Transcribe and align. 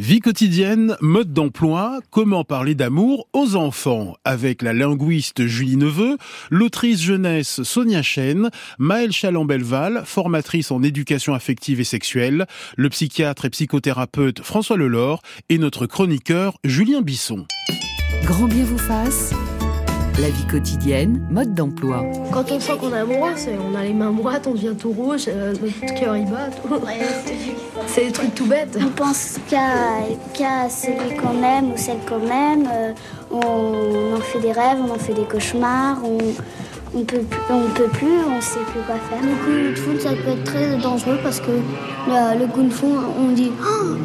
Vie 0.00 0.20
quotidienne, 0.20 0.96
mode 1.02 1.34
d'emploi, 1.34 2.00
comment 2.10 2.42
parler 2.42 2.74
d'amour 2.74 3.28
aux 3.34 3.54
enfants 3.54 4.16
avec 4.24 4.62
la 4.62 4.72
linguiste 4.72 5.44
Julie 5.44 5.76
Neveu, 5.76 6.16
l'autrice 6.48 7.02
jeunesse 7.02 7.62
Sonia 7.64 8.00
Chen, 8.00 8.48
Maëlle 8.78 9.12
Chalambelval, 9.12 10.04
formatrice 10.06 10.70
en 10.70 10.82
éducation 10.82 11.34
affective 11.34 11.80
et 11.80 11.84
sexuelle, 11.84 12.46
le 12.78 12.88
psychiatre 12.88 13.44
et 13.44 13.50
psychothérapeute 13.50 14.40
François 14.42 14.78
Lelore 14.78 15.20
et 15.50 15.58
notre 15.58 15.84
chroniqueur 15.84 16.56
Julien 16.64 17.02
Bisson. 17.02 17.44
Grand 18.24 18.48
bien 18.48 18.64
vous 18.64 18.78
fasse 18.78 19.34
la 20.20 20.28
vie 20.28 20.44
quotidienne, 20.44 21.26
mode 21.30 21.54
d'emploi. 21.54 22.04
Quand 22.30 22.50
on 22.52 22.60
sent 22.60 22.72
qu'on 22.78 22.92
est 22.92 22.98
amoureux, 22.98 23.30
on 23.70 23.74
a 23.74 23.82
les 23.82 23.94
mains 23.94 24.10
moites, 24.10 24.46
on 24.46 24.52
devient 24.52 24.74
tout 24.78 24.92
rouge, 24.92 25.24
euh, 25.28 25.54
notre 25.62 25.94
cœur 25.94 26.16
y 26.16 26.24
bat. 26.24 26.50
C'est 27.86 28.06
des 28.06 28.12
trucs 28.12 28.34
tout 28.34 28.44
bêtes. 28.44 28.78
On 28.78 28.90
pense 28.90 29.38
qu'à 29.48 30.68
celui 30.68 31.16
qu'on 31.16 31.42
aime 31.42 31.72
ou 31.72 31.76
celle 31.76 32.00
qu'on 32.06 32.26
aime. 32.26 32.68
Euh, 32.70 32.92
on 33.30 34.16
en 34.16 34.20
fait 34.20 34.40
des 34.40 34.52
rêves, 34.52 34.78
on 34.86 34.92
en 34.92 34.98
fait 34.98 35.14
des 35.14 35.24
cauchemars. 35.24 35.98
On, 36.04 36.18
on 36.94 37.04
peut, 37.04 37.22
on 37.48 37.70
peut 37.74 37.88
plus, 37.88 38.18
on 38.28 38.40
sait 38.42 38.60
plus 38.72 38.80
quoi 38.80 38.96
faire. 38.96 39.22
Le 39.22 39.34
coup 39.44 39.70
de 39.70 39.78
foudre, 39.78 40.00
ça 40.00 40.10
peut 40.10 40.30
être 40.32 40.44
très 40.44 40.76
dangereux 40.76 41.18
parce 41.22 41.40
que 41.40 41.52
le, 42.08 42.46
coup 42.46 42.62
de 42.62 42.70
foudre, 42.70 43.04
on 43.18 43.32
dit 43.32 43.52
oh, 43.62 43.96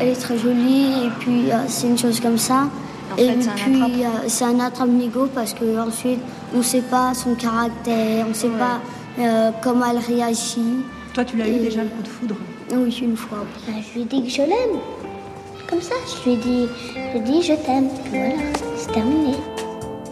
elle 0.00 0.08
est 0.08 0.20
très 0.20 0.36
jolie 0.36 1.06
et 1.06 1.10
puis 1.18 1.50
euh, 1.50 1.56
c'est 1.66 1.86
une 1.86 1.98
chose 1.98 2.20
comme 2.20 2.38
ça 2.38 2.68
et 3.18 3.28
puis 3.32 4.02
c'est 4.28 4.44
un 4.44 4.60
attrape-nigo 4.60 5.28
parce 5.34 5.54
qu'ensuite 5.54 6.20
on 6.54 6.58
ne 6.58 6.62
sait 6.62 6.82
pas 6.82 7.14
son 7.14 7.34
caractère, 7.34 8.26
on 8.26 8.30
ne 8.30 8.34
sait 8.34 8.48
pas 8.48 8.80
euh, 9.18 9.50
comment 9.62 9.86
elle 9.90 9.98
réagit. 9.98 10.84
Toi 11.14 11.24
tu 11.24 11.36
l'as 11.36 11.48
eu 11.48 11.58
déjà 11.58 11.82
le 11.82 11.88
coup 11.88 12.02
de 12.02 12.08
foudre? 12.08 12.36
Oui, 12.72 12.98
une 13.02 13.16
fois. 13.16 13.44
Bah, 13.66 13.74
je 13.80 13.94
lui 13.94 14.02
ai 14.02 14.04
dit 14.04 14.24
que 14.24 14.30
je 14.30 14.42
l'aime. 14.42 14.80
Comme 15.68 15.80
ça, 15.80 15.94
je 16.06 16.28
lui 16.28 16.36
ai 16.36 16.36
dit, 16.36 16.68
je, 17.14 17.52
je 17.52 17.54
t'aime. 17.64 17.88
Voilà, 18.10 18.34
c'est 18.76 18.92
terminé. 18.92 19.34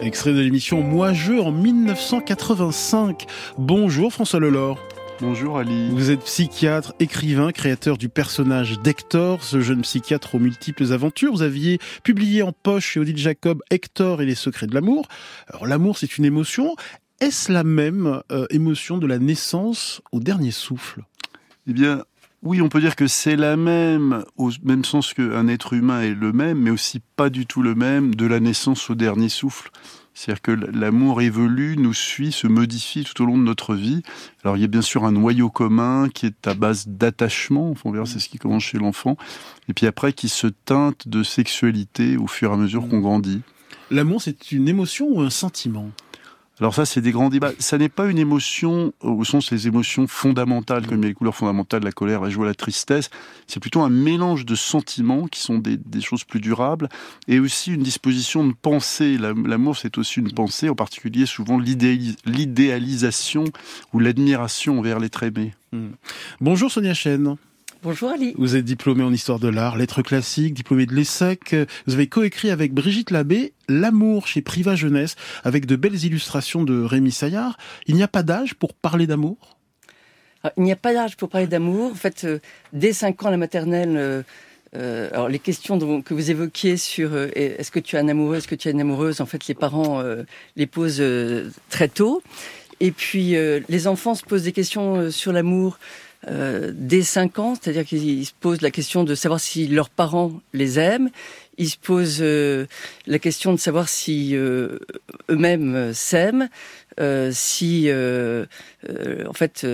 Extrait 0.01 0.33
de 0.33 0.39
l'émission 0.39 0.81
Moi 0.81 1.13
je 1.13 1.33
en 1.33 1.51
1985. 1.51 3.25
Bonjour 3.57 4.11
François 4.11 4.39
Lelore. 4.39 4.77
Bonjour 5.21 5.57
Ali. 5.57 5.89
Vous 5.91 6.11
êtes 6.11 6.23
psychiatre, 6.25 6.93
écrivain, 6.99 7.51
créateur 7.53 7.97
du 7.97 8.09
personnage 8.09 8.79
d'Hector, 8.81 9.43
ce 9.43 9.61
jeune 9.61 9.81
psychiatre 9.81 10.35
aux 10.35 10.39
multiples 10.39 10.91
aventures. 10.91 11.31
Vous 11.31 11.41
aviez 11.41 11.79
publié 12.03 12.43
en 12.43 12.51
poche 12.51 12.91
chez 12.91 12.99
Odile 12.99 13.17
Jacob 13.17 13.63
Hector 13.69 14.21
et 14.21 14.25
les 14.25 14.35
secrets 14.35 14.67
de 14.67 14.73
l'amour. 14.73 15.07
Alors 15.47 15.67
l'amour 15.67 15.97
c'est 15.97 16.17
une 16.17 16.25
émotion. 16.25 16.75
Est-ce 17.21 17.49
la 17.49 17.63
même 17.63 18.21
euh, 18.31 18.45
émotion 18.49 18.97
de 18.97 19.07
la 19.07 19.17
naissance 19.17 20.01
au 20.11 20.19
dernier 20.19 20.51
souffle? 20.51 21.03
Eh 21.65 21.71
bien, 21.71 22.03
oui, 22.43 22.61
on 22.61 22.67
peut 22.67 22.81
dire 22.81 22.97
que 22.97 23.07
c'est 23.07 23.37
la 23.37 23.55
même, 23.55 24.25
au 24.35 24.51
même 24.63 24.83
sens 24.83 25.13
qu'un 25.13 25.47
être 25.47 25.73
humain 25.73 26.01
est 26.01 26.13
le 26.13 26.33
même, 26.33 26.59
mais 26.59 26.71
aussi 26.71 27.01
pas 27.15 27.29
du 27.29 27.45
tout 27.45 27.61
le 27.61 27.73
même 27.73 28.13
de 28.13 28.25
la 28.25 28.41
naissance 28.41 28.89
au 28.89 28.95
dernier 28.95 29.29
souffle. 29.29 29.71
C'est-à-dire 30.15 30.41
que 30.41 30.51
l'amour 30.51 31.21
évolue, 31.21 31.75
nous 31.77 31.93
suit, 31.93 32.31
se 32.31 32.47
modifie 32.47 33.03
tout 33.03 33.21
au 33.21 33.25
long 33.25 33.37
de 33.37 33.43
notre 33.43 33.75
vie. 33.75 34.01
Alors 34.43 34.55
il 34.55 34.61
y 34.61 34.63
a 34.63 34.67
bien 34.67 34.81
sûr 34.81 35.03
un 35.03 35.11
noyau 35.11 35.49
commun 35.49 36.07
qui 36.09 36.25
est 36.25 36.47
à 36.47 36.53
base 36.53 36.87
d'attachement, 36.87 37.75
on 37.83 37.91
verra 37.91 38.05
c'est 38.05 38.19
ce 38.19 38.29
qui 38.29 38.39
commence 38.39 38.63
chez 38.63 38.77
l'enfant, 38.77 39.17
et 39.67 39.73
puis 39.73 39.85
après 39.87 40.13
qui 40.13 40.29
se 40.29 40.47
teinte 40.47 41.07
de 41.07 41.21
sexualité 41.21 42.15
au 42.15 42.27
fur 42.27 42.51
et 42.51 42.53
à 42.53 42.57
mesure 42.57 42.87
qu'on 42.87 43.01
grandit. 43.01 43.41
L'amour 43.91 44.21
c'est 44.21 44.51
une 44.51 44.69
émotion 44.69 45.07
ou 45.09 45.21
un 45.21 45.29
sentiment? 45.29 45.91
Alors 46.59 46.73
ça, 46.73 46.85
c'est 46.85 47.01
des 47.01 47.11
grands 47.11 47.27
débats. 47.27 47.51
Ça 47.59 47.77
n'est 47.77 47.89
pas 47.89 48.05
une 48.05 48.17
émotion 48.17 48.93
au 49.01 49.25
sens 49.25 49.51
des 49.51 49.67
émotions 49.67 50.07
fondamentales, 50.07 50.87
comme 50.87 51.03
a 51.03 51.07
les 51.07 51.13
couleurs 51.13 51.35
fondamentales, 51.35 51.83
la 51.83 51.91
colère, 51.91 52.21
la 52.21 52.29
joie, 52.29 52.45
la 52.45 52.53
tristesse. 52.53 53.09
C'est 53.45 53.59
plutôt 53.59 53.81
un 53.81 53.89
mélange 53.89 54.45
de 54.45 54.55
sentiments 54.55 55.27
qui 55.27 55.41
sont 55.41 55.57
des, 55.57 55.77
choses 56.01 56.23
plus 56.23 56.39
durables 56.39 56.87
et 57.27 57.39
aussi 57.39 57.73
une 57.73 57.83
disposition 57.83 58.47
de 58.47 58.53
penser. 58.53 59.17
L'amour, 59.17 59.75
c'est 59.77 59.97
aussi 59.97 60.21
une 60.21 60.31
pensée, 60.31 60.69
en 60.69 60.75
particulier 60.75 61.25
souvent 61.25 61.59
l'idéalisation 61.59 63.43
ou 63.93 63.99
l'admiration 63.99 64.79
envers 64.79 64.99
l'être 64.99 65.23
aimé. 65.23 65.53
Hmm. 65.73 65.89
Bonjour 66.39 66.71
Sonia 66.71 66.93
Chen. 66.93 67.35
Bonjour 67.85 68.09
Ali. 68.09 68.33
Vous 68.39 68.55
êtes 68.55 68.65
diplômé 68.65 69.03
en 69.03 69.13
histoire 69.13 69.37
de 69.37 69.47
l'art, 69.47 69.77
lettres 69.77 70.01
classiques, 70.01 70.55
diplômé 70.55 70.87
de 70.87 70.95
l'ESSEC. 70.95 71.55
Vous 71.85 71.93
avez 71.93 72.07
coécrit 72.07 72.49
avec 72.49 72.73
Brigitte 72.73 73.11
Labbé 73.11 73.53
L'amour 73.69 74.25
chez 74.25 74.41
Priva 74.41 74.75
Jeunesse 74.75 75.15
avec 75.43 75.67
de 75.67 75.75
belles 75.75 76.03
illustrations 76.03 76.63
de 76.63 76.81
Rémi 76.81 77.11
Saillard. 77.11 77.59
Il 77.85 77.93
n'y 77.93 78.01
a 78.01 78.07
pas 78.07 78.23
d'âge 78.23 78.55
pour 78.55 78.73
parler 78.73 79.05
d'amour? 79.05 79.59
Ah, 80.41 80.51
Il 80.57 80.63
n'y 80.63 80.71
a 80.71 80.75
pas 80.75 80.95
d'âge 80.95 81.15
pour 81.15 81.29
parler 81.29 81.45
d'amour. 81.45 81.91
En 81.91 81.93
fait, 81.93 82.23
euh, 82.23 82.39
dès 82.73 82.91
5 82.91 83.23
ans, 83.23 83.29
la 83.29 83.37
maternelle, 83.37 83.97
euh, 83.97 84.23
euh, 84.75 85.09
alors 85.13 85.29
les 85.29 85.37
questions 85.37 85.77
que 86.01 86.13
vous 86.15 86.31
évoquiez 86.31 86.77
sur 86.77 87.15
est-ce 87.15 87.69
que 87.69 87.79
tu 87.79 87.97
as 87.97 87.99
un 87.99 88.07
amoureux, 88.07 88.37
est-ce 88.37 88.47
que 88.47 88.55
tu 88.55 88.67
as 88.67 88.71
une 88.71 88.81
amoureuse, 88.81 89.21
en 89.21 89.27
fait, 89.27 89.47
les 89.47 89.53
parents 89.53 90.03
les 90.55 90.65
posent 90.65 91.03
très 91.69 91.87
tôt. 91.87 92.23
Et 92.79 92.89
puis, 92.89 93.35
les 93.69 93.87
enfants 93.87 94.15
se 94.15 94.25
posent 94.25 94.43
des 94.43 94.53
questions 94.53 95.11
sur 95.11 95.31
l'amour 95.31 95.77
euh, 96.27 96.71
dès 96.73 97.03
5 97.03 97.39
ans, 97.39 97.55
c'est-à-dire 97.55 97.85
qu'ils 97.85 98.25
se 98.25 98.31
posent 98.39 98.61
la 98.61 98.71
question 98.71 99.03
de 99.03 99.13
savoir 99.13 99.39
si 99.39 99.67
leurs 99.67 99.89
parents 99.89 100.41
les 100.53 100.79
aiment, 100.79 101.09
ils 101.57 101.69
se 101.69 101.77
posent 101.77 102.19
euh, 102.21 102.65
la 103.05 103.19
question 103.19 103.53
de 103.53 103.59
savoir 103.59 103.87
si 103.89 104.35
euh, 104.35 104.79
eux-mêmes 105.29 105.93
s'aiment, 105.93 106.49
si 107.31 107.89
en 107.91 109.33
fait 109.33 109.67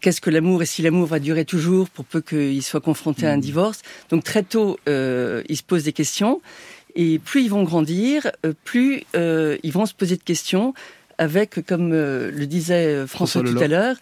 qu'est-ce 0.00 0.20
que 0.20 0.30
l'amour 0.30 0.62
et 0.62 0.66
si 0.66 0.80
l'amour 0.80 1.06
va 1.06 1.18
durer 1.18 1.44
toujours 1.44 1.90
pour 1.90 2.04
peu 2.04 2.20
qu'ils 2.20 2.62
soient 2.62 2.80
confrontés 2.80 3.26
à 3.26 3.32
un 3.32 3.36
mmh. 3.36 3.40
divorce. 3.40 3.82
Donc 4.10 4.24
très 4.24 4.44
tôt, 4.44 4.78
ils 4.86 5.56
se 5.56 5.62
posent 5.62 5.84
des 5.84 5.92
questions 5.92 6.40
et 6.94 7.18
plus 7.18 7.42
ils 7.42 7.50
vont 7.50 7.64
grandir, 7.64 8.30
plus 8.64 9.02
ils 9.14 9.72
vont 9.72 9.86
se 9.86 9.94
poser 9.94 10.16
de 10.16 10.22
questions 10.22 10.72
avec, 11.18 11.66
comme 11.66 11.92
le 11.92 12.46
disait 12.46 13.06
François, 13.08 13.42
tout 13.42 13.58
à 13.58 13.66
l'heure, 13.66 13.96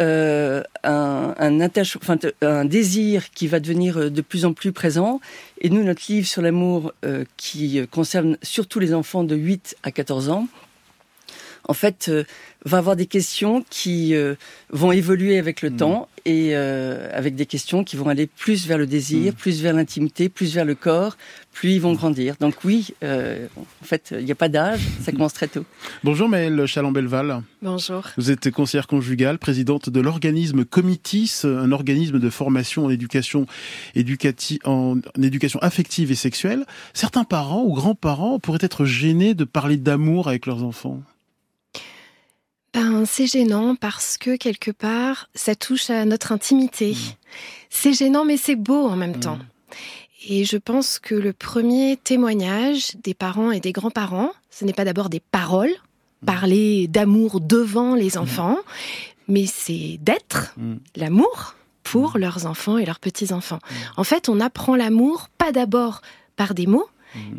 euh, 0.00 0.62
un, 0.82 2.64
désir 2.64 3.30
qui 3.30 3.46
va 3.46 3.60
devenir 3.60 3.98
euh, 3.98 4.10
de 4.10 4.20
plus 4.20 4.44
en 4.44 4.52
plus 4.52 4.72
présent. 4.72 5.20
Et 5.60 5.70
nous, 5.70 5.82
notre 5.82 6.02
livre 6.08 6.26
sur 6.26 6.42
l'amour, 6.42 6.92
euh, 7.04 7.24
qui 7.36 7.86
concerne 7.90 8.36
surtout 8.42 8.80
les 8.80 8.94
enfants 8.94 9.24
de 9.24 9.36
8 9.36 9.76
à 9.82 9.90
14 9.90 10.28
ans, 10.30 10.48
en 11.68 11.74
fait, 11.74 12.10
va 12.64 12.78
avoir 12.78 12.96
des 12.96 13.06
questions 13.06 13.64
qui 13.70 14.14
vont 14.70 14.92
évoluer 14.92 15.38
avec 15.38 15.62
le 15.62 15.70
mmh. 15.70 15.76
temps 15.76 16.08
et 16.26 16.54
avec 16.54 17.34
des 17.34 17.46
questions 17.46 17.84
qui 17.84 17.96
vont 17.96 18.08
aller 18.08 18.26
plus 18.26 18.66
vers 18.66 18.78
le 18.78 18.86
désir, 18.86 19.32
mmh. 19.32 19.36
plus 19.36 19.62
vers 19.62 19.74
l'intimité, 19.74 20.28
plus 20.28 20.54
vers 20.54 20.64
le 20.64 20.74
corps, 20.74 21.16
plus 21.52 21.72
ils 21.72 21.80
vont 21.80 21.92
grandir. 21.94 22.36
Donc 22.40 22.54
oui, 22.64 22.94
euh, 23.02 23.46
en 23.58 23.84
fait, 23.84 24.14
il 24.18 24.24
n'y 24.24 24.32
a 24.32 24.36
pas 24.36 24.48
d'âge, 24.48 24.80
ça 25.02 25.12
commence 25.12 25.32
très 25.32 25.48
tôt. 25.48 25.64
Bonjour 26.04 26.28
Maëlle 26.28 26.66
Chalambelval. 26.66 27.42
Bonjour. 27.62 28.04
Vous 28.16 28.30
êtes 28.30 28.50
conseillère 28.50 28.86
conjugale, 28.86 29.38
présidente 29.38 29.90
de 29.90 30.00
l'organisme 30.00 30.64
Comitis, 30.64 31.42
un 31.44 31.72
organisme 31.72 32.18
de 32.18 32.30
formation 32.30 32.86
en 32.86 32.90
éducation, 32.90 33.46
en 34.64 34.96
éducation 35.20 35.58
affective 35.60 36.10
et 36.10 36.14
sexuelle. 36.14 36.64
Certains 36.94 37.24
parents 37.24 37.62
ou 37.64 37.74
grands-parents 37.74 38.38
pourraient 38.38 38.58
être 38.62 38.84
gênés 38.84 39.34
de 39.34 39.44
parler 39.44 39.76
d'amour 39.76 40.28
avec 40.28 40.46
leurs 40.46 40.62
enfants. 40.62 41.02
Ben, 42.72 43.04
c'est 43.04 43.26
gênant 43.26 43.74
parce 43.74 44.16
que 44.16 44.36
quelque 44.36 44.70
part, 44.70 45.28
ça 45.34 45.54
touche 45.54 45.90
à 45.90 46.04
notre 46.04 46.32
intimité. 46.32 46.92
Mmh. 46.92 47.14
C'est 47.68 47.92
gênant, 47.92 48.24
mais 48.24 48.36
c'est 48.36 48.56
beau 48.56 48.86
en 48.86 48.96
même 48.96 49.16
mmh. 49.16 49.20
temps. 49.20 49.38
Et 50.28 50.44
je 50.44 50.56
pense 50.56 50.98
que 50.98 51.14
le 51.14 51.32
premier 51.32 51.96
témoignage 51.96 52.92
des 53.02 53.14
parents 53.14 53.50
et 53.50 53.60
des 53.60 53.72
grands-parents, 53.72 54.32
ce 54.50 54.64
n'est 54.64 54.72
pas 54.72 54.84
d'abord 54.84 55.08
des 55.08 55.20
paroles, 55.20 55.70
mmh. 55.70 56.26
parler 56.26 56.88
d'amour 56.88 57.40
devant 57.40 57.94
les 57.94 58.18
enfants, 58.18 58.58
mais 59.26 59.46
c'est 59.46 59.98
d'être 60.00 60.54
l'amour 60.94 61.54
pour 61.82 62.18
leurs 62.18 62.46
enfants 62.46 62.78
et 62.78 62.84
leurs 62.84 63.00
petits-enfants. 63.00 63.58
En 63.96 64.04
fait, 64.04 64.28
on 64.28 64.38
apprend 64.38 64.76
l'amour 64.76 65.28
pas 65.38 65.50
d'abord 65.50 66.02
par 66.36 66.54
des 66.54 66.66
mots, 66.66 66.88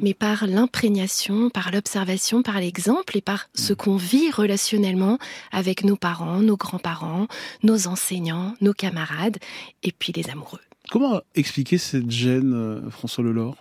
mais 0.02 0.14
par 0.14 0.48
l'imprégnation, 0.48 1.50
par 1.50 1.72
l'observation, 1.72 2.44
par 2.44 2.60
l'exemple 2.60 3.18
et 3.18 3.22
par 3.22 3.50
ce 3.54 3.74
qu'on 3.74 3.98
vit 3.98 4.32
relationnellement 4.32 5.18
avec 5.52 5.84
nos 5.84 5.96
parents, 5.96 6.40
nos 6.40 6.58
grands-parents, 6.58 7.28
nos 7.64 7.88
enseignants, 7.88 8.54
nos 8.62 8.74
camarades 8.74 9.38
et 9.84 9.92
puis 9.92 10.14
les 10.14 10.30
amoureux. 10.30 10.60
Comment 10.90 11.22
expliquer 11.36 11.78
cette 11.78 12.12
gêne, 12.12 12.54
euh, 12.54 12.90
François 12.90 13.24
Lelore 13.24 13.56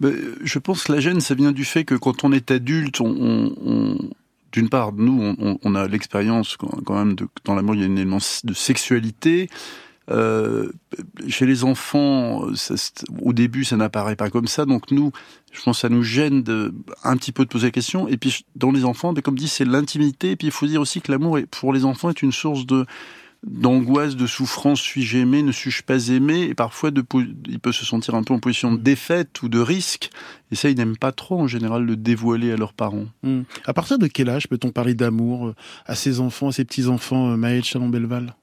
ben, 0.00 0.14
Je 0.42 0.58
pense 0.58 0.84
que 0.84 0.92
la 0.92 1.00
gêne, 1.00 1.20
ça 1.20 1.34
vient 1.34 1.52
du 1.52 1.64
fait 1.64 1.84
que 1.84 1.94
quand 1.94 2.24
on 2.24 2.32
est 2.32 2.50
adulte, 2.50 3.00
on, 3.00 3.96
d'une 4.52 4.68
part, 4.68 4.92
nous, 4.92 5.36
on, 5.62 5.74
a 5.74 5.86
l'expérience 5.86 6.56
quand 6.56 6.94
même 6.94 7.14
de, 7.14 7.28
dans 7.44 7.54
l'amour, 7.54 7.74
il 7.74 7.82
y 7.82 7.84
a 7.84 7.86
une 7.86 7.98
élément 7.98 8.18
de 8.44 8.54
sexualité. 8.54 9.48
Euh, 10.10 10.70
chez 11.28 11.46
les 11.46 11.64
enfants, 11.64 12.46
au 13.22 13.32
début, 13.32 13.64
ça 13.64 13.76
n'apparaît 13.76 14.16
pas 14.16 14.30
comme 14.30 14.46
ça. 14.46 14.64
Donc 14.64 14.90
nous, 14.90 15.12
je 15.52 15.62
pense 15.62 15.78
que 15.78 15.80
ça 15.80 15.88
nous 15.88 16.02
gêne 16.02 16.42
de, 16.42 16.74
un 17.02 17.16
petit 17.16 17.32
peu 17.32 17.44
de 17.44 17.48
poser 17.48 17.68
la 17.68 17.72
question. 17.72 18.08
Et 18.08 18.16
puis 18.16 18.44
dans 18.54 18.70
les 18.70 18.84
enfants, 18.84 19.14
comme 19.14 19.38
dit, 19.38 19.48
c'est 19.48 19.64
l'intimité. 19.64 20.32
Et 20.32 20.36
puis 20.36 20.48
il 20.48 20.52
faut 20.52 20.66
dire 20.66 20.80
aussi 20.80 21.00
que 21.00 21.10
l'amour, 21.10 21.38
pour 21.50 21.72
les 21.72 21.84
enfants, 21.84 22.10
est 22.10 22.22
une 22.22 22.32
source 22.32 22.66
de 22.66 22.86
d'angoisse, 23.46 24.16
de 24.16 24.26
souffrance, 24.26 24.80
suis-je 24.80 25.18
aimé, 25.18 25.42
ne 25.42 25.52
suis-je 25.52 25.82
pas 25.82 26.08
aimé, 26.08 26.42
et 26.42 26.54
parfois 26.54 26.90
de, 26.90 27.04
il 27.48 27.60
peut 27.60 27.70
se 27.70 27.84
sentir 27.84 28.14
un 28.14 28.22
peu 28.22 28.34
en 28.34 28.40
position 28.40 28.72
de 28.72 28.78
défaite 28.78 29.40
ou 29.42 29.48
de 29.48 29.60
risque, 29.60 30.10
et 30.50 30.56
ça, 30.56 30.68
ils 30.68 30.76
n'aiment 30.76 30.96
pas 30.96 31.12
trop 31.12 31.40
en 31.40 31.46
général 31.46 31.84
le 31.84 31.96
dévoiler 31.96 32.50
à 32.50 32.56
leurs 32.56 32.72
parents. 32.72 33.06
Hmm. 33.22 33.42
À 33.64 33.72
partir 33.72 33.98
de 33.98 34.06
quel 34.08 34.30
âge 34.30 34.48
peut-on 34.48 34.70
parler 34.70 34.94
d'amour 34.94 35.48
euh, 35.48 35.54
à 35.86 35.94
ses 35.94 36.18
enfants, 36.18 36.48
à 36.48 36.52
ses 36.52 36.64
petits-enfants, 36.64 37.30
euh, 37.30 37.36
Maëlle 37.36 37.64
Chalon-Belval? 37.64 38.34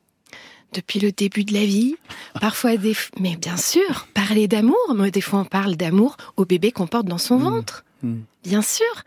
Depuis 0.74 1.00
le 1.00 1.12
début 1.12 1.44
de 1.44 1.54
la 1.54 1.66
vie. 1.66 1.96
Parfois, 2.42 2.78
des... 2.78 2.96
mais 3.20 3.36
bien 3.36 3.58
sûr, 3.58 4.08
parler 4.14 4.48
d'amour. 4.48 4.78
Moi, 4.94 5.10
des 5.10 5.22
fois, 5.22 5.40
on 5.40 5.46
parle 5.46 5.76
d'amour 5.76 6.18
au 6.38 6.46
bébé 6.46 6.72
qu'on 6.72 6.88
porte 6.88 7.06
dans 7.06 7.18
son 7.18 7.40
hmm. 7.40 7.44
ventre. 7.44 7.86
Hmm. 8.02 8.22
Bien 8.44 8.62
sûr. 8.62 9.04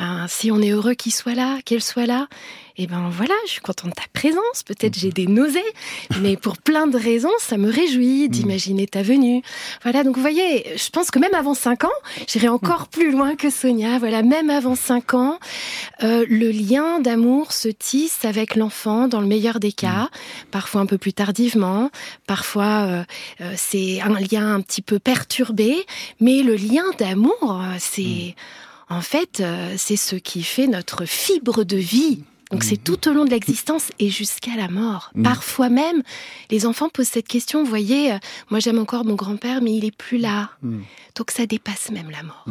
Ben, 0.00 0.24
si 0.28 0.50
on 0.50 0.62
est 0.62 0.70
heureux 0.70 0.94
qu'il 0.94 1.12
soit 1.12 1.34
là, 1.34 1.58
qu'elle 1.62 1.82
soit 1.82 2.06
là, 2.06 2.26
et 2.80 2.84
eh 2.84 2.86
ben 2.86 3.10
voilà, 3.10 3.34
je 3.44 3.50
suis 3.50 3.60
contente 3.60 3.90
de 3.90 3.94
ta 3.94 4.06
présence. 4.14 4.62
Peut-être 4.64 4.98
j'ai 4.98 5.10
des 5.10 5.26
nausées, 5.26 5.60
mais 6.22 6.38
pour 6.38 6.56
plein 6.56 6.86
de 6.86 6.96
raisons, 6.96 7.28
ça 7.38 7.58
me 7.58 7.70
réjouit 7.70 8.24
mm. 8.24 8.28
d'imaginer 8.28 8.86
ta 8.86 9.02
venue. 9.02 9.42
Voilà, 9.82 10.02
donc 10.02 10.16
vous 10.16 10.22
voyez, 10.22 10.64
je 10.78 10.88
pense 10.88 11.10
que 11.10 11.18
même 11.18 11.34
avant 11.34 11.52
5 11.52 11.84
ans, 11.84 11.98
j'irai 12.26 12.48
encore 12.48 12.88
plus 12.88 13.12
loin 13.12 13.36
que 13.36 13.50
Sonia. 13.50 13.98
Voilà, 13.98 14.22
même 14.22 14.48
avant 14.48 14.74
5 14.74 15.12
ans, 15.12 15.38
euh, 16.02 16.24
le 16.30 16.50
lien 16.50 17.00
d'amour 17.00 17.52
se 17.52 17.68
tisse 17.68 18.24
avec 18.24 18.56
l'enfant 18.56 19.06
dans 19.06 19.20
le 19.20 19.26
meilleur 19.26 19.60
des 19.60 19.72
cas, 19.72 20.04
mm. 20.04 20.46
parfois 20.50 20.80
un 20.80 20.86
peu 20.86 20.96
plus 20.96 21.12
tardivement, 21.12 21.90
parfois 22.26 22.86
euh, 22.86 23.04
euh, 23.42 23.52
c'est 23.58 24.00
un 24.00 24.18
lien 24.18 24.54
un 24.54 24.62
petit 24.62 24.80
peu 24.80 24.98
perturbé, 24.98 25.84
mais 26.18 26.42
le 26.42 26.54
lien 26.54 26.84
d'amour, 26.98 27.62
c'est... 27.78 28.34
En 28.90 29.02
fait, 29.02 29.42
c'est 29.76 29.96
ce 29.96 30.16
qui 30.16 30.42
fait 30.42 30.66
notre 30.66 31.04
fibre 31.04 31.62
de 31.62 31.76
vie. 31.76 32.24
Donc 32.50 32.64
c'est 32.64 32.76
mhm. 32.76 32.96
tout 32.96 33.08
au 33.08 33.12
long 33.12 33.24
de 33.24 33.30
l'existence 33.30 33.90
et 33.98 34.08
jusqu'à 34.08 34.56
la 34.56 34.68
mort. 34.68 35.10
Mhm. 35.14 35.22
Parfois 35.22 35.68
même, 35.68 36.02
les 36.50 36.66
enfants 36.66 36.88
posent 36.88 37.08
cette 37.08 37.28
question, 37.28 37.62
vous 37.62 37.68
voyez, 37.68 38.12
euh, 38.12 38.18
moi 38.50 38.58
j'aime 38.58 38.78
encore 38.78 39.04
mon 39.04 39.14
grand-père, 39.14 39.62
mais 39.62 39.72
il 39.72 39.84
est 39.84 39.96
plus 39.96 40.18
là. 40.18 40.50
Mhm. 40.62 40.82
Donc 41.16 41.30
ça 41.30 41.46
dépasse 41.46 41.90
même 41.90 42.10
la 42.10 42.22
mort. 42.22 42.46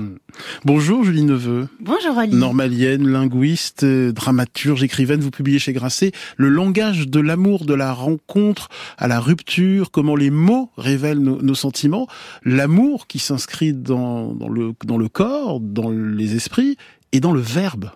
Bonjour 0.63 1.03
Julie 1.03 1.23
Neveu. 1.23 1.67
Bonjour 1.79 2.17
Ali. 2.17 2.35
Normalienne, 2.35 3.07
linguiste, 3.07 3.83
euh, 3.83 4.11
dramaturge, 4.11 4.83
écrivaine, 4.83 5.19
vous 5.19 5.31
publiez 5.31 5.59
chez 5.59 5.73
Grasset 5.73 6.11
Le 6.37 6.47
langage 6.47 7.07
de 7.07 7.19
l'amour, 7.19 7.65
de 7.65 7.73
la 7.73 7.93
rencontre 7.93 8.69
à 8.97 9.07
la 9.07 9.19
rupture, 9.19 9.91
comment 9.91 10.15
les 10.15 10.29
mots 10.29 10.71
révèlent 10.77 11.19
nos, 11.19 11.55
sentiments, 11.55 12.07
l'amour 12.43 13.07
qui 13.07 13.19
s'inscrit 13.19 13.73
dans, 13.73 14.33
dans, 14.33 14.49
le, 14.49 14.73
dans 14.85 14.97
le 14.97 15.09
corps, 15.09 15.59
dans 15.59 15.89
les 15.89 16.35
esprits 16.35 16.77
et 17.11 17.19
dans 17.19 17.33
le 17.33 17.41
verbe. 17.41 17.91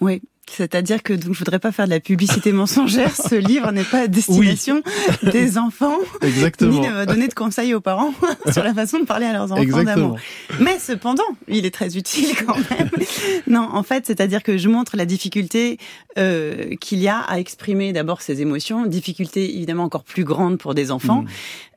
Oui, 0.00 0.22
c'est-à-dire 0.50 1.02
que 1.02 1.12
donc 1.12 1.34
je 1.34 1.38
voudrais 1.38 1.58
pas 1.58 1.72
faire 1.72 1.86
de 1.86 1.90
la 1.90 2.00
publicité 2.00 2.52
mensongère. 2.52 3.14
Ce 3.14 3.34
livre 3.48 3.70
n'est 3.72 3.84
pas 3.84 4.02
à 4.02 4.06
destination 4.06 4.82
des 5.22 5.58
enfants, 5.58 5.96
Exactement. 6.22 6.80
ni 6.80 6.86
ne 6.86 6.92
va 6.92 7.06
donner 7.06 7.28
de 7.28 7.34
conseils 7.34 7.74
aux 7.74 7.80
parents 7.80 8.12
sur 8.52 8.64
la 8.64 8.74
façon 8.74 9.00
de 9.00 9.04
parler 9.04 9.26
à 9.26 9.32
leurs 9.32 9.52
enfants 9.52 9.82
d'amour. 9.82 10.18
Mais 10.60 10.78
cependant, 10.78 11.24
il 11.48 11.66
est 11.66 11.74
très 11.74 11.96
utile 11.96 12.34
quand 12.46 12.56
même. 12.70 12.90
non, 13.46 13.68
en 13.72 13.82
fait, 13.82 14.06
c'est-à-dire 14.06 14.42
que 14.42 14.58
je 14.58 14.68
montre 14.68 14.96
la 14.96 15.06
difficulté 15.06 15.78
euh, 16.18 16.74
qu'il 16.76 16.98
y 16.98 17.08
a 17.08 17.18
à 17.18 17.38
exprimer 17.38 17.92
d'abord 17.92 18.22
ses 18.22 18.40
émotions, 18.40 18.86
difficulté 18.86 19.54
évidemment 19.56 19.84
encore 19.84 20.04
plus 20.04 20.24
grande 20.24 20.58
pour 20.58 20.74
des 20.74 20.90
enfants. 20.90 21.22
Mm. 21.22 21.28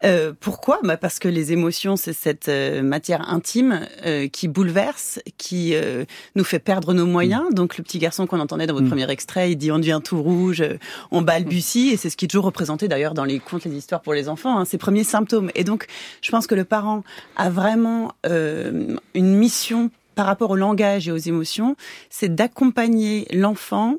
Euh, 0.04 0.34
pourquoi? 0.40 0.80
Bah 0.84 0.98
Parce 0.98 1.20
que 1.20 1.28
les 1.28 1.52
émotions, 1.52 1.96
c'est 1.96 2.14
cette 2.14 2.50
euh, 2.50 2.82
matière 2.82 3.30
intime 3.30 3.88
euh, 4.06 4.28
qui 4.28 4.48
bouleverse, 4.48 5.20
qui 5.38 5.76
euh, 5.76 6.06
nous 6.36 6.44
fait 6.44 6.60
perdre 6.60 6.94
nos 6.94 7.06
moyens. 7.06 7.44
Mm. 7.52 7.54
Donc 7.54 7.78
le 7.78 7.84
petit 7.84 8.00
garçon 8.00 8.26
qu'on 8.26 8.40
entendait 8.40 8.68
dans 8.68 8.74
votre 8.74 8.86
mm. 8.86 8.90
premier 8.90 9.12
extrait, 9.12 9.52
il 9.52 9.58
dit 9.58 9.72
on 9.72 9.80
devient 9.80 10.00
tout 10.04 10.22
rouge, 10.22 10.64
on 11.12 11.22
balbutie, 11.22 11.90
et 11.90 11.98
c'est 11.98 12.10
ce 12.10 12.18
qui 12.18 12.26
est 12.26 12.28
toujours 12.28 12.46
représenté 12.46 12.88
d'ailleurs 12.88 13.14
dans 13.14 13.26
les 13.26 13.40
contes, 13.40 13.66
les 13.66 13.76
histoires 13.76 14.02
pour 14.02 14.14
les 14.14 14.28
enfants, 14.28 14.58
hein, 14.58 14.66
ces 14.66 14.78
premiers 14.78 15.04
symptômes. 15.04 15.52
Et 15.56 15.64
donc 15.64 15.88
je 16.22 16.32
pense 16.32 16.48
que 16.48 16.56
le 16.56 16.66
parent 16.66 17.04
a 17.36 17.50
vraiment 17.50 18.14
une 18.24 19.36
mission 19.36 19.92
par 20.16 20.26
rapport 20.26 20.52
au 20.52 20.56
langage 20.56 21.08
et 21.08 21.12
aux 21.12 21.18
émotions, 21.18 21.76
c'est 22.10 22.34
d'accompagner 22.34 23.28
l'enfant 23.32 23.96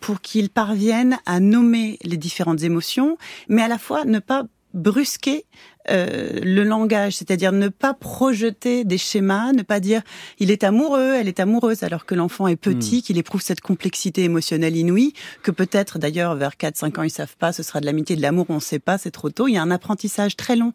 pour 0.00 0.20
qu'il 0.20 0.48
parvienne 0.48 1.18
à 1.26 1.40
nommer 1.40 1.98
les 2.02 2.16
différentes 2.16 2.62
émotions, 2.62 3.18
mais 3.48 3.62
à 3.62 3.68
la 3.68 3.78
fois 3.78 4.04
ne 4.04 4.18
pas 4.18 4.44
brusquer 4.74 5.44
euh, 5.88 6.38
le 6.42 6.62
langage, 6.62 7.14
c'est-à-dire 7.14 7.52
ne 7.52 7.68
pas 7.68 7.94
projeter 7.94 8.84
des 8.84 8.98
schémas, 8.98 9.52
ne 9.52 9.62
pas 9.62 9.80
dire 9.80 10.02
il 10.38 10.50
est 10.50 10.62
amoureux, 10.62 11.14
elle 11.14 11.26
est 11.26 11.40
amoureuse, 11.40 11.82
alors 11.82 12.04
que 12.04 12.14
l'enfant 12.14 12.46
est 12.48 12.56
petit, 12.56 12.98
hmm. 12.98 13.02
qu'il 13.02 13.18
éprouve 13.18 13.40
cette 13.40 13.62
complexité 13.62 14.22
émotionnelle 14.24 14.76
inouïe, 14.76 15.14
que 15.42 15.50
peut-être 15.50 15.98
d'ailleurs 15.98 16.34
vers 16.34 16.52
4-5 16.52 17.00
ans 17.00 17.02
ils 17.02 17.10
savent 17.10 17.36
pas, 17.38 17.52
ce 17.52 17.62
sera 17.62 17.80
de 17.80 17.86
l'amitié, 17.86 18.14
de 18.14 18.20
l'amour, 18.20 18.46
on 18.50 18.56
ne 18.56 18.60
sait 18.60 18.78
pas, 18.78 18.98
c'est 18.98 19.10
trop 19.10 19.30
tôt. 19.30 19.48
Il 19.48 19.54
y 19.54 19.56
a 19.56 19.62
un 19.62 19.70
apprentissage 19.70 20.36
très 20.36 20.54
long, 20.54 20.72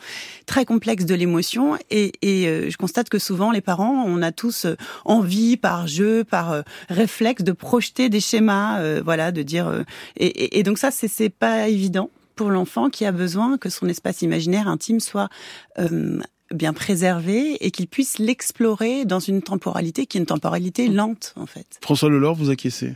très 0.47 0.65
complexe 0.65 1.06
de 1.06 1.13
l'émotion, 1.13 1.77
et, 1.92 2.12
et 2.21 2.47
euh, 2.47 2.69
je 2.69 2.77
constate 2.77 3.09
que 3.09 3.19
souvent 3.19 3.51
les 3.51 3.62
parents, 3.62 4.03
on 4.07 4.21
a 4.24 4.31
tous 4.31 4.65
euh, 4.65 4.75
envie 5.06 5.56
par 5.56 5.88
jeu, 5.88 6.24
par 6.24 6.63
réflexe 6.89 7.44
de 7.44 7.51
projeter 7.51 8.09
des 8.09 8.19
schémas, 8.19 9.01
voilà, 9.01 9.31
de 9.31 9.44
dire 9.44 9.83
et, 10.18 10.25
et, 10.25 10.59
et 10.59 10.63
donc 10.63 10.77
ça 10.77 10.89
c'est 10.92 11.30
pas 11.30 11.68
évident 11.68 12.09
pour 12.36 12.50
l'enfant 12.50 12.90
qui 12.90 13.06
a 13.06 13.12
besoin 13.12 13.58
que 13.58 13.70
son 13.70 13.88
espace 13.88 14.22
imaginaire 14.22 14.68
intime 14.68 15.00
soit 15.00 15.30
euh, 15.80 16.20
bien 16.54 16.74
préservé 16.74 17.58
et 17.66 17.72
qu'il 17.72 17.88
puisse 17.88 18.20
l'explorer 18.20 19.06
dans 19.06 19.20
une 19.20 19.42
temporalité 19.42 20.06
qui 20.06 20.18
est 20.18 20.22
une 20.22 20.26
temporalité 20.26 20.88
lente 20.88 21.34
en 21.36 21.46
fait. 21.46 21.80
François 21.82 22.10
Lelore, 22.10 22.36
vous 22.36 22.50
acquiescez? 22.50 22.94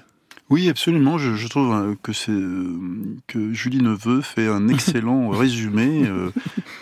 Oui, 0.49 0.67
absolument. 0.67 1.19
Je, 1.19 1.35
je 1.35 1.47
trouve 1.47 1.73
euh, 1.73 1.95
que 2.01 2.11
c'est 2.11 2.31
euh, 2.31 2.79
que 3.27 3.53
Julie 3.53 3.81
Neveu 3.81 4.21
fait 4.21 4.47
un 4.47 4.67
excellent 4.69 5.29
résumé 5.29 6.09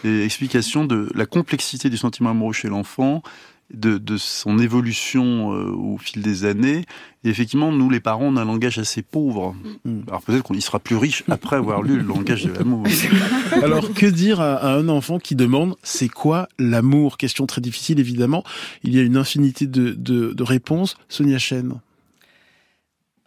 et 0.03 0.23
explication 0.23 0.85
de 0.85 1.09
la 1.15 1.25
complexité 1.25 1.89
du 1.89 1.97
sentiment 1.97 2.29
amoureux 2.31 2.53
chez 2.53 2.69
l'enfant 2.69 3.23
de, 3.73 3.97
de, 3.97 4.17
son 4.17 4.59
évolution 4.59 5.53
euh, 5.53 5.71
au 5.71 5.97
fil 5.97 6.21
des 6.21 6.45
années. 6.45 6.85
Et 7.23 7.29
effectivement, 7.29 7.71
nous, 7.71 7.89
les 7.89 7.99
parents, 7.99 8.25
on 8.25 8.37
a 8.37 8.41
un 8.41 8.45
langage 8.45 8.77
assez 8.79 9.01
pauvre. 9.01 9.55
Mm. 9.83 10.01
Alors 10.07 10.21
peut-être 10.21 10.43
qu'on 10.43 10.53
y 10.53 10.61
sera 10.61 10.79
plus 10.79 10.95
riche 10.95 11.23
après 11.29 11.57
avoir 11.57 11.81
lu 11.81 11.97
le 11.97 12.03
langage 12.03 12.45
de 12.45 12.53
l'amour. 12.53 12.85
Alors 13.61 13.93
que 13.93 14.05
dire 14.05 14.39
à, 14.39 14.73
un 14.73 14.87
enfant 14.87 15.19
qui 15.19 15.35
demande 15.35 15.75
c'est 15.83 16.09
quoi 16.09 16.47
l'amour? 16.59 17.17
Question 17.17 17.45
très 17.45 17.61
difficile, 17.61 17.99
évidemment. 17.99 18.43
Il 18.83 18.95
y 18.95 18.99
a 18.99 19.01
une 19.01 19.17
infinité 19.17 19.67
de, 19.67 19.91
de, 19.91 20.33
de 20.33 20.43
réponses. 20.43 20.97
Sonia 21.09 21.37
Chen. 21.37 21.79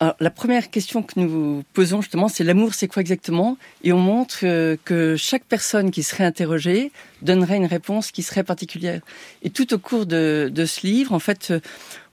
Alors, 0.03 0.17
la 0.19 0.31
première 0.31 0.71
question 0.71 1.03
que 1.03 1.21
nous 1.21 1.63
posons 1.75 2.01
justement, 2.01 2.29
c'est 2.29 2.43
l'amour, 2.43 2.73
c'est 2.73 2.89
quoi 2.89 3.03
exactement? 3.03 3.59
Et 3.85 3.93
on 3.93 3.99
montre 3.99 4.39
euh, 4.45 4.77
que 4.83 5.15
chaque 5.17 5.45
personne 5.45 5.91
qui 5.91 6.03
serait 6.03 6.25
interrogée 6.25 6.91
donnerait 7.21 7.59
une 7.59 7.67
réponse 7.67 8.11
qui 8.11 8.23
serait 8.23 8.43
particulière. 8.43 9.03
Et 9.43 9.51
tout 9.51 9.75
au 9.75 9.79
cours 9.79 10.07
de, 10.07 10.51
de 10.51 10.65
ce 10.65 10.87
livre, 10.87 11.13
en 11.13 11.19
fait, 11.19 11.51
euh, 11.51 11.61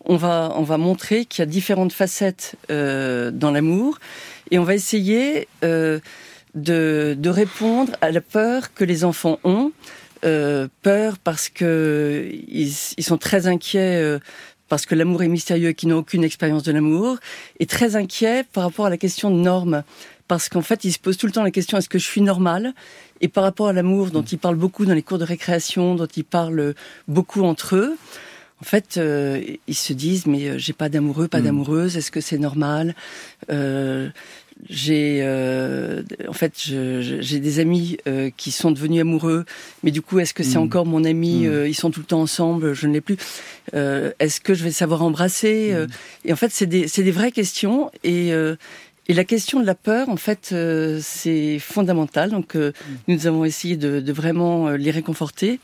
on 0.03 0.17
va 0.17 0.51
on 0.57 0.63
va 0.63 0.77
montrer 0.77 1.23
qu'il 1.23 1.41
y 1.41 1.43
a 1.43 1.45
différentes 1.45 1.93
facettes 1.93 2.55
euh, 2.71 3.31
dans 3.31 3.51
l'amour, 3.51 3.99
et 4.51 4.59
on 4.59 4.63
va 4.63 4.75
essayer 4.75 5.47
euh, 5.63 5.99
de, 6.55 7.15
de 7.17 7.29
répondre 7.29 7.93
à 8.01 8.11
la 8.11 8.21
peur 8.21 8.73
que 8.73 8.83
les 8.83 9.05
enfants 9.05 9.39
ont. 9.45 9.71
Euh, 10.25 10.67
peur 10.81 11.19
parce 11.19 11.47
que 11.47 12.27
ils, 12.31 12.73
ils, 12.97 13.03
sont 13.03 13.19
très 13.19 13.45
inquiets 13.45 14.17
parce 14.69 14.85
que 14.85 14.95
l'amour 14.95 15.23
est 15.23 15.27
mystérieux 15.27 15.69
et 15.69 15.73
qu'ils 15.73 15.89
n'ont 15.89 15.99
aucune 15.99 16.23
expérience 16.23 16.63
de 16.63 16.71
l'amour, 16.71 17.17
et 17.59 17.65
très 17.65 17.95
inquiet 17.95 18.43
par 18.51 18.63
rapport 18.63 18.85
à 18.85 18.89
la 18.89 18.97
question 18.97 19.29
de 19.29 19.37
normes. 19.37 19.83
Parce 20.27 20.49
qu'en 20.49 20.61
fait, 20.61 20.83
ils 20.83 20.91
se 20.91 20.99
posent 20.99 21.17
tout 21.17 21.25
le 21.25 21.31
temps 21.31 21.43
la 21.43 21.51
question 21.51 21.77
est-ce 21.77 21.89
que 21.89 21.99
je 21.99 22.05
suis 22.05 22.21
normal? 22.21 22.73
Et 23.21 23.29
par 23.29 23.43
rapport 23.43 23.69
à 23.69 23.73
l'amour, 23.73 24.11
dont 24.11 24.23
ils 24.23 24.37
parlent 24.37 24.57
beaucoup 24.57 24.85
dans 24.85 24.93
les 24.93 25.01
cours 25.01 25.17
de 25.17 25.23
récréation, 25.23 25.95
dont 25.95 26.07
ils 26.07 26.25
parlent 26.25 26.75
beaucoup 27.07 27.43
entre 27.43 27.75
eux, 27.77 27.97
en 28.61 28.65
fait, 28.65 28.97
euh, 28.97 29.41
ils 29.67 29.75
se 29.75 29.93
disent 29.93 30.25
mais 30.25 30.49
euh, 30.49 30.57
j'ai 30.57 30.73
pas 30.73 30.89
d'amoureux, 30.89 31.27
pas 31.27 31.39
mm. 31.39 31.43
d'amoureuse. 31.43 31.97
Est-ce 31.97 32.11
que 32.11 32.21
c'est 32.21 32.39
normal? 32.39 32.95
Euh, 33.51 34.09
j'ai 34.69 35.19
euh, 35.21 36.03
en 36.27 36.33
fait 36.33 36.53
j'ai 36.57 37.39
des 37.39 37.59
amis 37.59 37.97
euh, 38.07 38.29
qui 38.35 38.51
sont 38.51 38.71
devenus 38.71 39.01
amoureux 39.01 39.45
mais 39.83 39.91
du 39.91 40.01
coup 40.01 40.19
est-ce 40.19 40.33
que 40.33 40.43
c'est 40.43 40.57
mm. 40.57 40.63
encore 40.63 40.85
mon 40.85 41.03
ami 41.03 41.45
mm. 41.45 41.47
euh, 41.47 41.67
ils 41.67 41.75
sont 41.75 41.91
tout 41.91 41.99
le 41.99 42.05
temps 42.05 42.21
ensemble 42.21 42.73
je 42.73 42.87
ne 42.87 42.93
l'ai 42.93 43.01
plus 43.01 43.17
est-ce 43.73 44.39
que 44.39 44.53
je 44.53 44.63
vais 44.63 44.71
savoir 44.71 45.03
embrasser 45.03 45.73
mm. 45.73 45.87
et 46.25 46.33
en 46.33 46.35
fait 46.35 46.51
c'est 46.51 46.65
des 46.65 46.87
c'est 46.87 47.03
des 47.03 47.11
vraies 47.11 47.31
questions 47.31 47.91
et 48.03 48.31
et 49.09 49.13
la 49.13 49.23
question 49.23 49.61
de 49.61 49.65
la 49.65 49.73
peur, 49.73 50.09
en 50.09 50.17
fait, 50.17 50.53
c'est 51.01 51.59
fondamental. 51.59 52.29
Donc, 52.29 52.57
nous 53.07 53.25
avons 53.25 53.45
essayé 53.45 53.77
de, 53.77 54.01
de, 54.01 54.11
vraiment 54.11 54.71
les 54.71 54.91
réconforter. 54.91 55.61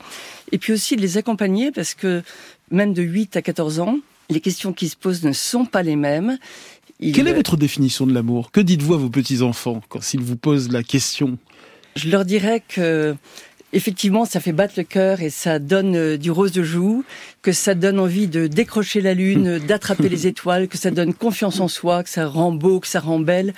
Et 0.50 0.56
puis 0.56 0.72
aussi 0.72 0.96
de 0.96 1.02
les 1.02 1.18
accompagner, 1.18 1.70
parce 1.70 1.92
que 1.92 2.22
même 2.70 2.94
de 2.94 3.02
8 3.02 3.36
à 3.36 3.42
14 3.42 3.80
ans, 3.80 3.98
les 4.30 4.40
questions 4.40 4.72
qui 4.72 4.88
se 4.88 4.96
posent 4.96 5.24
ne 5.24 5.32
sont 5.32 5.64
pas 5.64 5.82
les 5.82 5.96
mêmes. 5.96 6.38
Quelle 7.00 7.28
est 7.28 7.34
votre 7.34 7.56
définition 7.56 8.06
de 8.06 8.14
l'amour? 8.14 8.50
Que 8.50 8.60
dites-vous 8.60 8.94
à 8.94 8.96
vos 8.96 9.10
petits-enfants 9.10 9.82
quand 9.88 10.02
s'ils 10.02 10.22
vous 10.22 10.36
posent 10.36 10.70
la 10.70 10.82
question? 10.82 11.38
Je 11.96 12.08
leur 12.08 12.24
dirais 12.24 12.62
que 12.66 13.14
effectivement, 13.74 14.24
ça 14.24 14.40
fait 14.40 14.52
battre 14.52 14.74
le 14.76 14.84
cœur 14.84 15.20
et 15.20 15.30
ça 15.30 15.58
donne 15.58 15.96
euh, 15.96 16.16
du 16.16 16.30
rose 16.30 16.52
de 16.52 16.62
joue, 16.62 17.04
que 17.42 17.52
ça 17.52 17.74
donne 17.74 17.98
envie 17.98 18.28
de 18.28 18.46
décrocher 18.46 19.00
la 19.00 19.14
lune, 19.14 19.58
d'attraper 19.68 20.08
les 20.08 20.26
étoiles, 20.26 20.68
que 20.68 20.78
ça 20.78 20.90
donne 20.90 21.12
confiance 21.12 21.60
en 21.60 21.68
soi, 21.68 22.02
que 22.02 22.08
ça 22.08 22.26
rend 22.26 22.52
beau, 22.52 22.80
que 22.80 22.86
ça 22.86 23.00
rend 23.00 23.18
belle 23.18 23.52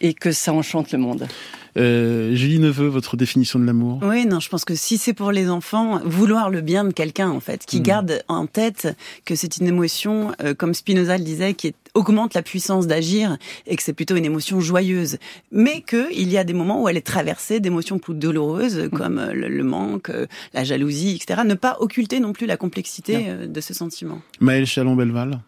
et 0.00 0.12
que 0.12 0.32
ça 0.32 0.52
enchante 0.52 0.92
le 0.92 0.98
monde. 0.98 1.28
Euh, 1.76 2.34
Julie 2.34 2.58
Neveu, 2.58 2.88
votre 2.88 3.16
définition 3.16 3.60
de 3.60 3.64
l'amour? 3.64 4.00
Oui, 4.02 4.26
non, 4.26 4.40
je 4.40 4.48
pense 4.48 4.64
que 4.64 4.74
si 4.74 4.98
c'est 4.98 5.12
pour 5.14 5.30
les 5.30 5.48
enfants, 5.48 6.00
vouloir 6.04 6.50
le 6.50 6.62
bien 6.62 6.82
de 6.84 6.92
quelqu'un, 6.92 7.30
en 7.30 7.38
fait, 7.38 7.64
qui 7.64 7.78
hmm. 7.78 7.84
garde 7.84 8.22
en 8.26 8.46
tête 8.46 8.96
que 9.24 9.36
c'est 9.36 9.58
une 9.58 9.68
émotion, 9.68 10.32
euh, 10.42 10.52
comme 10.52 10.74
Spinoza 10.74 11.16
le 11.16 11.24
disait, 11.24 11.54
qui 11.54 11.68
augmente 11.94 12.34
la 12.34 12.42
puissance 12.42 12.86
d'agir 12.86 13.36
et 13.66 13.76
que 13.76 13.82
c'est 13.82 13.92
plutôt 13.92 14.16
une 14.16 14.24
émotion 14.24 14.60
joyeuse, 14.60 15.18
mais 15.50 15.82
qu'il 15.82 16.30
y 16.30 16.38
a 16.38 16.44
des 16.44 16.52
moments 16.52 16.82
où 16.82 16.88
elle 16.88 16.96
est 16.96 17.06
traversée 17.06 17.60
d'émotions 17.60 17.98
plus 17.98 18.14
douloureuses, 18.14 18.78
hmm. 18.78 18.90
comme 18.90 19.18
euh, 19.18 19.32
le, 19.32 19.64
manque, 19.64 20.10
euh, 20.10 20.26
la 20.54 20.64
jalousie, 20.64 21.16
etc. 21.16 21.42
Ne 21.44 21.54
pas 21.54 21.76
occulter 21.80 22.20
non 22.20 22.32
plus 22.32 22.46
la 22.46 22.56
complexité 22.56 23.32
de 23.46 23.60
ce 23.60 23.74
sentiment. 23.74 24.20
Maëlle 24.40 24.66
Chalon-Belval 24.66 25.40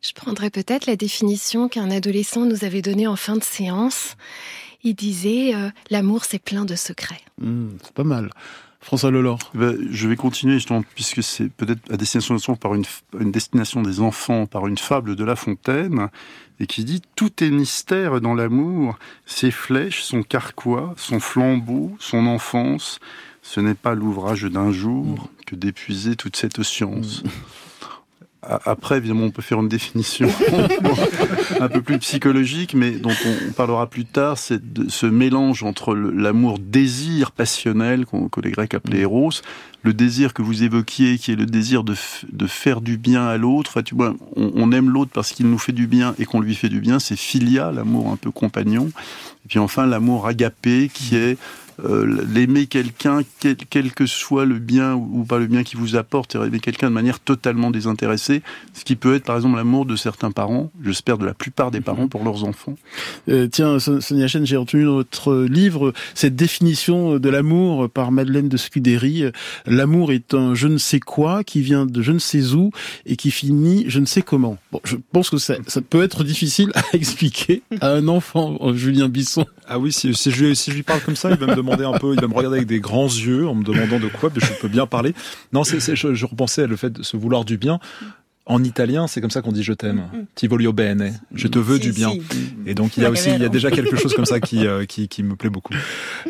je 0.00 0.12
prendrais 0.12 0.50
peut-être 0.50 0.86
la 0.86 0.94
définition 0.94 1.68
qu'un 1.68 1.90
adolescent 1.90 2.44
nous 2.44 2.64
avait 2.64 2.82
donnée 2.82 3.08
en 3.08 3.16
fin 3.16 3.34
de 3.34 3.42
séance 3.42 4.14
il 4.84 4.94
disait 4.94 5.54
euh, 5.54 5.70
l'amour 5.90 6.24
c'est 6.24 6.38
plein 6.38 6.64
de 6.64 6.74
secrets. 6.74 7.20
Hmm, 7.40 7.70
c'est 7.82 7.94
pas 7.94 8.04
mal. 8.04 8.30
François 8.80 9.10
Lelore. 9.10 9.38
Eh 9.54 9.58
ben, 9.58 9.76
je 9.90 10.08
vais 10.08 10.16
continuer 10.16 10.54
justement, 10.54 10.82
puisque 10.94 11.22
c'est 11.22 11.48
peut-être 11.48 11.92
à 11.92 11.96
destination 11.96 12.56
par 12.56 12.74
une, 12.74 12.84
une, 13.18 13.32
destination 13.32 13.82
des 13.82 14.00
enfants, 14.00 14.46
par 14.46 14.66
une 14.66 14.78
fable 14.78 15.16
de 15.16 15.24
La 15.24 15.36
Fontaine, 15.36 16.08
et 16.60 16.66
qui 16.66 16.84
dit 16.84 17.02
Tout 17.16 17.42
est 17.42 17.50
mystère 17.50 18.20
dans 18.20 18.34
l'amour, 18.34 18.98
ses 19.26 19.50
flèches, 19.50 20.02
son 20.02 20.22
carquois, 20.22 20.94
son 20.96 21.20
flambeau, 21.20 21.96
son 21.98 22.26
enfance. 22.26 23.00
Ce 23.42 23.60
n'est 23.60 23.74
pas 23.74 23.94
l'ouvrage 23.94 24.42
d'un 24.42 24.72
jour 24.72 25.28
que 25.46 25.56
d'épuiser 25.56 26.16
toute 26.16 26.36
cette 26.36 26.62
science. 26.62 27.22
Après, 28.42 28.98
évidemment, 28.98 29.24
on 29.24 29.30
peut 29.30 29.42
faire 29.42 29.58
une 29.58 29.68
définition 29.68 30.28
un 31.60 31.68
peu 31.68 31.82
plus 31.82 31.98
psychologique, 31.98 32.72
mais 32.72 32.92
dont 32.92 33.10
on 33.26 33.52
parlera 33.52 33.88
plus 33.88 34.04
tard, 34.04 34.38
c'est 34.38 34.60
ce 34.88 35.06
mélange 35.06 35.64
entre 35.64 35.92
l'amour 35.94 36.60
désir 36.60 37.32
passionnel 37.32 38.06
que 38.06 38.40
les 38.40 38.52
Grecs 38.52 38.74
appelaient 38.74 39.00
Eros, 39.00 39.32
le 39.82 39.92
désir 39.92 40.34
que 40.34 40.42
vous 40.42 40.62
évoquiez, 40.62 41.18
qui 41.18 41.32
est 41.32 41.36
le 41.36 41.46
désir 41.46 41.82
de, 41.82 41.94
faire 42.46 42.80
du 42.80 42.96
bien 42.96 43.26
à 43.26 43.36
l'autre. 43.38 43.82
tu 43.82 43.96
vois, 43.96 44.14
on, 44.36 44.70
aime 44.70 44.90
l'autre 44.90 45.10
parce 45.12 45.32
qu'il 45.32 45.50
nous 45.50 45.58
fait 45.58 45.72
du 45.72 45.88
bien 45.88 46.14
et 46.20 46.24
qu'on 46.24 46.40
lui 46.40 46.54
fait 46.54 46.68
du 46.68 46.80
bien. 46.80 47.00
C'est 47.00 47.16
philia, 47.16 47.72
l'amour 47.72 48.10
un 48.12 48.16
peu 48.16 48.30
compagnon. 48.30 48.86
Et 49.44 49.48
puis 49.48 49.58
enfin, 49.58 49.84
l'amour 49.84 50.28
agapé, 50.28 50.90
qui 50.92 51.16
est 51.16 51.38
euh, 51.84 52.26
l'aimer 52.34 52.66
quelqu'un, 52.66 53.20
quel, 53.38 53.92
que 53.92 54.06
soit 54.06 54.44
le 54.44 54.58
bien 54.58 54.94
ou 54.94 55.24
pas 55.24 55.38
le 55.38 55.46
bien 55.46 55.62
qu'il 55.62 55.78
vous 55.78 55.94
apporte, 55.94 56.34
aimer 56.34 56.58
quelqu'un 56.58 56.88
de 56.88 56.94
manière 56.94 57.20
totalement 57.20 57.70
désintéressée, 57.70 58.42
ce 58.74 58.84
qui 58.84 58.96
peut 58.96 59.14
être 59.14 59.24
par 59.24 59.36
exemple 59.36 59.56
l'amour 59.56 59.86
de 59.86 59.94
certains 59.94 60.32
parents, 60.32 60.72
j'espère 60.82 61.18
de 61.18 61.26
la 61.26 61.34
plupart 61.34 61.70
des 61.70 61.80
parents 61.80 62.08
pour 62.08 62.24
leurs 62.24 62.42
enfants. 62.44 62.74
Euh, 63.28 63.46
tiens, 63.46 63.78
Sonia 63.78 64.26
Chen, 64.26 64.44
j'ai 64.44 64.56
retenu 64.56 64.84
dans 64.84 64.94
votre 64.94 65.44
livre 65.44 65.92
cette 66.14 66.34
définition 66.34 67.20
de 67.20 67.28
l'amour 67.28 67.88
par 67.88 68.10
Madeleine 68.10 68.48
de 68.48 68.56
Scudéry. 68.56 69.24
L'amour 69.66 70.10
est 70.10 70.34
un 70.34 70.56
je 70.56 70.66
ne 70.66 70.78
sais 70.78 70.98
quoi 70.98 71.44
qui 71.44 71.60
vient 71.60 71.86
de 71.86 72.02
je 72.02 72.10
ne 72.10 72.18
sais 72.18 72.54
où 72.54 72.72
et 73.06 73.14
qui 73.14 73.30
finit 73.30 73.84
je 73.86 74.00
ne 74.00 74.06
sais 74.06 74.22
comment. 74.22 74.58
Bon, 74.72 74.80
je 74.82 74.96
pense 75.12 75.30
que 75.30 75.38
ça, 75.38 75.54
ça 75.68 75.80
peut 75.80 76.02
être 76.02 76.24
difficile 76.24 76.72
à 76.74 76.82
expliquer 76.92 77.62
à 77.80 77.92
un 77.92 78.08
enfant, 78.08 78.74
Julien 78.74 79.08
Bisson. 79.08 79.46
Ah 79.68 79.78
oui, 79.78 79.92
si, 79.92 80.12
si, 80.14 80.30
je, 80.30 80.54
si 80.54 80.70
je 80.70 80.76
lui 80.76 80.82
parle 80.82 81.00
comme 81.02 81.16
ça, 81.16 81.30
il 81.30 81.36
va 81.36 81.46
me 81.46 81.54
demander 81.54 81.67
un 81.72 81.98
peu, 81.98 82.14
il 82.14 82.20
va 82.20 82.28
me 82.28 82.34
regarder 82.34 82.58
avec 82.58 82.68
des 82.68 82.80
grands 82.80 83.06
yeux 83.06 83.48
en 83.48 83.54
me 83.54 83.64
demandant 83.64 83.98
de 83.98 84.08
quoi, 84.08 84.30
je 84.34 84.52
peux 84.60 84.68
bien 84.68 84.86
parler. 84.86 85.14
Non, 85.52 85.64
c'est, 85.64 85.80
je, 85.94 86.14
je 86.14 86.26
repensais 86.26 86.62
à 86.62 86.66
le 86.66 86.76
fait 86.76 86.90
de 86.90 87.02
se 87.02 87.16
vouloir 87.16 87.44
du 87.44 87.56
bien. 87.56 87.80
En 88.48 88.64
italien, 88.64 89.06
c'est 89.06 89.20
comme 89.20 89.30
ça 89.30 89.42
qu'on 89.42 89.52
dit 89.52 89.62
je 89.62 89.74
t'aime. 89.74 90.08
Mm, 90.12 90.16
mm. 90.16 90.26
Ti 90.34 90.46
voglio 90.46 90.72
bene. 90.72 91.20
Je 91.34 91.48
te 91.48 91.58
veux 91.58 91.78
du 91.78 91.92
bien. 91.92 92.12
Et 92.64 92.74
donc 92.74 92.96
il 92.96 93.02
y 93.02 93.06
a 93.06 93.10
aussi, 93.10 93.28
il 93.30 93.42
y 93.42 93.44
a 93.44 93.50
déjà 93.50 93.70
quelque 93.70 93.96
chose 93.96 94.14
comme 94.14 94.24
ça 94.24 94.40
qui 94.40 94.66
euh, 94.66 94.86
qui, 94.86 95.06
qui, 95.06 95.22
me 95.22 95.36
plaît 95.36 95.50
beaucoup. 95.50 95.74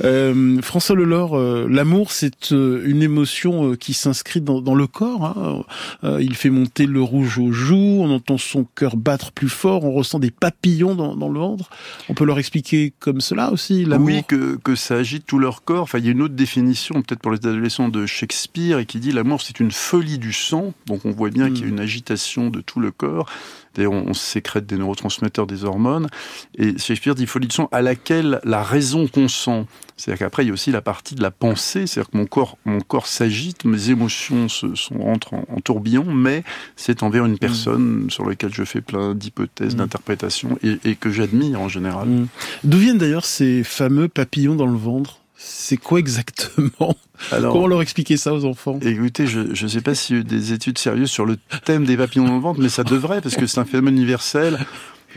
Euh, 0.03 0.61
François 0.61 0.97
Lelore, 0.97 1.39
euh, 1.39 1.69
l'amour, 1.71 2.11
c'est 2.11 2.53
euh, 2.53 2.83
une 2.85 3.05
émotion 3.05 3.77
qui 3.77 3.95
s'inscrit 3.95 4.41
dans, 4.41 4.61
dans, 4.61 4.75
le 4.75 4.89
corps. 4.89 5.65
Hein. 6.03 6.19
il 6.21 6.35
fait 6.35 6.51
monter 6.51 6.87
le 6.87 7.01
rouge 7.01 7.39
aux 7.39 7.53
joues, 7.53 8.01
on 8.03 8.11
entend 8.11 8.37
son 8.37 8.65
cœur 8.65 8.97
battre 8.97 9.31
plus 9.31 9.49
fort, 9.49 9.85
on 9.85 9.93
ressent 9.93 10.19
des 10.19 10.33
papillons 10.33 10.97
dans, 10.97 11.15
dans 11.15 11.29
le 11.29 11.39
ventre. 11.39 11.71
On 12.09 12.15
peut 12.15 12.25
leur 12.25 12.41
expliquer 12.41 12.93
comme 12.99 13.21
cela 13.21 13.53
aussi 13.53 13.85
l'amour? 13.85 14.09
Oui, 14.09 14.25
que 14.27 14.57
que 14.57 14.75
ça 14.75 14.97
agite 14.97 15.25
tout 15.25 15.39
leur 15.39 15.63
corps. 15.63 15.83
Enfin, 15.83 15.99
il 15.99 16.05
y 16.05 16.09
a 16.09 16.13
une 16.13 16.23
autre 16.23 16.35
définition, 16.35 17.01
peut-être 17.03 17.21
pour 17.21 17.31
les 17.31 17.39
adolescents 17.39 17.89
de 17.89 18.07
Shakespeare, 18.07 18.81
et 18.81 18.87
qui 18.87 18.99
dit 18.99 19.13
l'amour, 19.13 19.41
c'est 19.41 19.61
une 19.61 19.71
folie 19.71 20.19
du 20.19 20.33
sang. 20.33 20.75
Donc 20.87 21.05
on 21.05 21.13
voit 21.13 21.31
bien 21.31 21.51
qu'il 21.51 21.61
y 21.61 21.63
a 21.63 21.67
mm. 21.67 21.75
une 21.75 21.81
agitation 21.81 22.08
de 22.09 22.61
tout 22.61 22.81
le 22.81 22.91
corps. 22.91 23.29
D'ailleurs, 23.75 23.93
on, 23.93 24.15
sécrète 24.15 24.67
des 24.67 24.77
neurotransmetteurs, 24.77 25.47
des 25.47 25.65
hormones. 25.65 26.09
Et 26.57 26.77
Shakespeare 26.79 27.15
dit 27.15 27.27
folie 27.27 27.47
de 27.47 27.53
sang 27.53 27.69
à 27.71 27.81
laquelle 27.81 28.41
la 28.43 28.63
raison 28.63 29.07
consent. 29.07 29.67
C'est-à-dire 29.97 30.19
qu'après, 30.19 30.45
il 30.45 30.49
y 30.49 30.51
a 30.51 30.53
aussi 30.53 30.73
la 30.73 30.81
partie 30.81 31.15
de 31.15 31.23
la 31.23 31.31
pensée. 31.31 31.87
C'est-à-dire 31.87 32.11
que 32.11 32.17
mon 32.17 32.27
corps, 32.27 32.59
mon 32.65 32.81
corps 32.81 33.07
s'agite, 33.07 33.65
mes 33.65 33.91
émotions 33.91 34.49
se, 34.49 34.75
sont, 34.75 35.01
entrent 35.01 35.35
en, 35.35 35.61
tourbillon, 35.61 36.05
mais 36.13 36.45
c'est 36.77 37.03
envers 37.03 37.27
une 37.27 37.39
personne 37.39 38.05
mm. 38.05 38.11
sur 38.11 38.29
laquelle 38.29 38.53
je 38.53 38.65
fais 38.65 38.81
plein 38.81 39.15
d'hypothèses, 39.15 39.75
mm. 39.75 39.79
d'interprétations 39.79 40.59
et, 40.63 40.97
que 40.97 41.13
j'admire 41.13 41.61
en 41.61 41.69
général. 41.69 42.09
Mm. 42.09 42.29
D'où 42.65 42.79
viennent 42.79 42.99
d'ailleurs 42.99 43.27
ces 43.27 43.63
fameux 43.63 44.09
papillons 44.09 44.57
dans 44.57 44.67
le 44.67 44.79
ventre? 44.79 45.21
C'est 45.41 45.77
quoi 45.77 46.01
exactement 46.01 46.97
Alors, 47.33 47.53
Comment 47.53 47.69
leur 47.69 47.83
expliquer 47.83 48.17
ça 48.17 48.35
aux 48.35 48.45
enfants 48.45 48.79
Écoutez, 48.83 49.27
je 49.27 49.41
ne 49.41 49.69
sais 49.69 49.81
pas 49.81 49.95
s'il 49.95 50.17
y 50.17 50.19
a 50.19 50.23
eu 50.23 50.25
des 50.25 50.53
études 50.53 50.79
sérieuses 50.79 51.11
sur 51.11 51.27
le 51.27 51.37
thème 51.65 51.85
des 51.85 51.97
papillons 51.97 52.27
dans 52.27 52.35
le 52.35 52.41
ventre, 52.41 52.61
mais 52.61 52.69
ça 52.69 52.85
devrait, 52.85 53.21
parce 53.21 53.37
que 53.37 53.47
c'est 53.47 53.59
un 53.59 53.65
phénomène 53.65 53.97
universel. 53.97 54.59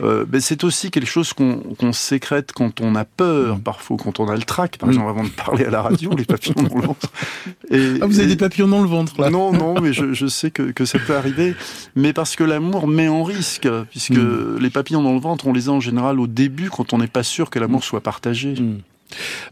Euh, 0.00 0.24
ben 0.26 0.40
c'est 0.40 0.64
aussi 0.64 0.90
quelque 0.90 1.08
chose 1.08 1.34
qu'on 1.34 1.92
sécrète 1.92 2.52
quand 2.52 2.80
on 2.80 2.94
a 2.94 3.04
peur, 3.04 3.58
mm. 3.58 3.60
parfois 3.60 3.98
quand 4.02 4.20
on 4.20 4.28
a 4.28 4.34
le 4.34 4.42
trac, 4.42 4.78
par 4.78 4.88
mm. 4.88 4.92
exemple 4.92 5.10
avant 5.10 5.24
de 5.24 5.28
parler 5.28 5.66
à 5.66 5.70
la 5.70 5.82
radio, 5.82 6.10
les 6.16 6.24
papillons 6.24 6.62
dans 6.62 6.74
le 6.74 6.86
ventre. 6.86 7.12
Et, 7.70 7.98
ah, 8.00 8.06
vous 8.06 8.18
avez 8.18 8.28
des 8.28 8.36
papillons 8.36 8.68
dans 8.68 8.80
le 8.80 8.88
ventre 8.88 9.20
là 9.20 9.28
Non, 9.28 9.52
non, 9.52 9.80
mais 9.82 9.92
je, 9.92 10.14
je 10.14 10.26
sais 10.26 10.50
que, 10.50 10.62
que, 10.72 10.86
ça 10.86 10.98
peut 10.98 11.14
arriver, 11.14 11.54
mais 11.94 12.14
parce 12.14 12.36
que 12.36 12.44
l'amour 12.44 12.88
met 12.88 13.08
en 13.08 13.22
risque, 13.22 13.68
puisque 13.90 14.12
mm. 14.12 14.58
les 14.60 14.70
papillons 14.70 15.02
dans 15.02 15.12
le 15.12 15.20
ventre, 15.20 15.46
on 15.46 15.52
les 15.52 15.68
a 15.68 15.72
en 15.72 15.80
général 15.80 16.20
au 16.20 16.26
début 16.26 16.70
quand 16.70 16.94
on 16.94 16.98
n'est 16.98 17.06
pas 17.06 17.22
sûr 17.22 17.50
que 17.50 17.58
l'amour 17.58 17.84
soit 17.84 18.00
partagé. 18.00 18.54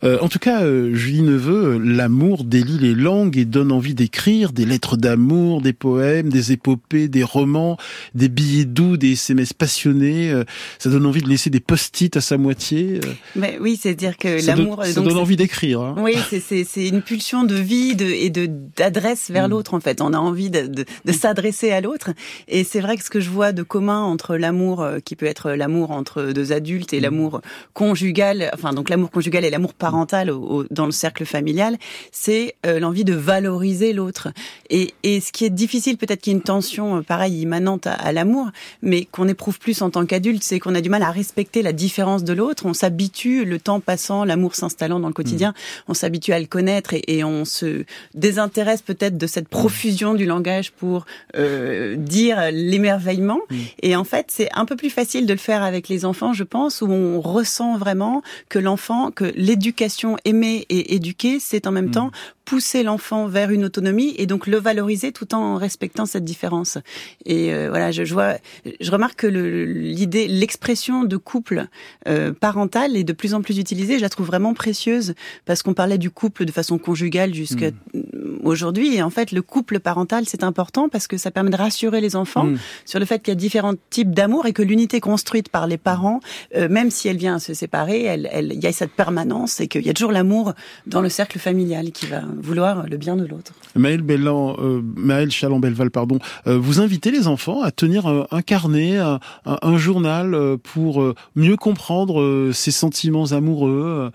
Euh, 0.04 0.18
en 0.20 0.28
tout 0.28 0.38
cas, 0.38 0.62
euh, 0.62 0.94
Julie 0.94 1.22
Neveu, 1.22 1.78
l'amour 1.78 2.44
délie 2.44 2.78
les 2.78 2.94
langues 2.94 3.36
et 3.36 3.44
donne 3.44 3.72
envie 3.72 3.94
d'écrire 3.94 4.52
des 4.52 4.64
lettres 4.64 4.96
d'amour, 4.96 5.60
des 5.60 5.72
poèmes, 5.72 6.30
des 6.30 6.52
épopées, 6.52 7.08
des 7.08 7.22
romans, 7.22 7.76
des 8.14 8.28
billets 8.28 8.64
doux, 8.64 8.96
des 8.96 9.12
SMS 9.12 9.52
passionnés. 9.52 10.30
Euh, 10.30 10.44
ça 10.78 10.90
donne 10.90 11.06
envie 11.06 11.22
de 11.22 11.28
laisser 11.28 11.50
des 11.50 11.60
post-it 11.60 12.16
à 12.16 12.20
sa 12.20 12.38
moitié. 12.38 13.00
Mais 13.36 13.58
oui, 13.60 13.78
c'est-à-dire 13.80 14.16
que 14.16 14.44
l'amour... 14.46 14.84
Ça 14.84 15.00
donne 15.00 15.18
envie 15.18 15.36
d'écrire. 15.36 15.80
Hein. 15.80 15.94
Oui, 15.98 16.14
c'est 16.30 16.88
une 16.88 17.02
pulsion 17.02 17.44
de 17.44 17.54
vie 17.54 17.94
de, 17.94 18.06
et 18.06 18.30
de 18.30 18.48
d'adresse 18.76 19.30
vers 19.30 19.48
mm. 19.48 19.50
l'autre, 19.50 19.74
en 19.74 19.80
fait. 19.80 20.00
On 20.00 20.12
a 20.12 20.18
envie 20.18 20.50
de, 20.50 20.66
de, 20.66 20.84
de 21.04 21.12
s'adresser 21.12 21.70
à 21.70 21.80
l'autre. 21.80 22.10
Et 22.48 22.64
c'est 22.64 22.80
vrai 22.80 22.96
que 22.96 23.04
ce 23.04 23.10
que 23.10 23.20
je 23.20 23.30
vois 23.30 23.52
de 23.52 23.62
commun 23.62 24.02
entre 24.02 24.36
l'amour, 24.36 24.86
qui 25.04 25.16
peut 25.16 25.26
être 25.26 25.52
l'amour 25.52 25.90
entre 25.90 26.32
deux 26.32 26.52
adultes, 26.52 26.92
et 26.92 27.00
mm. 27.00 27.02
l'amour 27.02 27.40
conjugal, 27.74 28.50
enfin 28.54 28.72
donc 28.72 28.88
l'amour 28.88 29.10
conjugal 29.10 29.44
l'amour 29.50 29.74
parental 29.74 30.32
dans 30.70 30.86
le 30.86 30.92
cercle 30.92 31.24
familial, 31.24 31.76
c'est 32.12 32.54
euh, 32.66 32.78
l'envie 32.80 33.04
de 33.04 33.14
valoriser 33.14 33.92
l'autre. 33.92 34.28
Et, 34.68 34.94
et, 35.02 35.20
ce 35.20 35.32
qui 35.32 35.44
est 35.44 35.50
difficile, 35.50 35.96
peut-être 35.96 36.20
qu'il 36.20 36.32
y 36.32 36.36
a 36.36 36.38
une 36.38 36.42
tension 36.42 36.98
euh, 36.98 37.02
pareille 37.02 37.40
immanente 37.40 37.86
à, 37.86 38.12
l'amour, 38.12 38.50
mais 38.82 39.04
qu'on 39.04 39.28
éprouve 39.28 39.58
plus 39.58 39.82
en 39.82 39.90
tant 39.90 40.06
qu'adulte, 40.06 40.42
c'est 40.42 40.58
qu'on 40.58 40.74
a 40.74 40.80
du 40.80 40.90
mal 40.90 41.02
à 41.02 41.10
respecter 41.10 41.62
la 41.62 41.72
différence 41.72 42.24
de 42.24 42.32
l'autre. 42.32 42.66
On 42.66 42.74
s'habitue, 42.74 43.44
le 43.44 43.58
temps 43.58 43.80
passant, 43.80 44.24
l'amour 44.24 44.54
s'installant 44.54 45.00
dans 45.00 45.08
le 45.08 45.14
quotidien, 45.14 45.50
mmh. 45.50 45.54
on 45.88 45.94
s'habitue 45.94 46.32
à 46.32 46.40
le 46.40 46.46
connaître 46.46 46.94
et, 46.94 47.02
et 47.06 47.24
on 47.24 47.44
se 47.44 47.84
désintéresse 48.14 48.82
peut-être 48.82 49.16
de 49.16 49.26
cette 49.26 49.48
profusion 49.48 50.14
du 50.14 50.26
langage 50.26 50.72
pour 50.72 51.06
euh, 51.36 51.96
dire 51.96 52.50
l'émerveillement. 52.52 53.40
Mmh. 53.50 53.56
Et 53.82 53.96
en 53.96 54.04
fait, 54.04 54.26
c'est 54.28 54.48
un 54.54 54.64
peu 54.64 54.76
plus 54.76 54.90
facile 54.90 55.26
de 55.26 55.32
le 55.32 55.38
faire 55.38 55.62
avec 55.62 55.88
les 55.88 56.04
enfants, 56.04 56.32
je 56.32 56.44
pense, 56.44 56.82
où 56.82 56.90
on 56.90 57.20
ressent 57.20 57.76
vraiment 57.76 58.22
que 58.48 58.58
l'enfant, 58.58 59.10
que 59.10 59.32
l'éducation 59.40 60.16
aimer 60.24 60.66
et 60.68 60.94
éduquer, 60.94 61.40
c'est 61.40 61.66
en 61.66 61.72
même 61.72 61.86
mm. 61.86 61.92
temps 61.92 62.10
pousser 62.50 62.82
l'enfant 62.82 63.28
vers 63.28 63.52
une 63.52 63.64
autonomie 63.64 64.12
et 64.18 64.26
donc 64.26 64.48
le 64.48 64.56
valoriser 64.56 65.12
tout 65.12 65.36
en 65.36 65.54
respectant 65.54 66.04
cette 66.04 66.24
différence. 66.24 66.78
Et 67.24 67.54
euh, 67.54 67.68
voilà, 67.68 67.92
je, 67.92 68.02
vois, 68.12 68.38
je 68.80 68.90
remarque 68.90 69.20
que 69.20 69.28
l'idée, 69.28 70.26
l'expression 70.26 71.04
de 71.04 71.16
couple 71.16 71.66
euh, 72.08 72.32
parental 72.32 72.96
est 72.96 73.04
de 73.04 73.12
plus 73.12 73.34
en 73.34 73.40
plus 73.40 73.58
utilisée. 73.58 73.98
Je 73.98 74.02
la 74.02 74.08
trouve 74.08 74.26
vraiment 74.26 74.52
précieuse 74.52 75.14
parce 75.44 75.62
qu'on 75.62 75.74
parlait 75.74 75.96
du 75.96 76.10
couple 76.10 76.44
de 76.44 76.50
façon 76.50 76.76
conjugale 76.78 77.34
jusqu'à 77.34 77.70
mm. 77.70 78.40
aujourd'hui. 78.42 78.96
Et 78.96 79.02
en 79.04 79.10
fait, 79.10 79.30
le 79.30 79.42
couple 79.42 79.78
parental, 79.78 80.24
c'est 80.26 80.42
important 80.42 80.88
parce 80.88 81.06
que 81.06 81.18
ça 81.18 81.30
permet 81.30 81.50
de 81.50 81.56
rassurer 81.56 82.00
les 82.00 82.16
enfants 82.16 82.46
mm. 82.46 82.58
sur 82.84 82.98
le 82.98 83.06
fait 83.06 83.22
qu'il 83.22 83.30
y 83.30 83.36
a 83.36 83.38
différents 83.38 83.74
types 83.90 84.10
d'amour 84.10 84.46
et 84.46 84.52
que 84.52 84.62
l'unité 84.62 84.98
construite 84.98 85.50
par 85.50 85.68
les 85.68 85.78
parents, 85.78 86.18
euh, 86.56 86.68
même 86.68 86.90
si 86.90 87.06
elle 87.06 87.16
vient 87.16 87.38
se 87.38 87.54
séparer, 87.54 88.02
elle, 88.02 88.28
elle, 88.32 88.52
il 88.52 88.60
y 88.60 88.66
a 88.66 88.72
cette 88.72 88.90
permanence 88.90 89.60
et 89.60 89.68
qu'il 89.68 89.86
y 89.86 89.90
a 89.90 89.94
toujours 89.94 90.10
l'amour 90.10 90.54
dans 90.88 91.00
le 91.00 91.08
cercle 91.08 91.38
familial 91.38 91.92
qui 91.92 92.06
va 92.06 92.22
vouloir 92.40 92.86
le 92.86 92.96
bien 92.96 93.16
de 93.16 93.26
l'autre. 93.26 93.52
Maëlle 93.74 94.02
Bellan, 94.02 94.56
Maëlle 94.96 95.30
Chaland-Belval, 95.30 95.90
pardon, 95.90 96.18
vous 96.46 96.80
invitez 96.80 97.10
les 97.10 97.26
enfants 97.26 97.62
à 97.62 97.70
tenir 97.70 98.06
un, 98.06 98.42
carnet, 98.42 98.98
un, 98.98 99.76
journal 99.78 100.36
pour 100.62 101.14
mieux 101.36 101.56
comprendre 101.56 102.50
ses 102.52 102.70
sentiments 102.70 103.32
amoureux. 103.32 104.10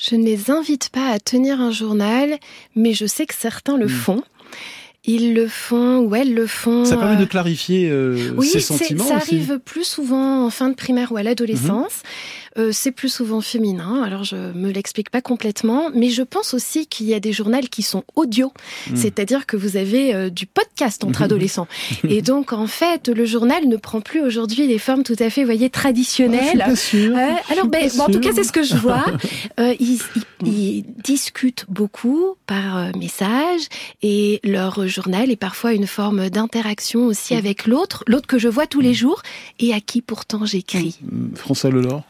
Je 0.00 0.16
ne 0.16 0.24
les 0.24 0.50
invite 0.50 0.88
pas 0.88 1.10
à 1.10 1.18
tenir 1.18 1.60
un 1.60 1.70
journal, 1.70 2.38
mais 2.74 2.94
je 2.94 3.04
sais 3.04 3.26
que 3.26 3.34
certains 3.34 3.76
le 3.76 3.86
hmm. 3.86 3.90
font. 3.90 4.22
Ils 5.04 5.34
le 5.34 5.46
font 5.46 5.98
ou 6.00 6.14
elles 6.14 6.34
le 6.34 6.46
font. 6.46 6.84
Ça 6.84 6.96
permet 6.96 7.16
de 7.16 7.24
clarifier 7.24 7.90
euh, 7.90 8.32
oui, 8.36 8.46
ses 8.46 8.60
sentiments. 8.60 9.04
Ça 9.04 9.16
arrive 9.16 9.58
plus 9.58 9.84
souvent 9.84 10.44
en 10.44 10.50
fin 10.50 10.68
de 10.68 10.74
primaire 10.74 11.12
ou 11.12 11.16
à 11.16 11.22
l'adolescence. 11.22 12.02
Euh, 12.58 12.70
c'est 12.72 12.90
plus 12.90 13.08
souvent 13.08 13.40
féminin, 13.40 14.02
alors 14.02 14.24
je 14.24 14.34
me 14.34 14.70
l'explique 14.70 15.10
pas 15.10 15.20
complètement, 15.20 15.90
mais 15.94 16.10
je 16.10 16.22
pense 16.22 16.52
aussi 16.52 16.86
qu'il 16.86 17.06
y 17.06 17.14
a 17.14 17.20
des 17.20 17.32
journaux 17.32 17.60
qui 17.70 17.82
sont 17.82 18.04
audio, 18.16 18.52
hmm. 18.88 18.96
c'est-à-dire 18.96 19.46
que 19.46 19.56
vous 19.56 19.76
avez 19.76 20.14
euh, 20.14 20.30
du 20.30 20.46
podcast 20.46 21.04
entre 21.04 21.22
adolescents. 21.22 21.68
Et 22.08 22.22
donc 22.22 22.52
en 22.52 22.66
fait, 22.66 23.08
le 23.08 23.24
journal 23.24 23.68
ne 23.68 23.76
prend 23.76 24.00
plus 24.00 24.20
aujourd'hui 24.20 24.66
les 24.66 24.78
formes 24.78 25.04
tout 25.04 25.16
à 25.18 25.30
fait, 25.30 25.44
voyez, 25.44 25.70
traditionnelles. 25.70 26.64
Ah, 26.66 26.74
sûr, 26.74 27.16
euh, 27.16 27.30
alors, 27.50 27.66
ben, 27.66 27.88
en 28.00 28.06
tout 28.06 28.20
cas, 28.20 28.30
c'est 28.34 28.44
ce 28.44 28.52
que 28.52 28.62
je 28.62 28.76
vois. 28.76 29.04
ils, 29.58 29.98
ils, 30.44 30.84
discutent 31.04 31.66
beaucoup 31.68 32.36
par 32.46 32.96
message 32.96 33.62
et 34.02 34.40
leur 34.44 34.86
journal 34.86 35.30
est 35.30 35.36
parfois 35.36 35.72
une 35.72 35.86
forme 35.86 36.30
d'interaction 36.30 37.06
aussi 37.06 37.34
hmm. 37.34 37.38
avec 37.38 37.66
l'autre, 37.66 38.04
l'autre 38.06 38.26
que 38.26 38.38
je 38.38 38.48
vois 38.48 38.66
tous 38.66 38.80
les 38.80 38.90
hmm. 38.90 38.94
jours 38.94 39.22
et 39.60 39.72
à 39.72 39.80
qui 39.80 40.02
pourtant 40.02 40.44
j'écris. 40.44 40.98
François 41.34 41.70
Lelore 41.70 42.04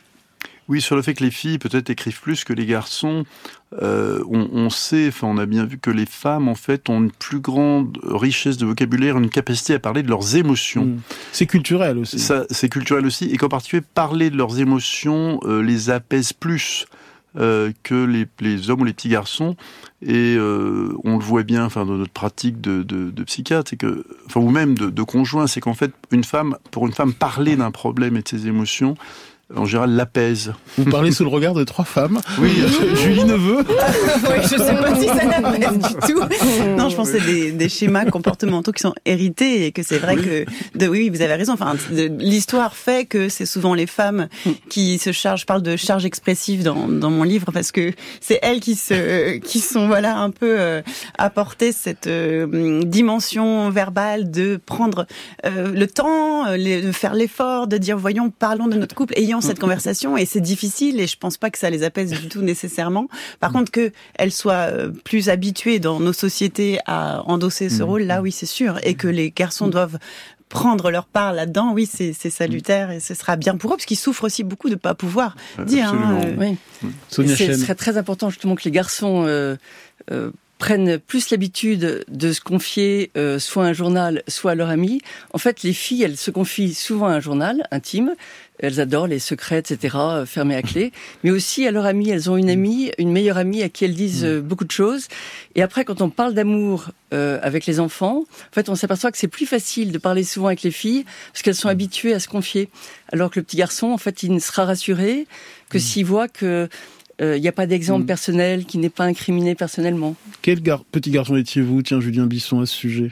oui, 0.70 0.80
sur 0.80 0.94
le 0.94 1.02
fait 1.02 1.14
que 1.14 1.24
les 1.24 1.32
filles 1.32 1.58
peut-être 1.58 1.90
écrivent 1.90 2.20
plus 2.20 2.44
que 2.44 2.52
les 2.52 2.64
garçons, 2.64 3.24
euh, 3.82 4.22
on, 4.30 4.70
sait, 4.70 5.08
enfin 5.08 5.26
on 5.26 5.36
a 5.36 5.44
bien 5.44 5.64
vu 5.64 5.78
que 5.78 5.90
les 5.90 6.06
femmes 6.06 6.46
en 6.46 6.54
fait 6.54 6.88
ont 6.88 7.02
une 7.02 7.10
plus 7.10 7.40
grande 7.40 7.98
richesse 8.04 8.56
de 8.56 8.66
vocabulaire, 8.66 9.18
une 9.18 9.30
capacité 9.30 9.74
à 9.74 9.80
parler 9.80 10.04
de 10.04 10.08
leurs 10.08 10.36
émotions. 10.36 10.84
Hmm. 10.84 11.00
C'est 11.32 11.46
culturel 11.46 11.98
aussi. 11.98 12.20
Ça, 12.20 12.44
c'est 12.50 12.68
culturel 12.68 13.04
aussi, 13.04 13.24
et 13.24 13.36
qu'en 13.36 13.48
particulier 13.48 13.82
parler 13.82 14.30
de 14.30 14.36
leurs 14.36 14.60
émotions 14.60 15.40
euh, 15.42 15.60
les 15.60 15.90
apaise 15.90 16.32
plus. 16.32 16.86
Euh, 17.36 17.70
que 17.84 17.94
les, 17.94 18.70
hommes 18.70 18.80
ou 18.80 18.84
les 18.84 18.92
petits 18.92 19.08
garçons 19.08 19.54
et 20.04 20.36
on 20.36 21.16
le 21.16 21.22
voit 21.22 21.44
bien 21.44 21.64
enfin 21.64 21.86
dans 21.86 21.94
notre 21.94 22.10
pratique 22.10 22.60
de, 22.60 22.82
de, 22.82 23.22
psychiatre 23.22 23.70
c'est 23.70 23.76
que 23.76 24.04
enfin 24.26 24.40
ou 24.40 24.50
même 24.50 24.76
de, 24.76 24.90
de 24.90 25.02
conjoint 25.04 25.46
c'est 25.46 25.60
qu'en 25.60 25.74
fait 25.74 25.92
une 26.10 26.24
femme 26.24 26.56
pour 26.72 26.88
une 26.88 26.92
femme 26.92 27.12
parler 27.14 27.54
d'un 27.54 27.70
problème 27.70 28.16
et 28.16 28.22
de 28.22 28.26
ses 28.28 28.48
émotions 28.48 28.96
en 29.56 29.64
général 29.64 29.90
l'apaise. 29.90 30.52
Vous 30.78 30.90
parlez 30.90 31.12
sous 31.12 31.24
le 31.24 31.30
regard 31.30 31.54
de 31.54 31.64
trois 31.64 31.84
femmes. 31.84 32.20
Oui, 32.38 32.50
Julie 33.02 33.24
Neveu. 33.24 33.58
oui, 33.68 34.36
je 34.42 34.48
sais 34.48 34.56
pas 34.56 34.94
si 34.94 35.06
ça 35.06 35.24
n'apaise 35.24 35.78
du 35.78 36.12
tout. 36.12 36.20
Non, 36.76 36.88
je 36.88 36.96
pense 36.96 37.10
que 37.10 37.18
c'est 37.18 37.52
des, 37.52 37.68
schémas 37.68 38.04
comportementaux 38.06 38.72
qui 38.72 38.82
sont 38.82 38.94
hérités 39.04 39.66
et 39.66 39.72
que 39.72 39.82
c'est 39.82 39.98
vrai 39.98 40.16
que, 40.16 40.44
de, 40.76 40.88
oui, 40.88 41.08
vous 41.08 41.22
avez 41.22 41.34
raison. 41.34 41.52
Enfin, 41.52 41.74
l'histoire 41.90 42.74
fait 42.74 43.06
que 43.06 43.28
c'est 43.28 43.46
souvent 43.46 43.74
les 43.74 43.86
femmes 43.86 44.28
qui 44.68 44.98
se 44.98 45.12
chargent. 45.12 45.42
Je 45.42 45.46
parle 45.46 45.62
de 45.62 45.76
charge 45.76 46.04
expressive 46.04 46.62
dans, 46.62 46.88
dans 46.88 47.10
mon 47.10 47.22
livre 47.22 47.52
parce 47.52 47.72
que 47.72 47.92
c'est 48.20 48.38
elles 48.42 48.60
qui 48.60 48.74
se, 48.74 49.38
qui 49.38 49.60
sont 49.60 49.86
voilà 49.86 50.18
un 50.18 50.30
peu 50.30 50.58
euh, 50.58 50.82
apporter 51.18 51.72
cette 51.72 52.06
euh, 52.06 52.82
dimension 52.84 53.70
verbale 53.70 54.30
de 54.30 54.58
prendre 54.64 55.06
euh, 55.44 55.72
le 55.72 55.86
temps, 55.86 56.56
de 56.56 56.92
faire 56.92 57.14
l'effort, 57.14 57.66
de 57.66 57.76
dire 57.76 57.96
voyons, 57.96 58.30
parlons 58.30 58.68
de 58.68 58.76
notre 58.76 58.94
couple, 58.94 59.14
cette 59.40 59.58
conversation 59.58 60.16
et 60.16 60.26
c'est 60.26 60.40
difficile 60.40 61.00
et 61.00 61.06
je 61.06 61.16
pense 61.16 61.36
pas 61.36 61.50
que 61.50 61.58
ça 61.58 61.70
les 61.70 61.82
apaise 61.82 62.10
du 62.10 62.28
tout 62.28 62.42
nécessairement. 62.42 63.08
Par 63.38 63.52
contre 63.52 63.70
que 63.70 63.92
elles 64.14 64.32
soient 64.32 64.68
euh, 64.70 64.90
plus 64.90 65.28
habituées 65.28 65.78
dans 65.78 66.00
nos 66.00 66.12
sociétés 66.12 66.78
à 66.86 67.22
endosser 67.26 67.68
ce 67.68 67.82
mmh. 67.82 67.86
rôle, 67.86 68.02
là 68.02 68.22
oui 68.22 68.32
c'est 68.32 68.46
sûr, 68.46 68.78
et 68.82 68.94
que 68.94 69.08
les 69.08 69.30
garçons 69.30 69.66
mmh. 69.66 69.70
doivent 69.70 69.98
prendre 70.50 70.90
leur 70.90 71.06
part 71.06 71.32
là-dedans, 71.32 71.72
oui, 71.72 71.86
c'est 71.86 72.12
salutaire 72.12 72.90
et 72.90 73.00
ce 73.00 73.14
sera 73.14 73.36
bien 73.36 73.56
pour 73.56 73.70
eux, 73.70 73.76
parce 73.76 73.86
qu'ils 73.86 73.96
souffrent 73.96 74.24
aussi 74.24 74.42
beaucoup 74.42 74.68
de 74.68 74.74
ne 74.74 74.78
pas 74.78 74.94
pouvoir 74.94 75.36
dire. 75.64 75.94
Hein, 75.94 76.20
euh. 76.24 76.34
oui. 76.36 76.56
Ce 77.08 77.22
serait 77.22 77.76
très 77.76 77.96
important 77.96 78.30
justement 78.30 78.56
que 78.56 78.64
les 78.64 78.72
garçons 78.72 79.24
euh, 79.26 79.56
prennent 80.58 80.98
plus 80.98 81.30
l'habitude 81.30 82.04
de 82.06 82.32
se 82.32 82.40
confier 82.40 83.12
soit 83.38 83.64
à 83.64 83.68
un 83.68 83.72
journal, 83.72 84.24
soit 84.26 84.50
à 84.50 84.54
leur 84.56 84.70
ami. 84.70 85.00
En 85.32 85.38
fait, 85.38 85.62
les 85.62 85.72
filles, 85.72 86.02
elles 86.02 86.16
se 86.16 86.32
confient 86.32 86.74
souvent 86.74 87.06
à 87.06 87.12
un 87.12 87.20
journal 87.20 87.66
intime, 87.70 88.14
elles 88.62 88.80
adorent 88.80 89.06
les 89.06 89.18
secrets, 89.18 89.58
etc., 89.58 89.96
euh, 89.98 90.26
fermés 90.26 90.54
à 90.54 90.62
clé. 90.62 90.92
Mais 91.24 91.30
aussi 91.30 91.66
à 91.66 91.70
leur 91.70 91.86
amie, 91.86 92.10
elles 92.10 92.30
ont 92.30 92.36
une 92.36 92.50
amie, 92.50 92.90
une 92.98 93.10
meilleure 93.10 93.38
amie 93.38 93.62
à 93.62 93.68
qui 93.68 93.84
elles 93.84 93.94
disent 93.94 94.24
euh, 94.24 94.40
beaucoup 94.40 94.64
de 94.64 94.70
choses. 94.70 95.08
Et 95.54 95.62
après, 95.62 95.84
quand 95.84 96.00
on 96.00 96.10
parle 96.10 96.34
d'amour 96.34 96.90
euh, 97.12 97.38
avec 97.42 97.66
les 97.66 97.80
enfants, 97.80 98.20
en 98.20 98.54
fait, 98.54 98.68
on 98.68 98.74
s'aperçoit 98.74 99.10
que 99.10 99.18
c'est 99.18 99.28
plus 99.28 99.46
facile 99.46 99.92
de 99.92 99.98
parler 99.98 100.24
souvent 100.24 100.48
avec 100.48 100.62
les 100.62 100.70
filles 100.70 101.04
parce 101.32 101.42
qu'elles 101.42 101.54
sont 101.54 101.68
habituées 101.68 102.14
à 102.14 102.20
se 102.20 102.28
confier. 102.28 102.68
Alors 103.12 103.30
que 103.30 103.40
le 103.40 103.44
petit 103.44 103.56
garçon, 103.56 103.88
en 103.88 103.98
fait, 103.98 104.22
il 104.22 104.32
ne 104.32 104.38
sera 104.38 104.64
rassuré 104.64 105.26
que 105.68 105.78
mm. 105.78 105.80
s'il 105.80 106.04
voit 106.04 106.28
que 106.28 106.68
il 107.22 107.38
n'y 107.38 107.48
a 107.48 107.52
pas 107.52 107.66
d'exemple 107.66 108.04
mm. 108.04 108.06
personnel 108.06 108.64
qui 108.64 108.78
n'est 108.78 108.88
pas 108.88 109.04
incriminé 109.04 109.54
personnellement. 109.54 110.16
Quel 110.40 110.62
petit 110.62 111.10
garçon 111.10 111.36
étiez-vous, 111.36 111.82
tiens, 111.82 112.00
Julien 112.00 112.24
Bisson, 112.24 112.60
à 112.60 112.66
ce 112.66 112.74
sujet 112.74 113.10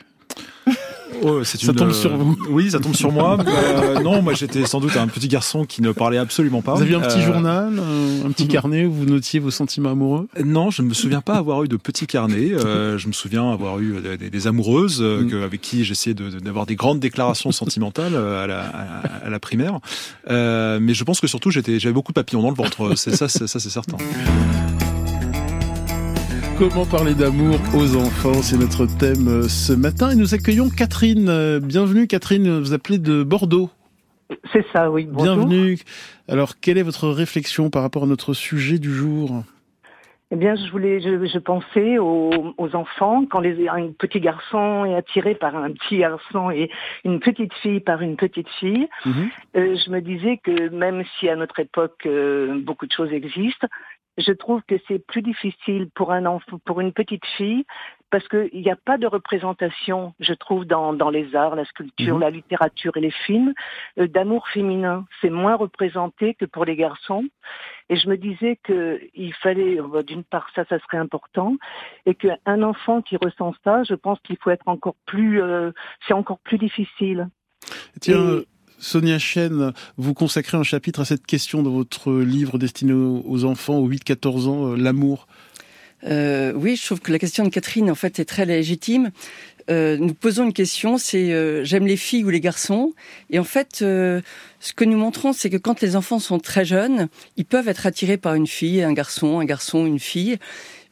Oh, 1.23 1.45
ça 1.45 1.73
tombe 1.73 1.93
sur 1.93 2.17
vous. 2.17 2.33
Euh, 2.33 2.51
oui, 2.51 2.71
ça 2.71 2.81
tombe 2.81 2.95
sur 2.95 3.13
moi. 3.13 3.37
Euh, 3.49 4.01
non, 4.01 4.23
moi 4.23 4.35
j'étais 4.35 4.67
sans 4.67 4.81
doute 4.81 4.97
un 4.97 5.09
petit 5.09 5.27
garçon 5.27 5.65
qui 5.65 5.83
ne 5.83 5.93
parlait 5.93 6.19
absolument 6.19 6.63
pas. 6.63 6.75
Vous 6.75 6.83
aviez 6.83 6.95
un 6.95 7.01
petit 7.01 7.21
euh, 7.21 7.33
journal, 7.33 7.81
un 8.25 8.31
petit 8.31 8.47
carnet 8.49 8.85
où 8.87 8.93
vous 8.93 9.05
notiez 9.05 9.41
vos 9.41 9.51
sentiments 9.51 9.91
amoureux? 9.91 10.29
Non, 10.45 10.71
je 10.71 10.83
ne 10.83 10.89
me 10.89 10.95
souviens 10.95 11.21
pas 11.21 11.35
avoir 11.35 11.65
eu 11.65 11.69
de 11.69 11.77
petit 11.77 12.07
carnet. 12.07 12.49
je 12.59 13.07
me 13.07 13.13
souviens 13.13 13.51
avoir 13.51 13.81
eu 13.81 13.97
des, 14.19 14.47
amoureuses 14.47 15.01
mm. 15.03 15.43
avec 15.43 15.61
qui 15.61 15.85
j'essayais 15.85 16.15
d'avoir 16.15 16.67
des 16.67 16.77
grandes 16.77 17.01
déclarations 17.01 17.53
sentimentales 17.53 18.15
à 18.15 18.47
la, 18.47 18.61
à, 19.25 19.31
la 19.31 19.39
primaire. 19.39 19.81
mais 20.29 20.95
je 20.95 21.05
pense 21.05 21.21
que 21.21 21.27
surtout 21.27 21.51
j'avais 21.51 21.93
beaucoup 21.93 22.13
de 22.13 22.21
papillons 22.21 22.43
dans 22.43 22.51
le 22.51 22.57
ventre. 22.57 22.97
C'est 22.97 23.15
ça, 23.17 23.29
ça 23.29 23.47
c'est 23.47 23.71
certain. 23.71 23.97
Comment 26.59 26.85
parler 26.85 27.15
d'amour 27.15 27.55
aux 27.73 27.95
enfants 27.95 28.43
C'est 28.43 28.59
notre 28.59 28.85
thème 28.99 29.29
euh, 29.29 29.43
ce 29.45 29.73
matin 29.73 30.11
et 30.11 30.17
nous 30.17 30.35
accueillons 30.35 30.69
Catherine. 30.71 31.29
Euh, 31.29 31.61
bienvenue 31.61 32.09
Catherine, 32.09 32.59
vous 32.59 32.73
appelez 32.73 32.99
de 32.99 33.23
Bordeaux. 33.23 33.71
C'est 34.53 34.67
ça, 34.73 34.91
oui. 34.91 35.07
Bienvenue. 35.09 35.79
Alors, 36.27 36.59
quelle 36.61 36.77
est 36.77 36.83
votre 36.83 37.11
réflexion 37.11 37.71
par 37.71 37.83
rapport 37.83 38.03
à 38.03 38.07
notre 38.07 38.33
sujet 38.33 38.81
du 38.81 38.93
jour? 38.93 39.45
Eh 40.33 40.37
bien, 40.37 40.57
je 40.57 40.69
voulais, 40.73 41.01
je, 41.01 41.39
pensais 41.39 41.97
aux, 41.99 42.55
enfants 42.75 43.25
quand 43.31 43.39
les, 43.39 43.69
un 43.69 43.93
petit 43.97 44.19
garçon 44.19 44.85
est 44.85 44.97
attiré 44.97 45.37
par 45.37 45.55
un 45.55 45.71
petit 45.71 45.99
garçon 45.99 46.51
et 46.51 46.71
une 47.05 47.21
petite 47.21 47.55
fille 47.63 47.79
par 47.79 48.03
une 48.03 48.17
petite 48.17 48.49
fille. 48.59 48.89
Mhm. 49.07 49.31
Euh, 49.57 49.77
je 49.77 49.91
me 49.91 50.01
disais 50.01 50.39
que 50.43 50.71
même 50.71 51.05
si 51.19 51.29
à 51.29 51.37
notre 51.37 51.61
époque 51.61 52.07
beaucoup 52.65 52.87
de 52.87 52.93
choses 52.93 53.13
existent, 53.13 53.69
je 54.19 54.33
trouve 54.33 54.63
que 54.67 54.75
c'est 54.89 54.99
plus 54.99 55.23
difficile 55.23 55.89
pour 55.95 56.13
un 56.13 56.27
enfant, 56.27 56.59
pour 56.65 56.81
une 56.81 56.93
petite 56.93 57.25
fille, 57.37 57.65
parce 58.11 58.27
qu'il 58.29 58.63
n'y 58.63 58.71
a 58.71 58.77
pas 58.77 58.99
de 58.99 59.07
représentation, 59.07 60.15
je 60.19 60.33
trouve, 60.33 60.65
dans, 60.65 60.93
dans 60.93 61.11
les 61.11 61.37
arts, 61.37 61.55
la 61.55 61.65
sculpture, 61.65 62.17
mhm. 62.17 62.21
la 62.21 62.31
littérature 62.31 62.97
et 62.97 63.01
les 63.01 63.11
films, 63.11 63.53
euh, 63.99 64.09
d'amour 64.09 64.49
féminin. 64.49 65.05
C'est 65.21 65.31
moins 65.31 65.57
représenté 65.57 66.35
que 66.35 66.47
pour 66.47 66.65
les 66.65 66.75
garçons. 66.75 67.25
Et 67.91 67.97
je 67.97 68.09
me 68.09 68.17
disais 68.17 68.59
qu'il 68.65 69.35
fallait, 69.35 69.81
euh, 69.81 70.03
d'une 70.03 70.25
part, 70.25 70.49
ça, 70.55 70.65
ça 70.69 70.79
serait 70.81 70.99
important, 70.99 71.57
et 72.07 72.15
qu'un 72.15 72.63
enfant 72.63 73.03
qui 73.03 73.17
ressent 73.17 73.55
ça, 73.63 73.85
je 73.85 73.95
pense 73.95 74.19
qu'il 74.21 74.37
faut 74.39 74.51
être 74.51 74.69
encore 74.69 74.97
plus, 75.07 75.43
euh, 75.43 75.71
c'est 76.07 76.15
encore 76.15 76.39
plus 76.41 76.59
difficile. 76.59 77.29
Tiens, 78.01 78.43
Sonia 78.79 79.19
Chen, 79.19 79.73
vous 79.97 80.15
consacrez 80.15 80.57
un 80.57 80.63
chapitre 80.63 81.01
à 81.01 81.05
cette 81.05 81.27
question 81.27 81.63
dans 81.63 81.71
votre 81.71 82.13
livre 82.13 82.59
destiné 82.59 82.93
aux 82.93 83.45
enfants, 83.45 83.79
aux 83.79 83.89
8-14 83.89 84.47
ans, 84.47 84.73
euh, 84.73 84.77
l'amour. 84.77 85.27
Euh, 86.05 86.53
oui, 86.55 86.77
je 86.77 86.87
trouve 86.87 87.01
que 87.01 87.11
la 87.11 87.19
question 87.19 87.45
de 87.45 87.49
Catherine, 87.49 87.91
en 87.91 87.97
fait, 87.97 88.21
est 88.21 88.25
très 88.25 88.47
légitime. 88.47 89.11
Euh, 89.69 89.97
nous 89.99 90.15
posons 90.15 90.45
une 90.45 90.53
question, 90.53 90.97
c'est 90.97 91.65
j'aime 91.65 91.87
les 91.87 91.97
filles 91.97 92.25
ou 92.25 92.31
les 92.31 92.41
garçons? 92.41 92.95
Et 93.31 93.39
en 93.39 93.45
fait, 93.45 93.79
ce 93.79 94.23
que 94.77 94.85
nous 94.85 94.97
montrons, 94.97 95.33
c'est 95.33 95.51
que 95.51 95.57
quand 95.57 95.81
les 95.81 95.97
enfants 95.97 96.21
sont 96.21 96.39
très 96.39 96.65
jeunes, 96.65 97.09
ils 97.37 97.45
peuvent 97.45 97.69
être 97.69 97.87
attirés 97.87 98.17
par 98.17 98.35
une 98.35 98.47
fille, 98.47 98.83
un 98.83 98.93
garçon, 98.93 99.41
un 99.41 99.45
garçon, 99.45 99.85
une 99.85 99.99
fille 99.99 100.39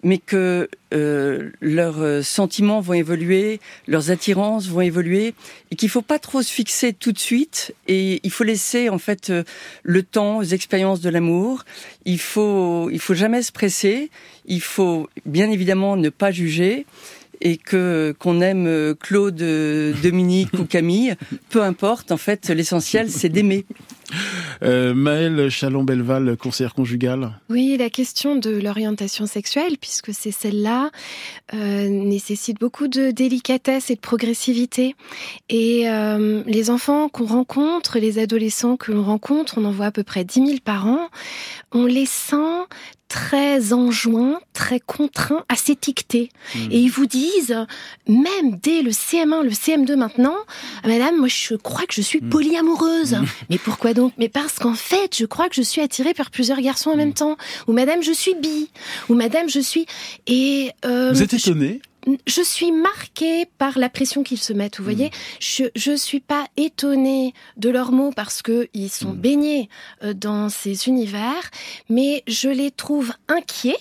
mais 0.03 0.19
que 0.19 0.69
euh, 0.95 1.51
leurs 1.61 2.01
euh, 2.01 2.23
sentiments 2.23 2.81
vont 2.81 2.93
évoluer, 2.93 3.61
leurs 3.87 4.11
attirances 4.11 4.69
vont 4.69 4.81
évoluer, 4.81 5.35
et 5.71 5.77
qu'il 5.77 5.89
faut 5.89 6.03
pas 6.03 6.19
trop 6.19 6.43
se 6.43 6.53
fixer 6.53 6.93
tout 6.93 7.13
de 7.13 7.19
suite, 7.19 7.75
et 7.89 8.21
il 8.23 8.31
faut 8.31 8.45
laisser 8.45 8.89
en 8.89 8.99
fait 8.99 9.31
euh, 9.31 9.43
le 9.83 10.03
temps 10.03 10.39
aux 10.39 10.45
expériences 10.45 11.01
de 11.01 11.11
l'amour. 11.11 11.65
Il 12.05 12.21
faut, 12.21 12.89
il 12.91 13.01
faut 13.01 13.15
jamais 13.15 13.43
se 13.43 13.53
presser. 13.53 14.11
Il 14.47 14.61
faut 14.61 15.09
bien 15.25 15.51
évidemment 15.51 15.97
ne 15.97 16.09
pas 16.09 16.31
juger 16.31 16.87
et 17.41 17.57
que 17.57 18.15
qu'on 18.19 18.41
aime 18.41 18.95
Claude, 19.01 19.37
Dominique 20.03 20.53
ou 20.55 20.65
Camille, 20.65 21.17
peu 21.51 21.63
importe. 21.63 22.13
En 22.13 22.17
fait, 22.17 22.49
l'essentiel 22.49 23.11
c'est 23.11 23.29
d'aimer. 23.29 23.67
Euh, 24.63 24.95
Maëlle 24.95 25.51
Chalon-Belval, 25.51 26.37
conseillère 26.37 26.75
conjugale. 26.75 27.33
Oui, 27.51 27.77
la 27.79 27.91
question 27.91 28.37
de 28.37 28.51
l'orientation 28.51 29.27
sexuelle, 29.27 29.77
puisque 29.81 30.13
c'est 30.13 30.31
celle-là, 30.31 30.91
euh, 31.55 31.89
nécessite 31.89 32.59
beaucoup 32.61 32.89
de 32.89 33.11
délicatesse 33.11 33.91
et 33.91 33.97
de 33.97 34.01
progressivité. 34.01 34.95
Et 35.49 35.89
euh, 35.89 36.43
les 36.47 36.71
enfants 36.71 37.09
qu'on 37.09 37.27
rencontre, 37.27 37.99
les 37.99 38.19
adolescents 38.19 38.77
que 38.77 38.93
l'on 38.93 39.03
rencontre, 39.03 39.59
on 39.59 39.65
en 39.65 39.73
voit 39.73 39.87
à 39.87 39.91
peu 39.91 40.03
près 40.03 40.25
10 40.25 40.47
000 40.47 40.59
par 40.65 40.87
an, 40.87 41.09
on 41.73 41.87
les 41.87 42.07
sent 42.07 42.37
très 43.09 43.73
enjoints, 43.73 44.41
très 44.53 44.81
contraints 44.81 45.45
à 45.49 45.57
s'étiqueter. 45.57 46.31
Hmm. 46.55 46.71
Et 46.71 46.81
ils 46.81 46.89
vous 46.91 47.07
disent, 47.07 47.57
même 48.09 48.57
dès 48.63 48.83
le 48.83 48.91
CM1, 48.91 49.43
le 49.43 49.51
CM2 49.51 49.95
maintenant, 49.97 50.37
Madame, 50.85 51.17
moi 51.17 51.29
je 51.29 51.55
crois 51.55 51.87
que 51.87 51.95
je 51.95 52.03
suis 52.03 52.21
hmm. 52.21 52.29
polyamoureuse. 52.29 53.15
Hmm. 53.15 53.25
Mais 53.51 53.59
pourquoi 53.59 53.95
donc? 53.95 54.13
Mais 54.19 54.29
parce 54.29 54.59
qu'en 54.59 54.75
fait, 54.75 55.17
je 55.17 55.27
crois 55.27 55.49
que 55.49 55.55
je 55.55 55.63
suis 55.63 55.81
attirée 55.81 56.15
par 56.15 56.31
plusieurs 56.31 56.61
garçons 56.61 56.91
en 56.91 56.97
même 56.97 57.15
temps. 57.15 57.37
Ou 57.69 57.73
Madame, 57.73 58.03
je 58.03 58.13
suis 58.13 58.35
bi. 58.35 58.71
Ou 59.09 59.15
Madame, 59.15 59.49
je 59.49 59.61
suis... 59.61 59.87
Et 60.27 60.71
euh, 60.85 61.13
vous 61.13 61.23
êtes 61.23 61.35
étonnée 61.35 61.81
je 61.83 61.96
suis 62.43 62.73
marquée 62.73 63.47
par 63.59 63.79
la 63.79 63.89
pression 63.89 64.23
qu'ils 64.23 64.39
se 64.39 64.53
mettent. 64.53 64.79
Vous 64.79 64.83
hmm. 64.83 64.95
voyez, 64.95 65.11
je 65.41 65.65
je 65.75 65.97
suis 65.97 66.21
pas 66.21 66.47
étonnée 66.57 67.35
de 67.57 67.71
leurs 67.71 67.93
mots 67.93 68.13
parce 68.15 68.43
que 68.43 68.69
ils 68.75 68.91
sont 68.91 69.13
hmm. 69.13 69.21
baignés 69.21 69.69
euh, 70.03 70.15
dans 70.15 70.49
ces 70.49 70.89
univers, 70.89 71.51
mais 71.89 72.23
je 72.27 72.49
les 72.49 72.71
trouve 72.71 73.13
inquiets 73.29 73.79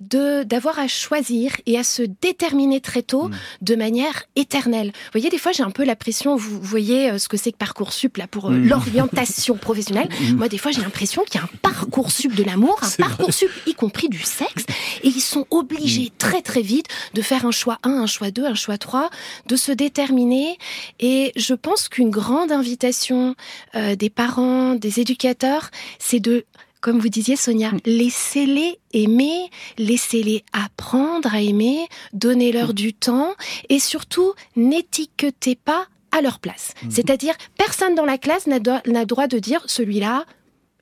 de 0.00 0.42
d'avoir 0.42 0.78
à 0.78 0.88
choisir 0.88 1.52
et 1.66 1.78
à 1.78 1.84
se 1.84 2.02
déterminer 2.02 2.80
très 2.80 3.02
tôt 3.02 3.28
mm. 3.28 3.34
de 3.62 3.74
manière 3.76 4.24
éternelle. 4.36 4.88
Vous 4.88 5.12
voyez, 5.12 5.30
des 5.30 5.38
fois, 5.38 5.52
j'ai 5.52 5.62
un 5.62 5.70
peu 5.70 5.84
la 5.84 5.96
pression. 5.96 6.36
Vous 6.36 6.60
voyez 6.60 7.10
euh, 7.10 7.18
ce 7.18 7.28
que 7.28 7.36
c'est 7.36 7.52
que 7.52 7.56
parcoursup 7.56 8.16
là 8.16 8.26
pour 8.26 8.46
euh, 8.46 8.54
mm. 8.54 8.68
l'orientation 8.68 9.56
professionnelle. 9.56 10.08
Mm. 10.16 10.36
Moi, 10.36 10.48
des 10.48 10.58
fois, 10.58 10.70
j'ai 10.70 10.80
l'impression 10.80 11.22
qu'il 11.24 11.40
y 11.40 11.42
a 11.42 11.44
un 11.44 11.56
parcoursup 11.62 12.34
de 12.34 12.42
l'amour, 12.42 12.78
un 12.82 13.02
parcoursup 13.02 13.50
y 13.66 13.74
compris 13.74 14.08
du 14.08 14.20
sexe, 14.20 14.64
et 15.02 15.08
ils 15.08 15.20
sont 15.20 15.46
obligés 15.50 16.10
très 16.16 16.42
très 16.42 16.62
vite 16.62 16.86
de 17.14 17.22
faire 17.22 17.44
un 17.44 17.50
choix 17.50 17.78
1, 17.82 17.90
un 17.90 18.06
choix 18.06 18.30
2, 18.30 18.44
un 18.44 18.54
choix 18.54 18.78
3, 18.78 19.10
de 19.46 19.56
se 19.56 19.72
déterminer. 19.72 20.58
Et 21.00 21.32
je 21.36 21.54
pense 21.54 21.88
qu'une 21.88 22.10
grande 22.10 22.50
invitation 22.50 23.34
euh, 23.74 23.94
des 23.94 24.10
parents, 24.10 24.74
des 24.74 25.00
éducateurs, 25.00 25.70
c'est 25.98 26.20
de 26.20 26.44
comme 26.86 27.00
vous 27.00 27.08
disiez 27.08 27.34
Sonia, 27.34 27.72
mm. 27.72 27.80
laissez-les 27.84 28.78
aimer, 28.92 29.50
laissez-les 29.76 30.44
apprendre 30.52 31.34
à 31.34 31.40
aimer, 31.40 31.88
donnez-leur 32.12 32.68
mm. 32.68 32.74
du 32.74 32.94
temps 32.94 33.34
et 33.68 33.80
surtout 33.80 34.34
n'étiquetez 34.54 35.56
pas 35.56 35.88
à 36.12 36.20
leur 36.20 36.38
place. 36.38 36.74
Mm. 36.84 36.90
C'est-à-dire, 36.92 37.34
personne 37.58 37.96
dans 37.96 38.04
la 38.04 38.18
classe 38.18 38.46
n'a 38.46 38.60
droit 39.04 39.26
de 39.26 39.40
dire 39.40 39.64
celui-là, 39.66 40.26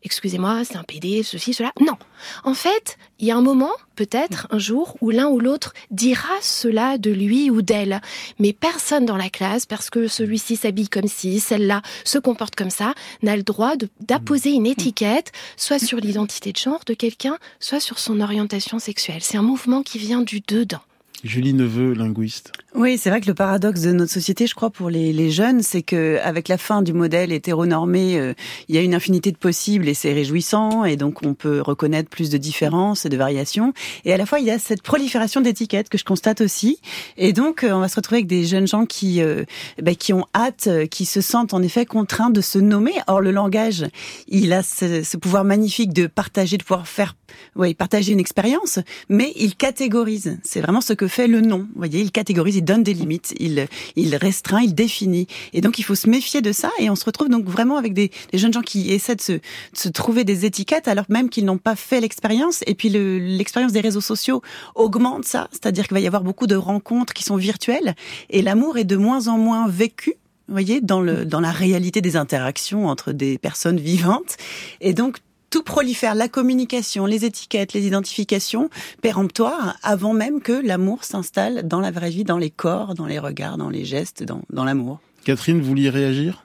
excusez-moi, 0.05 0.65
c'est 0.65 0.77
un 0.77 0.83
PD, 0.83 1.23
ceci, 1.23 1.55
cela. 1.55 1.73
Non. 1.81 1.97
En 2.45 2.55
fait, 2.55 2.97
il 3.19 3.27
y 3.27 3.31
a 3.31 3.37
un 3.37 3.43
moment, 3.43 3.73
peut-être, 3.97 4.47
un 4.51 4.59
jour, 4.59 4.97
où 5.01 5.11
l'un 5.11 5.27
ou 5.27 5.41
l'autre 5.41 5.73
dira 5.91 6.35
cela 6.43 6.99
de 6.99 7.11
lui 7.11 7.51
ou 7.51 7.63
d'elle. 7.63 8.01
Mais 8.39 8.53
personne 8.53 9.07
dans 9.07 9.17
la 9.17 9.31
classe, 9.31 9.67
parce 9.67 9.91
que 9.91 10.07
celui-ci 10.07 10.57
s'habille 10.57 10.89
comme 10.89 11.09
ci, 11.09 11.41
celle-là 11.41 11.83
se 12.05 12.19
comporte 12.19 12.55
comme 12.55 12.71
ça, 12.71 12.95
n'a 13.23 13.37
le 13.37 13.43
droit 13.43 13.75
d'apposer 14.01 14.51
une 14.51 14.67
étiquette, 14.67 15.33
soit 15.57 15.79
sur 15.79 15.99
l'identité 15.99 16.53
de 16.53 16.59
genre 16.59 16.85
de 16.87 16.95
quelqu'un, 16.95 17.39
soit 17.59 17.81
sur 17.81 17.99
son 17.99 18.21
orientation 18.21 18.79
sexuelle. 18.79 19.23
C'est 19.23 19.39
un 19.39 19.43
mouvement 19.43 19.83
qui 19.83 19.99
vient 19.99 20.23
du 20.23 20.41
dedans. 20.47 20.83
Julie 21.25 21.55
Neveu, 21.55 21.95
linguiste. 21.95 22.53
Oui, 22.75 22.99
c'est 22.99 23.09
vrai 23.09 23.23
que 23.23 23.29
le 23.29 23.35
paradoxe 23.35 23.81
de 23.81 23.93
notre 23.93 24.13
société, 24.13 24.47
je 24.47 24.55
crois, 24.55 24.69
pour 24.69 24.91
les, 24.91 25.31
jeunes, 25.31 25.63
c'est 25.63 25.81
que 25.81 26.19
avec 26.23 26.49
la 26.49 26.59
fin 26.59 26.83
du 26.83 26.93
modèle 26.93 27.33
hétéronormé, 27.33 28.19
euh, 28.19 28.35
il 28.69 28.75
y 28.75 28.79
a 28.79 28.83
une 28.83 28.95
infinité 28.95 29.33
de 29.33 29.39
possibles 29.39 29.89
et 29.89 29.95
c'est 29.95 30.13
réjouissant, 30.13 30.85
et 30.85 30.97
donc 30.97 31.25
on 31.25 31.33
peut 31.33 31.63
reconnaître 31.63 32.11
plus 32.11 32.29
de 32.29 32.37
différences 32.37 33.07
et 33.07 33.09
de 33.09 33.17
variations. 33.17 33.73
Et 34.05 34.13
à 34.13 34.19
la 34.19 34.27
fois, 34.27 34.39
il 34.39 34.45
y 34.45 34.51
a 34.51 34.59
cette 34.59 34.83
prolifération 34.83 35.41
d'étiquettes 35.41 35.89
que 35.89 35.97
je 35.97 36.05
constate 36.05 36.43
aussi. 36.43 36.79
Et 37.17 37.33
donc, 37.33 37.65
euh, 37.65 37.73
on 37.73 37.81
va 37.81 37.89
se 37.89 37.97
retrouver 37.97 38.19
avec 38.19 38.27
des 38.27 38.45
jeunes 38.45 38.67
gens 38.67 38.85
qui, 38.85 39.23
euh, 39.23 39.45
bah, 39.81 39.95
qui 39.95 40.13
ont 40.13 40.27
hâte, 40.35 40.69
qui 40.91 41.07
se 41.07 41.23
sentent 41.23 41.55
en 41.55 41.63
effet 41.63 41.87
contraints 41.87 42.31
de 42.31 42.43
se 42.43 42.59
nommer. 42.59 42.95
Or, 43.07 43.23
le 43.23 43.31
langage, 43.31 43.87
il 44.29 44.53
a 44.53 44.63
ce, 44.63 45.03
ce 45.03 45.17
pouvoir 45.17 45.45
magnifique 45.45 45.95
de 45.95 46.07
partager, 46.07 46.59
de 46.59 46.65
pouvoir 46.65 46.87
faire, 46.87 47.17
oui, 47.57 47.73
partager 47.73 48.13
une 48.13 48.21
expérience, 48.21 48.79
mais 49.09 49.33
il 49.37 49.55
catégorise. 49.57 50.39
C'est 50.43 50.61
vraiment 50.61 50.83
ce 50.83 50.93
que 50.93 51.07
fait 51.15 51.29
le 51.29 51.41
nom. 51.41 51.59
Vous 51.59 51.77
voyez, 51.77 52.01
il 52.01 52.11
catégorise, 52.11 52.57
il 52.57 52.65
donne 52.65 52.83
des 52.83 52.93
limites, 52.93 53.35
il, 53.39 53.69
il 53.95 54.17
restreint, 54.17 54.63
il 54.63 54.75
définit. 54.75 55.29
Et 55.53 55.61
donc, 55.61 55.79
il 55.79 55.83
faut 55.83 55.95
se 55.95 56.11
méfier 56.11 56.43
de 56.43 56.51
ça. 56.51 56.71
Et 56.81 56.91
on 56.91 56.97
se 56.97 57.05
retrouve 57.05 57.29
donc 57.29 57.45
vraiment 57.45 57.77
avec 57.77 57.95
des, 57.95 58.11
jeunes 58.33 58.53
gens 58.53 58.63
qui 58.63 58.93
essaient 58.93 59.15
de 59.15 59.41
se, 59.73 59.89
trouver 59.89 60.25
des 60.25 60.45
étiquettes 60.45 60.89
alors 60.89 61.05
même 61.09 61.31
qu'ils 61.31 61.45
n'ont 61.45 61.59
pas 61.59 61.77
fait 61.77 62.01
l'expérience. 62.01 62.65
Et 62.67 62.75
puis, 62.75 62.89
l'expérience 62.89 63.73
des 63.73 63.81
réseaux 63.81 64.01
sociaux 64.01 64.43
augmente 64.75 65.25
ça. 65.25 65.49
C'est-à-dire 65.53 65.87
qu'il 65.87 65.95
va 65.95 66.01
y 66.01 66.07
avoir 66.07 66.25
beaucoup 66.25 66.49
de 66.49 66.57
rencontres 66.57 67.13
qui 67.13 67.23
sont 67.23 67.37
virtuelles. 67.37 67.95
Et 68.31 68.43
l'amour 68.43 68.77
est 68.77 68.85
de 68.85 68.97
moins 68.97 69.29
en 69.29 69.39
moins 69.39 69.69
vécu 69.69 70.15
vous 70.47 70.53
voyez, 70.53 70.83
dans, 70.83 71.01
le, 71.01 71.25
dans 71.25 71.41
la 71.41 71.51
réalité 71.51 72.03
des 72.03 72.17
interactions 72.17 72.87
entre 72.87 73.13
des 73.13 73.39
personnes 73.39 73.79
vivantes. 73.79 74.37
Et 74.83 74.93
donc, 74.93 75.17
tout 75.55 75.63
prolifère, 75.63 76.17
la 76.17 76.27
communication, 76.27 77.07
les 77.07 77.25
étiquettes, 77.25 77.75
les 77.75 77.87
identifications 77.87 78.71
péremptoires, 79.03 79.77
avant 79.85 80.13
même 80.13 80.43
que 80.43 80.67
l'amour 80.67 81.05
s'installe 81.05 81.69
dans 81.69 81.79
la 81.79 81.93
vraie 81.93 82.11
vie, 82.11 82.25
dans 82.25 82.39
les 82.39 82.51
corps, 82.51 82.95
dans 82.95 83.07
les 83.07 83.21
regards, 83.21 83.57
dans 83.57 83.71
les 83.71 83.85
gestes, 83.85 84.25
dans, 84.25 84.41
dans 84.51 84.65
l'amour. 84.65 84.99
Catherine, 85.25 85.61
vous 85.61 85.69
vouliez 85.69 85.91
réagir? 85.91 86.45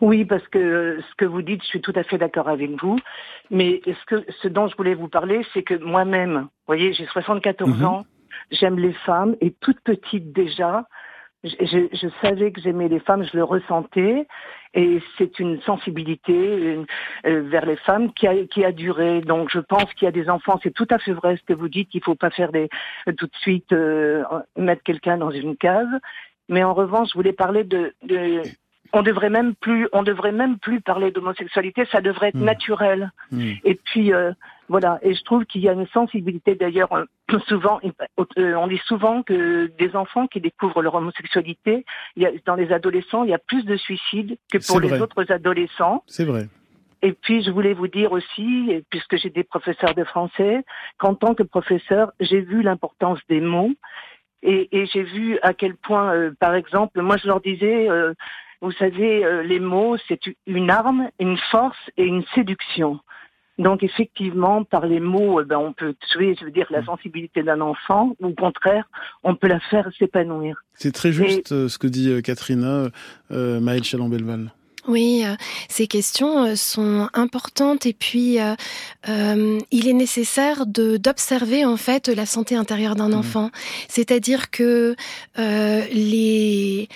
Oui, 0.00 0.24
parce 0.24 0.48
que 0.48 1.00
ce 1.06 1.14
que 1.18 1.26
vous 1.26 1.42
dites, 1.42 1.62
je 1.64 1.68
suis 1.68 1.82
tout 1.82 1.92
à 1.94 2.02
fait 2.02 2.16
d'accord 2.16 2.48
avec 2.48 2.70
vous. 2.82 2.98
Mais 3.50 3.82
ce, 3.84 4.06
que, 4.06 4.24
ce 4.40 4.48
dont 4.48 4.68
je 4.68 4.76
voulais 4.76 4.94
vous 4.94 5.08
parler, 5.08 5.42
c'est 5.52 5.62
que 5.62 5.74
moi-même, 5.74 6.38
vous 6.38 6.66
voyez, 6.66 6.94
j'ai 6.94 7.04
74 7.12 7.68
mhm. 7.68 7.84
ans, 7.84 8.06
j'aime 8.50 8.78
les 8.78 8.94
femmes, 9.04 9.36
et 9.42 9.54
toute 9.60 9.80
petite 9.80 10.32
déjà, 10.32 10.86
je, 11.44 11.88
je, 11.92 12.08
savais 12.22 12.52
que 12.52 12.60
j'aimais 12.62 12.88
les 12.88 13.00
femmes, 13.00 13.22
je 13.22 13.36
le 13.36 13.44
ressentais, 13.44 14.26
et 14.74 15.02
c'est 15.18 15.38
une 15.38 15.60
sensibilité 15.62 16.32
euh, 17.26 17.42
vers 17.42 17.66
les 17.66 17.76
femmes 17.76 18.12
qui 18.12 18.26
a, 18.26 18.34
qui 18.46 18.64
a 18.64 18.72
duré. 18.72 19.20
Donc 19.20 19.50
je 19.50 19.58
pense 19.58 19.92
qu'il 19.94 20.06
y 20.06 20.08
a 20.08 20.12
des 20.12 20.28
enfants, 20.28 20.60
c'est 20.62 20.72
tout 20.72 20.86
à 20.90 20.98
fait 20.98 21.12
vrai 21.12 21.36
ce 21.36 21.42
que 21.42 21.52
vous 21.52 21.68
dites, 21.68 21.88
qu'il 21.88 22.02
faut 22.02 22.14
pas 22.14 22.30
faire 22.30 22.52
des 22.52 22.68
tout 23.16 23.26
de 23.26 23.36
suite 23.40 23.72
euh, 23.72 24.22
mettre 24.56 24.82
quelqu'un 24.82 25.16
dans 25.16 25.30
une 25.30 25.56
case. 25.56 25.88
Mais 26.48 26.64
en 26.64 26.74
revanche, 26.74 27.10
je 27.10 27.14
voulais 27.14 27.32
parler 27.32 27.62
de, 27.62 27.94
de 28.02 28.42
on 28.92 29.02
devrait 29.02 29.30
même 29.30 29.54
plus, 29.54 29.88
on 29.92 30.02
devrait 30.02 30.32
même 30.32 30.58
plus 30.58 30.80
parler 30.80 31.10
d'homosexualité, 31.10 31.86
ça 31.90 32.00
devrait 32.00 32.28
être 32.28 32.36
mmh. 32.36 32.44
naturel. 32.44 33.12
Mmh. 33.30 33.50
Et 33.64 33.74
puis 33.74 34.12
euh, 34.12 34.32
voilà, 34.68 34.98
et 35.02 35.14
je 35.14 35.22
trouve 35.22 35.44
qu'il 35.44 35.62
y 35.62 35.68
a 35.68 35.72
une 35.72 35.86
sensibilité 35.88 36.54
d'ailleurs 36.54 36.92
euh, 36.92 37.04
souvent, 37.48 37.80
euh, 38.38 38.54
on 38.54 38.66
dit 38.66 38.80
souvent 38.86 39.22
que 39.22 39.70
des 39.78 39.94
enfants 39.96 40.26
qui 40.26 40.40
découvrent 40.40 40.82
leur 40.82 40.94
homosexualité, 40.94 41.84
il 42.16 42.22
y 42.22 42.26
a, 42.26 42.30
dans 42.46 42.54
les 42.54 42.72
adolescents, 42.72 43.24
il 43.24 43.30
y 43.30 43.34
a 43.34 43.38
plus 43.38 43.64
de 43.64 43.76
suicides 43.76 44.36
que 44.52 44.58
pour 44.66 44.80
les 44.80 45.00
autres 45.00 45.30
adolescents. 45.30 46.02
C'est 46.06 46.24
vrai. 46.24 46.48
Et 47.02 47.12
puis, 47.12 47.42
je 47.42 47.50
voulais 47.50 47.72
vous 47.72 47.88
dire 47.88 48.12
aussi, 48.12 48.70
puisque 48.90 49.16
j'ai 49.16 49.30
des 49.30 49.42
professeurs 49.42 49.94
de 49.94 50.04
français, 50.04 50.62
qu'en 50.98 51.14
tant 51.14 51.34
que 51.34 51.42
professeur, 51.42 52.12
j'ai 52.20 52.40
vu 52.40 52.60
l'importance 52.60 53.18
des 53.30 53.40
mots 53.40 53.72
et, 54.42 54.68
et 54.76 54.84
j'ai 54.84 55.02
vu 55.02 55.38
à 55.40 55.54
quel 55.54 55.76
point, 55.76 56.30
par 56.40 56.54
exemple, 56.54 57.00
moi 57.00 57.16
je 57.16 57.26
leur 57.26 57.40
disais, 57.40 57.88
vous 58.60 58.72
savez, 58.72 59.24
euh, 59.24 59.42
les 59.42 59.60
mots, 59.60 59.96
c'est 60.08 60.20
une 60.46 60.70
arme, 60.70 61.08
une 61.18 61.38
force 61.50 61.78
et 61.96 62.04
une 62.04 62.24
séduction. 62.34 63.00
Donc 63.60 63.82
effectivement, 63.82 64.64
par 64.64 64.86
les 64.86 65.00
mots, 65.00 65.42
eh 65.42 65.44
ben, 65.44 65.58
on 65.58 65.74
peut 65.74 65.94
tuer, 66.10 66.34
je 66.40 66.46
veux 66.46 66.50
dire, 66.50 66.66
la 66.70 66.80
mm. 66.80 66.86
sensibilité 66.86 67.42
d'un 67.42 67.60
enfant, 67.60 68.16
ou 68.18 68.28
au 68.28 68.34
contraire, 68.34 68.88
on 69.22 69.34
peut 69.36 69.48
la 69.48 69.60
faire 69.60 69.90
s'épanouir. 69.98 70.64
C'est 70.72 70.92
très 70.92 71.12
juste 71.12 71.52
euh, 71.52 71.68
ce 71.68 71.76
que 71.76 71.86
dit 71.86 72.08
euh, 72.08 72.22
Catherine 72.22 72.90
euh, 73.30 73.60
Maëlle 73.60 73.84
Chalon-Belval. 73.84 74.50
Oui, 74.88 75.24
ces 75.68 75.86
questions 75.86 76.56
sont 76.56 77.10
importantes 77.12 77.84
et 77.84 77.92
puis 77.92 78.38
il 79.06 79.88
est 79.88 79.92
nécessaire 79.92 80.64
de 80.64 80.96
d'observer 80.96 81.66
en 81.66 81.76
fait 81.76 82.08
la 82.08 82.24
santé 82.24 82.56
intérieure 82.56 82.96
d'un 82.96 83.10
mm. 83.10 83.18
enfant. 83.18 83.50
C'est-à-dire 83.88 84.50
que 84.50 84.96
les 85.36 86.88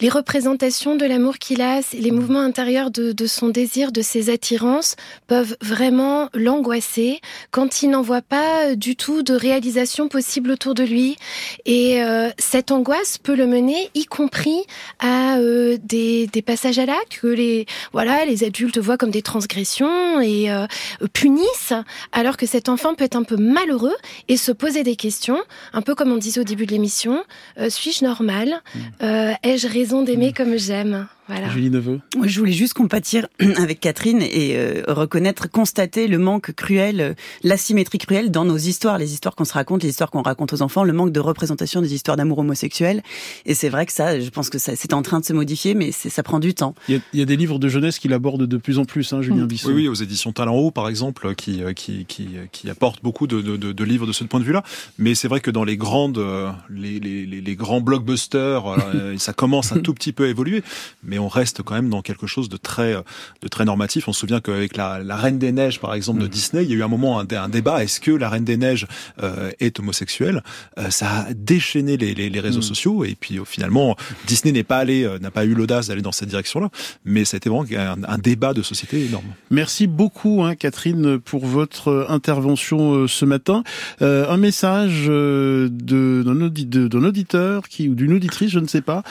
les 0.00 0.08
représentations 0.08 0.94
de 0.94 1.04
l'amour 1.04 1.38
qu'il 1.38 1.60
a, 1.60 1.80
les 1.92 2.10
mouvements 2.12 2.40
intérieurs 2.40 2.90
de, 2.90 3.12
de, 3.12 3.26
son 3.26 3.48
désir, 3.48 3.90
de 3.90 4.00
ses 4.00 4.30
attirances, 4.30 4.94
peuvent 5.26 5.56
vraiment 5.60 6.28
l'angoisser 6.34 7.20
quand 7.50 7.82
il 7.82 7.90
n'en 7.90 8.02
voit 8.02 8.22
pas 8.22 8.76
du 8.76 8.94
tout 8.94 9.22
de 9.22 9.34
réalisation 9.34 10.08
possible 10.08 10.52
autour 10.52 10.74
de 10.74 10.84
lui. 10.84 11.16
Et 11.64 12.02
euh, 12.02 12.30
cette 12.38 12.70
angoisse 12.70 13.18
peut 13.18 13.34
le 13.34 13.46
mener, 13.46 13.90
y 13.94 14.04
compris 14.04 14.62
à 15.00 15.38
euh, 15.38 15.78
des, 15.82 16.28
des, 16.28 16.42
passages 16.42 16.78
à 16.78 16.86
l'acte 16.86 17.18
que 17.20 17.26
les 17.26 17.66
voilà 17.92 18.24
les 18.24 18.44
adultes 18.44 18.78
voient 18.78 18.96
comme 18.96 19.10
des 19.10 19.22
transgressions 19.22 20.20
et 20.20 20.50
euh, 20.50 20.66
punissent, 21.12 21.74
alors 22.12 22.36
que 22.36 22.46
cet 22.46 22.68
enfant 22.68 22.94
peut 22.94 23.04
être 23.04 23.16
un 23.16 23.24
peu 23.24 23.36
malheureux 23.36 23.96
et 24.28 24.36
se 24.36 24.52
poser 24.52 24.84
des 24.84 24.96
questions, 24.96 25.40
un 25.72 25.82
peu 25.82 25.94
comme 25.94 26.12
on 26.12 26.16
disait 26.16 26.40
au 26.40 26.44
début 26.44 26.66
de 26.66 26.72
l'émission 26.72 27.24
suis-je 27.68 28.04
normal 28.04 28.62
mmh. 28.74 29.34
Ai-je 29.42 29.66
raison 29.66 29.87
d'aimer 30.02 30.30
mm. 30.30 30.34
comme 30.34 30.56
j'aime. 30.56 31.08
Voilà. 31.28 31.50
Julie 31.50 31.70
Neveu. 31.70 32.00
Moi, 32.16 32.26
je 32.26 32.38
voulais 32.38 32.52
juste 32.52 32.72
compatir 32.72 33.28
avec 33.56 33.80
Catherine 33.80 34.22
et 34.22 34.56
euh, 34.56 34.82
reconnaître, 34.88 35.50
constater 35.50 36.08
le 36.08 36.16
manque 36.16 36.52
cruel, 36.52 37.00
euh, 37.00 37.14
l'asymétrie 37.42 37.98
cruelle 37.98 38.30
dans 38.30 38.46
nos 38.46 38.56
histoires, 38.56 38.96
les 38.96 39.12
histoires 39.12 39.34
qu'on 39.34 39.44
se 39.44 39.52
raconte, 39.52 39.82
les 39.82 39.90
histoires 39.90 40.10
qu'on 40.10 40.22
raconte 40.22 40.54
aux 40.54 40.62
enfants, 40.62 40.84
le 40.84 40.94
manque 40.94 41.12
de 41.12 41.20
représentation 41.20 41.82
des 41.82 41.92
histoires 41.92 42.16
d'amour 42.16 42.38
homosexuel. 42.38 43.02
Et 43.44 43.54
c'est 43.54 43.68
vrai 43.68 43.84
que 43.84 43.92
ça, 43.92 44.18
je 44.18 44.30
pense 44.30 44.48
que 44.48 44.58
ça, 44.58 44.74
c'est 44.74 44.94
en 44.94 45.02
train 45.02 45.20
de 45.20 45.24
se 45.26 45.34
modifier, 45.34 45.74
mais 45.74 45.92
ça 45.92 46.22
prend 46.22 46.40
du 46.40 46.54
temps. 46.54 46.74
Il 46.88 46.94
y, 46.94 46.98
a, 46.98 47.00
il 47.12 47.18
y, 47.18 47.22
a, 47.22 47.26
des 47.26 47.36
livres 47.36 47.58
de 47.58 47.68
jeunesse 47.68 47.98
qui 47.98 48.08
l'abordent 48.08 48.46
de 48.46 48.56
plus 48.56 48.78
en 48.78 48.86
plus, 48.86 49.12
hein, 49.12 49.20
Julien 49.20 49.44
mmh. 49.44 49.48
Bisson. 49.48 49.68
Oui, 49.68 49.74
oui, 49.74 49.88
aux 49.88 49.94
éditions 49.94 50.32
Talent 50.32 50.54
Haut, 50.54 50.70
par 50.70 50.88
exemple, 50.88 51.34
qui, 51.34 51.60
qui, 51.76 52.06
qui, 52.06 52.28
qui 52.52 52.70
apportent 52.70 53.02
beaucoup 53.02 53.26
de, 53.26 53.42
de, 53.42 53.58
de, 53.58 53.72
de, 53.72 53.84
livres 53.84 54.06
de 54.06 54.12
ce 54.12 54.24
point 54.24 54.40
de 54.40 54.44
vue-là. 54.46 54.62
Mais 54.96 55.14
c'est 55.14 55.28
vrai 55.28 55.40
que 55.40 55.50
dans 55.50 55.64
les 55.64 55.76
grandes, 55.76 56.24
les, 56.70 56.98
les, 56.98 57.26
les, 57.26 57.40
les 57.42 57.56
grands 57.56 57.82
blockbusters, 57.82 58.64
ça 59.18 59.34
commence 59.34 59.72
un 59.72 59.80
tout 59.80 59.92
petit 59.92 60.12
peu 60.12 60.24
à 60.24 60.28
évoluer, 60.28 60.62
mais 61.02 61.17
on 61.18 61.28
reste 61.28 61.62
quand 61.62 61.74
même 61.74 61.90
dans 61.90 62.02
quelque 62.02 62.26
chose 62.26 62.48
de 62.48 62.56
très, 62.56 62.94
de 63.42 63.48
très 63.48 63.64
normatif. 63.64 64.08
On 64.08 64.12
se 64.12 64.20
souvient 64.20 64.40
qu'avec 64.40 64.76
la, 64.76 65.00
la, 65.00 65.16
Reine 65.16 65.38
des 65.38 65.52
Neiges, 65.52 65.80
par 65.80 65.94
exemple, 65.94 66.20
de 66.20 66.26
mmh. 66.26 66.30
Disney, 66.30 66.64
il 66.64 66.70
y 66.70 66.72
a 66.74 66.76
eu 66.76 66.82
un 66.82 66.88
moment 66.88 67.20
un, 67.20 67.26
un 67.30 67.48
débat 67.48 67.78
est-ce 67.82 68.00
que 68.00 68.10
la 68.10 68.28
Reine 68.28 68.44
des 68.44 68.56
Neiges 68.56 68.86
euh, 69.22 69.50
est 69.60 69.78
homosexuelle? 69.78 70.42
Euh, 70.78 70.90
Ça 70.90 71.20
a 71.20 71.34
déchaîné 71.34 71.96
les, 71.96 72.14
les, 72.14 72.28
les 72.28 72.40
réseaux 72.40 72.60
mmh. 72.60 72.62
sociaux 72.62 73.04
et 73.04 73.16
puis 73.18 73.38
euh, 73.38 73.44
finalement, 73.44 73.96
Disney 74.26 74.52
n'est 74.52 74.62
pas 74.62 74.78
allé, 74.78 75.08
n'a 75.20 75.30
pas 75.30 75.44
eu 75.44 75.54
l'audace 75.54 75.88
d'aller 75.88 76.02
dans 76.02 76.12
cette 76.12 76.28
direction-là, 76.28 76.68
mais 77.04 77.24
ça 77.24 77.36
a 77.36 77.38
été 77.38 77.48
vraiment 77.48 77.64
un, 77.76 78.04
un, 78.04 78.18
débat 78.18 78.52
de 78.52 78.62
société 78.62 79.06
énorme. 79.06 79.24
Merci 79.50 79.86
beaucoup, 79.86 80.42
hein, 80.42 80.54
Catherine, 80.54 81.18
pour 81.18 81.46
votre 81.46 82.06
intervention 82.08 83.06
ce 83.06 83.24
matin. 83.24 83.62
un 84.00 84.36
message 84.36 85.06
de 85.06 86.22
d'un 86.24 87.04
auditeur 87.04 87.68
qui 87.68 87.88
ou 87.88 87.94
d'une 87.94 88.12
auditrice, 88.12 88.50
je 88.50 88.58
ne 88.58 88.66
sais 88.66 88.82
pas, 88.82 89.02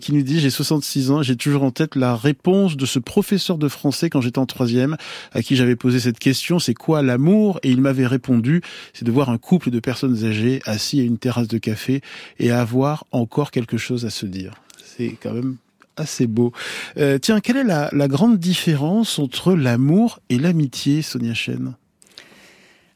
qui 0.00 0.12
nous 0.12 0.22
dit 0.22 0.40
j'ai 0.40 0.50
66 0.50 1.10
ans, 1.10 1.22
j'ai 1.22 1.36
toujours 1.36 1.53
en 1.62 1.70
tête 1.70 1.94
la 1.94 2.16
réponse 2.16 2.76
de 2.76 2.86
ce 2.86 2.98
professeur 2.98 3.58
de 3.58 3.68
français 3.68 4.10
quand 4.10 4.20
j'étais 4.20 4.38
en 4.38 4.46
troisième, 4.46 4.96
à 5.32 5.42
qui 5.42 5.54
j'avais 5.54 5.76
posé 5.76 6.00
cette 6.00 6.18
question, 6.18 6.58
c'est 6.58 6.74
quoi 6.74 7.02
l'amour? 7.02 7.60
Et 7.62 7.70
il 7.70 7.80
m'avait 7.80 8.06
répondu, 8.06 8.62
c'est 8.92 9.04
de 9.04 9.12
voir 9.12 9.28
un 9.30 9.38
couple 9.38 9.70
de 9.70 9.78
personnes 9.80 10.24
âgées 10.24 10.60
assis 10.64 11.00
à 11.00 11.04
une 11.04 11.18
terrasse 11.18 11.48
de 11.48 11.58
café 11.58 12.00
et 12.38 12.50
avoir 12.50 13.04
encore 13.12 13.50
quelque 13.50 13.76
chose 13.76 14.04
à 14.04 14.10
se 14.10 14.26
dire. 14.26 14.54
C'est 14.96 15.16
quand 15.22 15.32
même 15.32 15.56
assez 15.96 16.26
beau. 16.26 16.52
Euh, 16.96 17.18
tiens, 17.18 17.40
quelle 17.40 17.58
est 17.58 17.64
la, 17.64 17.88
la 17.92 18.08
grande 18.08 18.38
différence 18.38 19.18
entre 19.18 19.54
l'amour 19.54 20.18
et 20.28 20.38
l'amitié, 20.38 21.02
Sonia 21.02 21.34
Chen? 21.34 21.74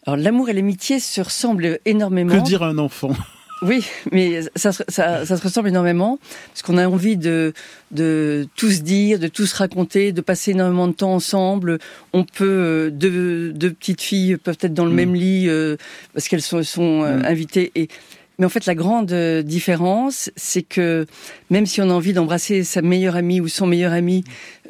Alors 0.05 0.17
l'amour 0.17 0.49
et 0.49 0.53
l'amitié 0.53 1.01
se 1.01 1.21
ressemblent 1.21 1.79
énormément. 1.85 2.33
Que 2.33 2.45
dire 2.45 2.63
à 2.63 2.69
un 2.69 2.79
enfant? 2.79 3.13
Oui, 3.63 3.85
mais 4.13 4.43
ça, 4.55 4.73
ça, 4.73 4.85
ça, 4.89 5.37
se 5.37 5.43
ressemble 5.43 5.69
énormément 5.69 6.19
parce 6.49 6.63
qu'on 6.63 6.79
a 6.79 6.87
envie 6.87 7.17
de, 7.17 7.53
de 7.91 8.47
tout 8.57 8.71
se 8.71 8.81
dire, 8.81 9.19
de 9.19 9.29
tout 9.29 9.47
se 9.47 9.57
raconter, 9.57 10.13
de 10.13 10.21
passer 10.21 10.53
énormément 10.53 10.87
de 10.87 10.93
temps 10.93 11.15
ensemble. 11.15 11.79
On 12.13 12.25
peut 12.25 12.91
deux, 12.93 13.53
deux 13.53 13.73
petites 13.73 14.01
filles 14.01 14.37
peuvent 14.37 14.59
être 14.61 14.75
dans 14.75 14.85
le 14.85 14.93
mmh. 14.93 14.95
même 14.95 15.15
lit 15.15 15.49
euh, 15.49 15.77
parce 16.15 16.29
qu'elles 16.29 16.43
sont, 16.43 16.63
sont 16.63 17.03
euh, 17.03 17.17
mmh. 17.17 17.25
invitées 17.25 17.73
et 17.75 17.89
mais 18.39 18.47
en 18.47 18.49
fait, 18.49 18.67
la 18.67 18.77
grande 18.77 19.13
différence, 19.43 20.31
c'est 20.37 20.63
que 20.63 21.07
même 21.51 21.67
si 21.67 21.81
on 21.81 21.91
a 21.91 21.93
envie 21.93 22.13
d'embrasser 22.13 22.63
sa 22.63 22.83
meilleure 22.83 23.17
amie 23.17 23.41
ou 23.41 23.49
son 23.49 23.67
meilleur 23.67 23.93
ami, 23.93 24.23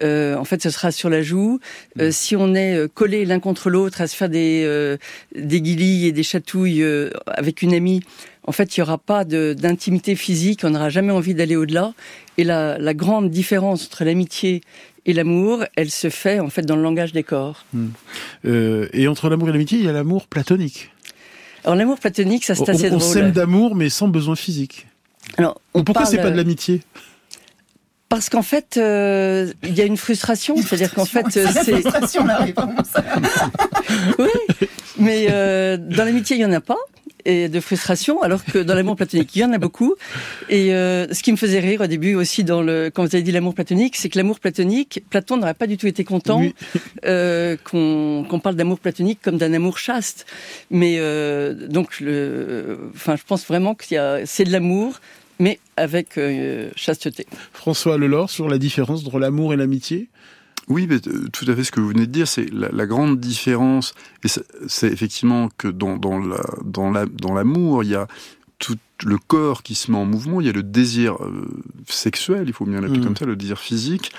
euh, 0.02 0.36
en 0.36 0.44
fait, 0.44 0.62
ce 0.62 0.70
sera 0.70 0.90
sur 0.90 1.10
la 1.10 1.22
joue. 1.22 1.60
Euh, 2.00 2.10
si 2.10 2.34
on 2.34 2.54
est 2.54 2.88
collé 2.94 3.26
l'un 3.26 3.40
contre 3.40 3.68
l'autre 3.68 4.00
à 4.00 4.06
se 4.06 4.16
faire 4.16 4.30
des 4.30 4.62
euh, 4.64 4.96
des 5.34 5.60
guillis 5.60 6.06
et 6.06 6.12
des 6.12 6.22
chatouilles 6.22 6.84
avec 7.26 7.60
une 7.60 7.74
amie, 7.74 8.00
en 8.48 8.52
fait, 8.52 8.76
il 8.76 8.80
n'y 8.80 8.82
aura 8.82 8.96
pas 8.96 9.26
d'intimité 9.26 10.16
physique, 10.16 10.60
on 10.64 10.70
n'aura 10.70 10.88
jamais 10.88 11.12
envie 11.12 11.34
d'aller 11.34 11.54
au-delà. 11.54 11.92
Et 12.38 12.44
la, 12.44 12.78
la, 12.78 12.94
grande 12.94 13.30
différence 13.30 13.84
entre 13.84 14.04
l'amitié 14.04 14.62
et 15.04 15.12
l'amour, 15.12 15.64
elle 15.76 15.90
se 15.90 16.08
fait 16.08 16.40
en 16.40 16.48
fait 16.48 16.62
dans 16.62 16.74
le 16.74 16.82
langage 16.82 17.12
des 17.12 17.22
corps. 17.22 17.66
Hmm. 17.74 17.88
Euh, 18.46 18.88
et 18.94 19.06
entre 19.06 19.28
l'amour 19.28 19.50
et 19.50 19.52
l'amitié, 19.52 19.78
il 19.78 19.84
y 19.84 19.88
a 19.88 19.92
l'amour 19.92 20.28
platonique. 20.28 20.90
Alors 21.64 21.76
l'amour 21.76 21.98
platonique, 21.98 22.46
ça 22.46 22.54
c'est 22.54 22.70
assez 22.70 22.86
on, 22.86 22.96
drôle. 22.96 23.02
On 23.02 23.12
s'aime 23.12 23.32
d'amour, 23.32 23.74
mais 23.74 23.90
sans 23.90 24.08
besoin 24.08 24.34
physique. 24.34 24.86
Alors, 25.36 25.60
on 25.74 25.84
pourquoi 25.84 26.04
parle... 26.04 26.14
c'est 26.14 26.22
pas 26.22 26.30
de 26.30 26.36
l'amitié? 26.36 26.80
Parce 28.08 28.30
qu'en 28.30 28.42
fait, 28.42 28.78
euh, 28.78 29.52
il 29.62 29.74
y 29.74 29.82
a 29.82 29.84
une 29.84 29.98
frustration, 29.98 30.56
c'est-à-dire 30.56 30.94
qu'en 30.94 31.04
fait, 31.04 31.26
c'est 31.28 31.46
frustration 31.46 32.24
la 32.24 32.38
réponse. 32.38 32.94
oui, 34.18 34.56
mais 34.98 35.26
euh, 35.28 35.76
dans 35.76 36.06
l'amitié, 36.06 36.36
il 36.36 36.40
y 36.40 36.46
en 36.46 36.52
a 36.52 36.62
pas 36.62 36.78
et 37.28 37.48
de 37.50 37.60
frustration, 37.60 38.22
alors 38.22 38.42
que 38.42 38.58
dans 38.58 38.74
l'amour 38.74 38.96
platonique, 38.96 39.36
il 39.36 39.40
y 39.40 39.44
en 39.44 39.52
a 39.52 39.58
beaucoup. 39.58 39.94
Et 40.48 40.74
euh, 40.74 41.12
ce 41.12 41.22
qui 41.22 41.30
me 41.30 41.36
faisait 41.36 41.60
rire 41.60 41.82
au 41.82 41.86
début 41.86 42.14
aussi, 42.14 42.42
dans 42.42 42.62
le, 42.62 42.90
quand 42.92 43.02
vous 43.04 43.14
avez 43.14 43.22
dit 43.22 43.32
l'amour 43.32 43.54
platonique, 43.54 43.96
c'est 43.96 44.08
que 44.08 44.16
l'amour 44.16 44.40
platonique, 44.40 45.02
Platon 45.10 45.36
n'aurait 45.36 45.52
pas 45.52 45.66
du 45.66 45.76
tout 45.76 45.86
été 45.86 46.04
content 46.04 46.40
oui. 46.40 46.54
euh, 47.04 47.58
qu'on 47.64 48.26
qu 48.28 48.38
parle 48.40 48.56
d'amour 48.56 48.78
platonique 48.78 49.20
comme 49.22 49.36
d'un 49.36 49.52
amour 49.52 49.76
chaste. 49.76 50.24
Mais 50.70 50.96
euh, 50.98 51.52
donc, 51.52 52.00
le, 52.00 52.78
enfin, 52.94 53.16
je 53.16 53.24
pense 53.24 53.46
vraiment 53.46 53.74
que 53.74 53.84
c'est 54.24 54.44
de 54.44 54.50
l'amour, 54.50 54.98
mais 55.38 55.60
avec 55.76 56.18
chasteté. 56.76 57.26
François 57.52 57.98
Lelore, 57.98 58.30
sur 58.30 58.48
la 58.48 58.56
différence 58.56 59.06
entre 59.06 59.18
l'amour 59.18 59.52
et 59.52 59.56
l'amitié 59.56 60.08
oui, 60.68 60.86
mais 60.88 61.00
tout 61.00 61.44
à 61.48 61.54
fait 61.54 61.64
ce 61.64 61.72
que 61.72 61.80
vous 61.80 61.88
venez 61.88 62.06
de 62.06 62.12
dire, 62.12 62.28
c'est 62.28 62.52
la, 62.52 62.68
la, 62.70 62.86
grande 62.86 63.18
différence, 63.18 63.94
et 64.24 64.28
c'est 64.66 64.92
effectivement 64.92 65.48
que 65.56 65.68
dans, 65.68 65.96
dans 65.96 66.18
la, 66.18 66.42
dans 66.64 66.90
la, 66.90 67.06
dans 67.06 67.34
l'amour, 67.34 67.84
il 67.84 67.90
y 67.90 67.94
a 67.94 68.06
tout 68.58 68.76
le 69.04 69.18
corps 69.18 69.62
qui 69.62 69.74
se 69.74 69.90
met 69.90 69.96
en 69.96 70.04
mouvement, 70.04 70.40
il 70.40 70.46
y 70.46 70.50
a 70.50 70.52
le 70.52 70.62
désir 70.62 71.14
euh, 71.22 71.46
sexuel, 71.86 72.44
il 72.48 72.52
faut 72.52 72.64
bien 72.64 72.80
l'appeler 72.80 72.98
mmh. 72.98 73.04
comme 73.04 73.16
ça, 73.16 73.24
le 73.24 73.36
désir 73.36 73.58
physique. 73.58 74.12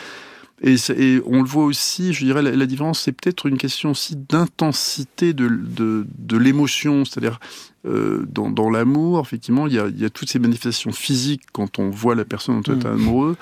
Et, 0.61 0.75
et, 0.97 1.21
on 1.25 1.41
le 1.41 1.47
voit 1.47 1.63
aussi, 1.63 2.13
je 2.13 2.25
dirais, 2.25 2.41
la, 2.41 2.51
la 2.51 2.65
différence, 2.65 3.01
c'est 3.01 3.13
peut-être 3.13 3.45
une 3.45 3.57
question 3.57 3.91
aussi 3.91 4.15
d'intensité 4.15 5.33
de, 5.33 5.47
de, 5.47 6.05
de 6.17 6.37
l'émotion, 6.37 7.05
c'est-à-dire 7.05 7.39
euh, 7.85 8.25
dans, 8.27 8.49
dans 8.49 8.69
l'amour, 8.69 9.21
effectivement, 9.21 9.67
il 9.67 9.73
y, 9.73 9.79
a, 9.79 9.87
il 9.87 9.99
y, 9.99 10.05
a, 10.05 10.09
toutes 10.09 10.29
ces 10.29 10.39
manifestations 10.39 10.91
physiques 10.91 11.43
quand 11.53 11.79
on 11.79 11.89
voit 11.89 12.13
la 12.13 12.25
personne 12.25 12.59
dont 12.61 12.73
on 12.73 12.79
est 12.79 12.85
amoureux, 12.85 13.37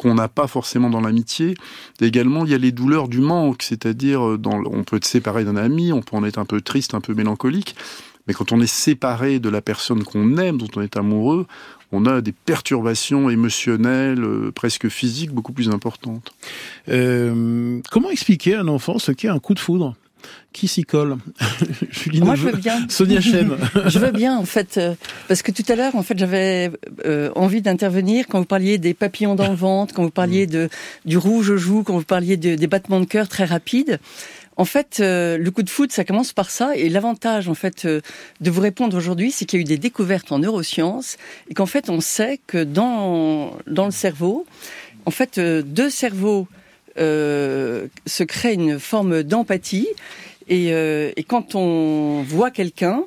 qu'on 0.00 0.14
n'a 0.14 0.28
pas 0.28 0.46
forcément 0.46 0.88
dans 0.88 1.02
l'amitié. 1.02 1.54
Également, 2.00 2.46
il 2.46 2.52
y 2.52 2.54
a 2.54 2.58
les 2.58 2.72
douleurs 2.72 3.06
du 3.06 3.20
manque, 3.20 3.62
c'est-à-dire, 3.62 4.38
dans, 4.38 4.62
on 4.64 4.82
peut 4.82 4.96
être 4.96 5.04
séparé 5.04 5.44
d'un 5.44 5.56
ami, 5.56 5.92
on 5.92 6.00
peut 6.00 6.16
en 6.16 6.24
être 6.24 6.38
un 6.38 6.46
peu 6.46 6.62
triste, 6.62 6.94
un 6.94 7.02
peu 7.02 7.12
mélancolique, 7.12 7.76
mais 8.26 8.32
quand 8.32 8.50
on 8.50 8.60
est 8.62 8.66
séparé 8.66 9.40
de 9.40 9.50
la 9.50 9.60
personne 9.60 10.02
qu'on 10.02 10.38
aime, 10.38 10.56
dont 10.56 10.68
on 10.74 10.80
est 10.80 10.96
amoureux, 10.96 11.46
on 11.92 12.06
a 12.06 12.22
des 12.22 12.32
perturbations 12.32 13.28
émotionnelles, 13.28 14.24
euh, 14.24 14.50
presque 14.54 14.88
physiques, 14.88 15.32
beaucoup 15.32 15.52
plus 15.52 15.68
importantes. 15.68 16.32
Euh, 16.88 17.80
comment 17.90 18.10
expliquer 18.10 18.54
à 18.54 18.60
un 18.60 18.68
enfant 18.68 18.98
ce 18.98 19.12
qu'est 19.12 19.28
un 19.28 19.38
coup 19.38 19.52
de 19.52 19.58
foudre? 19.58 19.96
Qui 20.52 20.68
s'y 20.68 20.84
colle 20.84 21.16
Julie 21.90 22.20
Moi, 22.20 22.34
je 22.34 22.48
veux 22.48 22.56
bien. 22.56 22.86
Sonia 22.88 23.20
Chen. 23.20 23.56
je 23.86 23.98
veux 23.98 24.10
bien, 24.10 24.36
en 24.36 24.44
fait, 24.44 24.78
euh, 24.78 24.94
parce 25.28 25.42
que 25.42 25.52
tout 25.52 25.64
à 25.68 25.76
l'heure, 25.76 25.94
en 25.94 26.02
fait, 26.02 26.18
j'avais 26.18 26.70
euh, 27.04 27.30
envie 27.36 27.62
d'intervenir 27.62 28.26
quand 28.28 28.38
vous 28.38 28.46
parliez 28.46 28.78
des 28.78 28.94
papillons 28.94 29.34
dans 29.34 29.48
le 29.48 29.54
ventre, 29.54 29.94
quand 29.94 30.02
vous 30.02 30.10
parliez 30.10 30.46
de 30.46 30.68
du 31.04 31.18
rouge 31.18 31.50
aux 31.50 31.56
joues, 31.56 31.82
quand 31.82 31.96
vous 31.96 32.04
parliez 32.04 32.36
de, 32.36 32.54
des 32.54 32.66
battements 32.66 33.00
de 33.00 33.06
cœur 33.06 33.28
très 33.28 33.44
rapides. 33.44 34.00
En 34.60 34.66
fait, 34.66 34.98
euh, 35.00 35.38
le 35.38 35.50
coup 35.50 35.62
de 35.62 35.70
foot, 35.70 35.90
ça 35.90 36.04
commence 36.04 36.34
par 36.34 36.50
ça. 36.50 36.76
Et 36.76 36.90
l'avantage, 36.90 37.48
en 37.48 37.54
fait, 37.54 37.86
euh, 37.86 38.02
de 38.42 38.50
vous 38.50 38.60
répondre 38.60 38.94
aujourd'hui, 38.94 39.30
c'est 39.30 39.46
qu'il 39.46 39.58
y 39.58 39.60
a 39.60 39.62
eu 39.62 39.64
des 39.64 39.78
découvertes 39.78 40.32
en 40.32 40.38
neurosciences 40.38 41.16
et 41.48 41.54
qu'en 41.54 41.64
fait, 41.64 41.88
on 41.88 42.02
sait 42.02 42.38
que 42.46 42.62
dans 42.62 43.56
dans 43.66 43.86
le 43.86 43.90
cerveau, 43.90 44.44
en 45.06 45.10
fait, 45.10 45.38
euh, 45.38 45.62
deux 45.62 45.88
cerveaux 45.88 46.46
euh, 47.00 47.86
se 48.06 48.22
créent 48.22 48.54
une 48.54 48.78
forme 48.78 49.22
d'empathie. 49.22 49.88
Et, 50.48 50.72
euh, 50.72 51.12
et, 51.16 51.22
quand 51.22 51.54
on 51.54 52.22
voit 52.22 52.50
quelqu'un, 52.50 53.04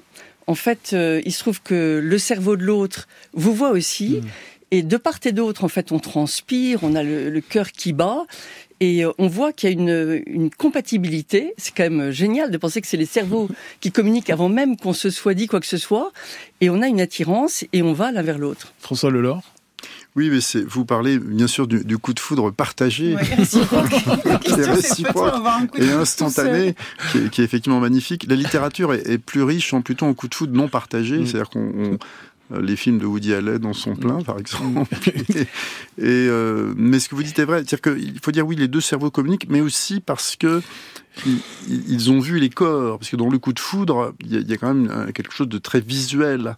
en 0.48 0.56
fait, 0.56 0.92
euh, 0.94 1.22
il 1.26 1.32
se 1.32 1.40
trouve 1.40 1.62
que 1.62 2.00
le 2.04 2.18
cerveau 2.18 2.56
de 2.56 2.64
l'autre 2.64 3.08
vous 3.34 3.54
voit 3.54 3.72
aussi. 3.72 4.22
Mmh. 4.22 4.28
Et 4.72 4.82
de 4.82 4.98
part 4.98 5.20
et 5.26 5.32
d'autre, 5.32 5.64
en 5.64 5.68
fait, 5.68 5.92
on 5.92 6.00
transpire, 6.00 6.80
on 6.82 6.96
a 6.96 7.04
le, 7.04 7.30
le 7.30 7.42
cœur 7.42 7.72
qui 7.72 7.94
bat. 7.94 8.24
Et 8.80 9.04
on 9.18 9.28
voit 9.28 9.54
qu'il 9.54 9.70
y 9.70 9.72
a 9.72 9.76
une, 9.80 10.24
une 10.26 10.50
compatibilité. 10.50 11.54
C'est 11.58 11.74
quand 11.76 11.84
même 11.84 12.12
génial 12.12 12.50
de 12.52 12.58
penser 12.58 12.82
que 12.82 12.88
c'est 12.88 12.98
les 12.98 13.06
cerveaux 13.06 13.48
qui 13.80 13.92
communiquent 13.92 14.32
avant 14.32 14.50
même 14.50 14.76
qu'on 14.76 14.94
se 14.94 15.10
soit 15.10 15.36
dit 15.36 15.48
quoi 15.48 15.60
que 15.60 15.68
ce 15.68 15.78
soit. 15.78 16.12
Et 16.60 16.70
on 16.70 16.82
a 16.82 16.88
une 16.88 17.00
attirance 17.00 17.64
et 17.72 17.84
on 17.84 17.94
va 17.94 18.12
l'un 18.12 18.24
vers 18.24 18.40
l'autre. 18.40 18.74
François 18.80 19.12
Lelore 19.12 19.53
oui, 20.16 20.30
mais 20.30 20.42
c'est, 20.42 20.64
vous 20.64 20.86
parlez 20.86 21.18
bien 21.18 21.48
sûr 21.48 21.68
du, 21.68 21.84
du, 21.84 21.98
coup 21.98 22.14
de 22.14 22.20
foudre 22.20 22.52
partagé, 22.52 23.16
ouais, 23.16 23.24
qui 24.42 24.52
est 24.52 24.66
réciproque. 24.66 25.34
et 25.76 25.90
instantané, 25.90 26.76
qui 27.12 27.18
est, 27.18 27.30
qui 27.30 27.42
est, 27.42 27.44
effectivement 27.44 27.80
magnifique. 27.80 28.26
La 28.30 28.36
littérature 28.36 28.94
est, 28.94 29.08
est, 29.10 29.18
plus 29.18 29.44
riche 29.44 29.74
en 29.74 29.82
plutôt 29.82 30.06
en 30.06 30.14
coup 30.14 30.28
de 30.28 30.36
foudre 30.36 30.54
non 30.54 30.68
partagé, 30.68 31.18
mmh. 31.18 31.26
c'est-à-dire 31.26 31.50
qu'on 31.50 31.98
les 32.62 32.76
films 32.76 33.00
de 33.00 33.06
Woody 33.06 33.34
Allen 33.34 33.66
en 33.66 33.74
sont 33.74 33.96
pleins, 33.96 34.22
par 34.22 34.38
exemple. 34.38 34.94
et, 35.08 35.42
et 35.42 35.48
euh, 35.98 36.74
mais 36.76 37.00
ce 37.00 37.10
que 37.10 37.16
vous 37.16 37.24
dites 37.24 37.40
est 37.40 37.46
vrai, 37.46 37.64
c'est-à-dire 37.66 37.82
qu'il 37.82 38.20
faut 38.20 38.32
dire 38.32 38.46
oui, 38.46 38.56
les 38.56 38.68
deux 38.68 38.82
cerveaux 38.82 39.12
communiquent, 39.12 39.48
mais 39.50 39.62
aussi 39.62 40.00
parce 40.00 40.36
que 40.36 40.62
ils, 41.26 41.40
ils 41.68 42.12
ont 42.12 42.20
vu 42.20 42.40
les 42.40 42.50
corps, 42.50 43.00
parce 43.00 43.10
que 43.10 43.16
dans 43.16 43.30
le 43.30 43.38
coup 43.40 43.54
de 43.54 43.60
foudre, 43.60 44.14
il 44.20 44.34
y, 44.34 44.38
a, 44.38 44.40
il 44.40 44.50
y 44.50 44.54
a 44.54 44.58
quand 44.58 44.74
même 44.74 45.12
quelque 45.14 45.34
chose 45.34 45.48
de 45.48 45.58
très 45.58 45.80
visuel. 45.80 46.56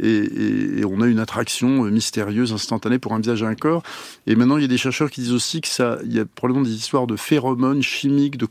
Et, 0.00 0.84
on 0.84 1.00
a 1.00 1.06
une 1.06 1.18
attraction 1.18 1.84
mystérieuse, 1.84 2.52
instantanée 2.52 2.98
pour 2.98 3.12
un 3.12 3.20
visage 3.20 3.42
et 3.42 3.46
un 3.46 3.54
corps. 3.54 3.82
Et 4.26 4.36
maintenant, 4.36 4.56
il 4.56 4.62
y 4.62 4.64
a 4.64 4.68
des 4.68 4.78
chercheurs 4.78 5.10
qui 5.10 5.20
disent 5.20 5.32
aussi 5.32 5.60
que 5.60 5.68
ça, 5.68 5.98
il 6.04 6.14
y 6.14 6.20
a 6.20 6.24
probablement 6.24 6.64
des 6.64 6.74
histoires 6.74 7.06
de 7.06 7.16
phéromones 7.16 7.82
chimiques, 7.82 8.36
de 8.36 8.46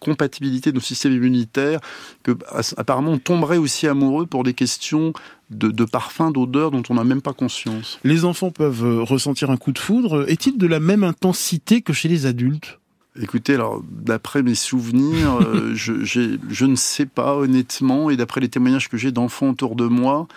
compatibilité 0.00 0.70
de 0.70 0.76
nos 0.76 0.82
systèmes 0.82 1.12
immunitaires, 1.12 1.80
que 2.22 2.32
apparemment 2.76 3.12
on 3.12 3.18
tomberait 3.18 3.56
aussi 3.56 3.86
amoureux 3.86 4.26
pour 4.26 4.44
des 4.44 4.54
questions 4.54 5.12
de, 5.50 5.68
de 5.68 5.84
parfum, 5.84 6.30
d'odeur 6.30 6.70
dont 6.70 6.82
on 6.90 6.94
n'a 6.94 7.04
même 7.04 7.22
pas 7.22 7.32
conscience. 7.32 7.98
Les 8.04 8.24
enfants 8.24 8.50
peuvent 8.50 8.84
euh, 8.84 9.02
ressentir 9.02 9.50
un 9.50 9.56
coup 9.56 9.72
de 9.72 9.78
foudre. 9.78 10.28
Est-il 10.28 10.58
de 10.58 10.66
la 10.66 10.80
même 10.80 11.04
intensité 11.04 11.82
que 11.82 11.92
chez 11.92 12.08
les 12.08 12.26
adultes? 12.26 12.79
Écoutez, 13.20 13.54
alors 13.54 13.82
d'après 13.88 14.42
mes 14.42 14.54
souvenirs, 14.54 15.40
euh, 15.40 15.72
je, 15.74 16.04
je, 16.04 16.64
ne 16.64 16.76
sais 16.76 17.06
pas 17.06 17.36
honnêtement, 17.36 18.10
et 18.10 18.16
d'après 18.16 18.40
les 18.40 18.48
témoignages 18.48 18.88
que 18.88 18.96
j'ai 18.96 19.10
d'enfants 19.10 19.50
autour 19.50 19.74
de 19.74 19.86
moi, 19.86 20.28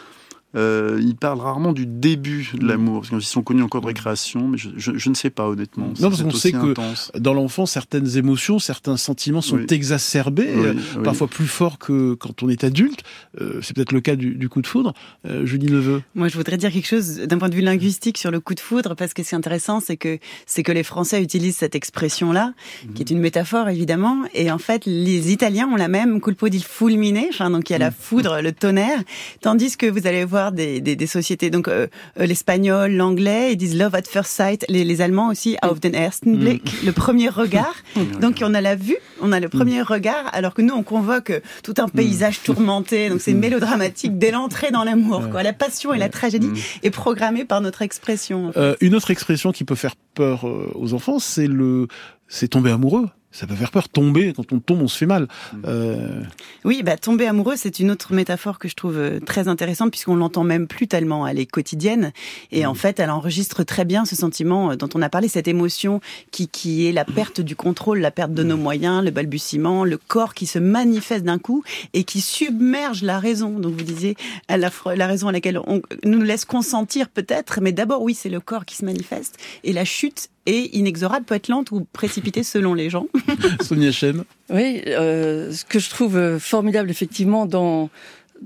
euh, 0.56 1.00
ils 1.02 1.16
parlent 1.16 1.40
rarement 1.40 1.74
du 1.74 1.86
début 1.86 2.52
de 2.54 2.66
l'amour, 2.66 3.02
parce 3.02 3.10
qu'ils 3.10 3.22
sont 3.24 3.42
connus 3.42 3.64
en 3.64 3.68
cours 3.68 3.82
de 3.82 3.88
récréation, 3.88 4.48
mais 4.48 4.58
je, 4.58 4.70
je, 4.78 5.10
ne 5.10 5.16
sais 5.16 5.30
pas 5.30 5.48
honnêtement. 5.48 5.88
Non, 6.00 6.10
parce 6.10 6.22
qu'on 6.22 6.32
sait 6.32 6.52
que 6.52 6.74
dans 7.18 7.34
l'enfant, 7.34 7.66
certaines 7.66 8.18
émotions, 8.18 8.60
certains 8.60 8.98
sentiments 8.98 9.42
sont 9.42 9.66
exacerbés, 9.68 10.50
euh, 10.50 10.74
parfois 11.04 11.28
plus 11.28 11.48
forts 11.48 11.78
que 11.80 12.14
quand 12.14 12.44
on 12.44 12.50
est 12.50 12.64
adulte. 12.64 13.04
Euh, 13.42 13.60
c'est 13.62 13.76
peut-être 13.76 13.92
le 13.92 14.02
cas 14.02 14.16
du, 14.16 14.36
du, 14.36 14.50
coup 14.50 14.62
de 14.62 14.68
foudre. 14.68 14.94
Euh, 15.28 15.46
Julie 15.46 15.72
Neveu. 15.72 16.02
Moi, 16.16 16.28
je 16.28 16.38
voudrais 16.38 16.58
dire 16.58 16.72
quelque 16.72 16.88
chose 16.88 17.18
d'un 17.18 17.38
point 17.38 17.50
de 17.50 17.56
vue 17.56 17.62
linguistique 17.62 18.18
sur 18.18 18.32
le 18.32 18.40
coup 18.40 18.54
de 18.54 18.60
foudre, 18.60 18.96
parce 18.96 19.14
que 19.14 19.24
c'est 19.24 19.36
intéressant, 19.36 19.80
c'est 19.80 19.98
que 19.98 20.20
c'est 20.46 20.64
que 20.64 20.72
les 20.72 20.84
Français 20.84 21.22
utilisent 21.22 21.58
cette 21.58 21.76
expression-là, 21.76 22.54
qui 22.96 23.02
est 23.02 23.10
une 23.10 23.20
métaphore 23.20 23.70
évidemment, 23.70 24.24
et 24.34 24.52
en 24.52 24.58
fait, 24.58 24.86
les 24.86 25.32
Italiens 25.32 25.68
ont 25.68 25.76
la 25.76 25.88
même 25.88 26.22
culpo 26.22 26.50
di 26.50 26.62
fulmine, 26.62 27.26
enfin 27.30 27.50
donc 27.50 27.70
il 27.70 27.74
y 27.74 27.76
a 27.76 27.80
la 27.80 27.90
mm. 27.90 27.96
foudre, 27.98 28.42
le 28.42 28.52
tonnerre, 28.52 29.02
tandis 29.42 29.78
que 29.78 29.86
vous 29.86 30.08
allez 30.08 30.26
voir 30.26 30.43
des, 30.52 30.82
des, 30.82 31.08
sociétés. 31.08 31.50
Donc 31.50 31.68
euh, 31.68 31.88
euh, 32.20 32.26
l'espagnol, 32.26 32.92
l'anglais, 32.92 33.54
ils 33.54 33.58
disent 33.58 33.78
love 33.78 33.96
at 33.96 34.04
first 34.04 34.32
sight. 34.32 34.66
Les, 34.70 34.84
les 34.84 35.02
Allemands 35.02 35.30
aussi, 35.30 35.58
auf 35.62 35.80
den 35.80 35.94
ersten 35.94 36.38
Blick, 36.38 36.64
mm. 36.64 36.86
le 36.86 36.92
premier 36.92 37.30
regard. 37.30 37.76
donc 38.22 38.42
on 38.42 38.54
a 38.54 38.62
la 38.62 38.76
vue, 38.76 38.98
on 39.22 39.32
a 39.32 39.40
le 39.40 39.50
premier 39.50 39.82
mm. 39.82 39.86
regard, 39.86 40.30
alors 40.34 40.54
que 40.54 40.62
nous 40.62 40.74
on 40.74 40.84
convoque 40.84 41.30
euh, 41.30 41.40
tout 41.64 41.76
un 41.78 41.88
paysage 41.88 42.40
mm. 42.40 42.46
tourmenté. 42.46 43.10
Donc 43.10 43.22
c'est 43.22 43.34
mélodramatique 43.34 44.18
dès 44.18 44.32
l'entrée 44.32 44.72
dans 44.72 44.84
l'amour. 44.84 45.30
Quoi. 45.30 45.44
La 45.44 45.54
passion 45.54 45.94
et 45.94 45.98
la 45.98 46.10
tragédie 46.10 46.52
est 46.84 46.92
programmée 46.92 47.46
par 47.46 47.62
notre 47.62 47.82
expression. 47.82 48.52
une 48.82 48.96
autre 48.96 49.12
expression 49.12 49.52
qui 49.52 49.64
peut 49.64 49.76
faire 49.76 49.96
peur 50.14 50.46
aux 50.76 50.94
enfants, 50.94 51.20
c'est 51.20 51.48
le, 51.48 51.88
c'est 52.28 52.50
tomber 52.50 52.72
amoureux 52.72 53.08
ça 53.34 53.48
peut 53.48 53.56
faire 53.56 53.72
peur. 53.72 53.90
Tomber, 53.90 54.34
quand 54.34 54.54
on 54.54 54.60
tombe, 54.60 54.82
on 54.82 54.88
se 54.88 54.98
fait 54.98 55.06
mal. 55.06 55.24
Mm. 55.24 55.58
Euh... 55.66 56.22
Oui, 56.64 56.84
bah, 56.84 56.96
tomber 56.98 57.28
amoureux, 57.28 57.56
c'est 57.58 57.80
une 57.80 57.92
autre 57.92 58.14
métaphore 58.14 58.60
que 58.60 58.68
je 58.68 58.76
trouve 58.76 58.98
euh, 58.98 59.20
très 59.20 59.48
intéressante 59.48 59.92
puisqu'on 59.92 60.16
l'entend 60.16 60.44
même 60.44 60.68
plus 60.68 60.88
tellement. 60.88 61.28
Elle 61.28 61.40
est 61.40 61.46
quotidienne 61.46 62.14
et 62.52 62.66
en 62.66 62.74
mm. 62.74 62.78
fait, 62.78 63.00
elle 63.00 63.10
enregistre 63.10 63.64
très 63.64 63.86
bien 63.86 64.06
ce 64.06 64.16
sentiment 64.16 64.72
euh, 64.72 64.76
dont 64.76 64.90
on 64.94 65.02
a 65.02 65.10
parlé, 65.10 65.28
cette 65.28 65.48
émotion 65.48 66.00
qui, 66.32 66.48
qui 66.48 66.88
est 66.88 66.92
la 66.92 67.06
perte 67.06 67.42
du 67.42 67.56
contrôle, 67.56 68.00
la 68.00 68.12
perte 68.12 68.34
de 68.34 68.44
nos 68.44 68.58
mm. 68.58 68.62
moyens, 68.62 69.04
le 69.04 69.12
balbutiement, 69.12 69.84
le 69.84 69.98
corps 69.98 70.34
qui 70.34 70.46
se 70.46 70.60
manifeste 70.60 71.26
d'un 71.26 71.40
coup 71.40 71.64
et 71.94 72.04
qui 72.04 72.22
submerge 72.22 73.02
la 73.02 73.20
raison. 73.20 73.60
Donc 73.60 73.74
vous 73.74 73.84
disiez 73.84 74.16
à 74.48 74.58
la, 74.58 74.70
la 74.96 75.08
raison 75.08 75.28
à 75.28 75.32
laquelle 75.32 75.60
on 75.66 75.82
nous 76.06 76.22
laisse 76.22 76.46
consentir 76.46 77.10
peut-être, 77.10 77.60
mais 77.62 77.72
d'abord 77.72 78.04
oui, 78.04 78.14
c'est 78.14 78.30
le 78.30 78.40
corps 78.40 78.66
qui 78.66 78.76
se 78.76 78.86
manifeste 78.86 79.38
et 79.64 79.74
la 79.74 79.86
chute 79.86 80.30
et 80.46 80.78
inexorable 80.78 81.26
peut 81.26 81.36
être 81.36 81.48
lente 81.48 81.72
ou 81.72 81.86
précipitée 81.94 82.44
selon 82.44 82.74
les 82.74 82.90
gens. 82.90 83.08
Sonia 83.62 83.92
Chen. 83.92 84.24
Oui, 84.50 84.82
euh, 84.88 85.52
ce 85.52 85.66
que 85.66 85.80
je 85.80 85.90
trouve 85.90 86.38
formidable 86.40 86.90
effectivement 86.90 87.46
dans 87.46 87.90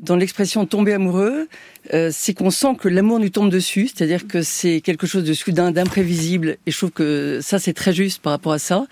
dans 0.01 0.15
l'expression 0.15 0.65
tomber 0.65 0.93
amoureux, 0.93 1.47
euh, 1.93 2.09
c'est 2.13 2.33
qu'on 2.33 2.51
sent 2.51 2.75
que 2.79 2.87
l'amour 2.87 3.19
nous 3.19 3.29
tombe 3.29 3.49
dessus, 3.49 3.87
c'est-à-dire 3.87 4.27
que 4.27 4.41
c'est 4.41 4.81
quelque 4.81 5.07
chose 5.07 5.23
de 5.23 5.33
soudain, 5.33 5.71
d'imprévisible, 5.71 6.57
et 6.65 6.71
je 6.71 6.77
trouve 6.77 6.91
que 6.91 7.39
ça 7.41 7.59
c'est 7.59 7.73
très 7.73 7.93
juste 7.93 8.21
par 8.21 8.31
rapport 8.31 8.53
à 8.53 8.59
ça. 8.59 8.85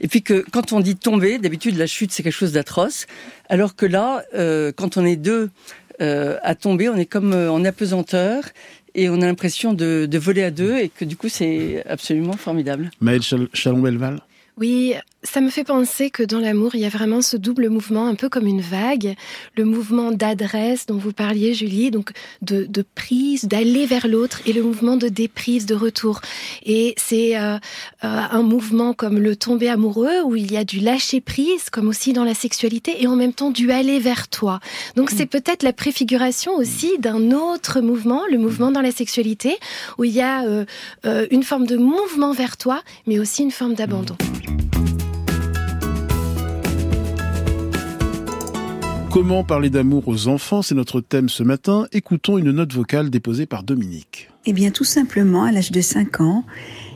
Et 0.00 0.08
puis 0.08 0.22
que 0.22 0.44
quand 0.52 0.72
on 0.72 0.80
dit 0.80 0.96
tomber, 0.96 1.38
d'habitude 1.38 1.76
la 1.76 1.86
chute 1.86 2.12
c'est 2.12 2.22
quelque 2.22 2.32
chose 2.32 2.52
d'atroce, 2.52 3.06
alors 3.48 3.74
que 3.74 3.86
là, 3.86 4.22
euh, 4.34 4.72
quand 4.74 4.96
on 4.96 5.04
est 5.04 5.16
deux 5.16 5.50
euh, 6.00 6.38
à 6.42 6.54
tomber, 6.54 6.88
on 6.88 6.96
est 6.96 7.06
comme 7.06 7.32
euh, 7.32 7.52
en 7.52 7.64
apesanteur, 7.64 8.44
et 8.94 9.08
on 9.08 9.20
a 9.22 9.26
l'impression 9.26 9.74
de, 9.74 10.06
de, 10.10 10.18
voler 10.18 10.42
à 10.42 10.50
deux 10.50 10.76
et 10.78 10.88
que 10.88 11.04
du 11.04 11.16
coup 11.16 11.28
c'est 11.28 11.84
absolument 11.86 12.34
formidable. 12.34 12.90
Maëlle 13.00 13.22
Chalon-Belval? 13.22 14.20
Oui, 14.58 14.94
ça 15.24 15.40
me 15.40 15.50
fait 15.50 15.64
penser 15.64 16.10
que 16.10 16.22
dans 16.22 16.40
l'amour, 16.40 16.74
il 16.74 16.80
y 16.80 16.84
a 16.84 16.88
vraiment 16.88 17.22
ce 17.22 17.36
double 17.36 17.68
mouvement, 17.68 18.06
un 18.06 18.14
peu 18.14 18.28
comme 18.28 18.46
une 18.46 18.60
vague, 18.60 19.14
le 19.56 19.64
mouvement 19.64 20.10
d'adresse 20.10 20.86
dont 20.86 20.96
vous 20.96 21.12
parliez, 21.12 21.54
Julie, 21.54 21.90
donc 21.90 22.12
de, 22.42 22.66
de 22.68 22.84
prise, 22.94 23.44
d'aller 23.44 23.86
vers 23.86 24.08
l'autre, 24.08 24.40
et 24.46 24.52
le 24.52 24.62
mouvement 24.62 24.96
de 24.96 25.08
déprise, 25.08 25.66
de 25.66 25.74
retour. 25.74 26.20
Et 26.64 26.94
c'est 26.96 27.36
euh, 27.36 27.54
euh, 27.54 27.58
un 28.02 28.42
mouvement 28.42 28.94
comme 28.94 29.18
le 29.18 29.36
tomber 29.36 29.68
amoureux, 29.68 30.22
où 30.24 30.34
il 30.34 30.50
y 30.50 30.56
a 30.56 30.64
du 30.64 30.80
lâcher 30.80 31.20
prise, 31.20 31.70
comme 31.70 31.88
aussi 31.88 32.12
dans 32.12 32.24
la 32.24 32.34
sexualité, 32.34 33.02
et 33.02 33.06
en 33.06 33.16
même 33.16 33.32
temps 33.32 33.50
du 33.50 33.70
aller 33.70 34.00
vers 34.00 34.28
toi. 34.28 34.60
Donc 34.96 35.10
c'est 35.10 35.26
peut-être 35.26 35.62
la 35.62 35.72
préfiguration 35.72 36.54
aussi 36.56 36.98
d'un 36.98 37.30
autre 37.30 37.80
mouvement, 37.80 38.22
le 38.30 38.38
mouvement 38.38 38.72
dans 38.72 38.82
la 38.82 38.90
sexualité, 38.92 39.56
où 39.98 40.04
il 40.04 40.12
y 40.12 40.20
a 40.20 40.44
euh, 40.44 41.26
une 41.30 41.42
forme 41.42 41.66
de 41.66 41.76
mouvement 41.76 42.32
vers 42.32 42.56
toi, 42.56 42.82
mais 43.06 43.18
aussi 43.18 43.42
une 43.42 43.50
forme 43.50 43.74
d'abandon. 43.74 44.16
Comment 49.12 49.44
parler 49.44 49.68
d'amour 49.68 50.08
aux 50.08 50.28
enfants 50.28 50.62
C'est 50.62 50.74
notre 50.74 51.02
thème 51.02 51.28
ce 51.28 51.42
matin. 51.42 51.86
Écoutons 51.92 52.38
une 52.38 52.50
note 52.50 52.72
vocale 52.72 53.10
déposée 53.10 53.44
par 53.44 53.62
Dominique. 53.62 54.30
Eh 54.46 54.54
bien, 54.54 54.70
tout 54.70 54.84
simplement, 54.84 55.44
à 55.44 55.52
l'âge 55.52 55.70
de 55.70 55.82
5 55.82 56.22
ans, 56.22 56.46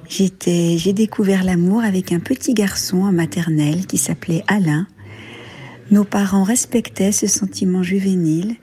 j'ai 0.08 0.92
découvert 0.94 1.44
l'amour 1.44 1.84
avec 1.84 2.12
un 2.12 2.18
petit 2.18 2.54
garçon 2.54 3.02
en 3.02 3.12
maternelle 3.12 3.84
qui 3.84 3.98
s'appelait 3.98 4.44
Alain. 4.46 4.86
Nos 5.90 6.04
parents 6.04 6.42
respectaient 6.42 7.12
ce 7.12 7.26
sentiment 7.26 7.82
juvénile. 7.82 8.56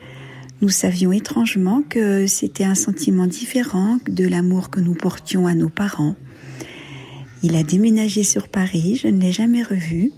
Nous 0.63 0.69
savions 0.69 1.11
étrangement 1.11 1.83
que 1.87 2.25
c'était 2.25 2.63
un 2.63 2.73
sentiment 2.73 3.27
différent 3.27 3.99
de 4.09 4.27
l'amour 4.27 4.71
que 4.71 4.79
nous 4.79 4.95
portions 4.95 5.45
à 5.45 5.53
nos 5.53 5.69
parents. 5.69 6.15
Il 7.43 7.55
a 7.55 7.61
déménagé 7.61 8.23
sur 8.23 8.47
Paris, 8.47 8.99
je 8.99 9.09
ne 9.09 9.21
l'ai 9.21 9.31
jamais 9.31 9.61
revu. 9.61 10.11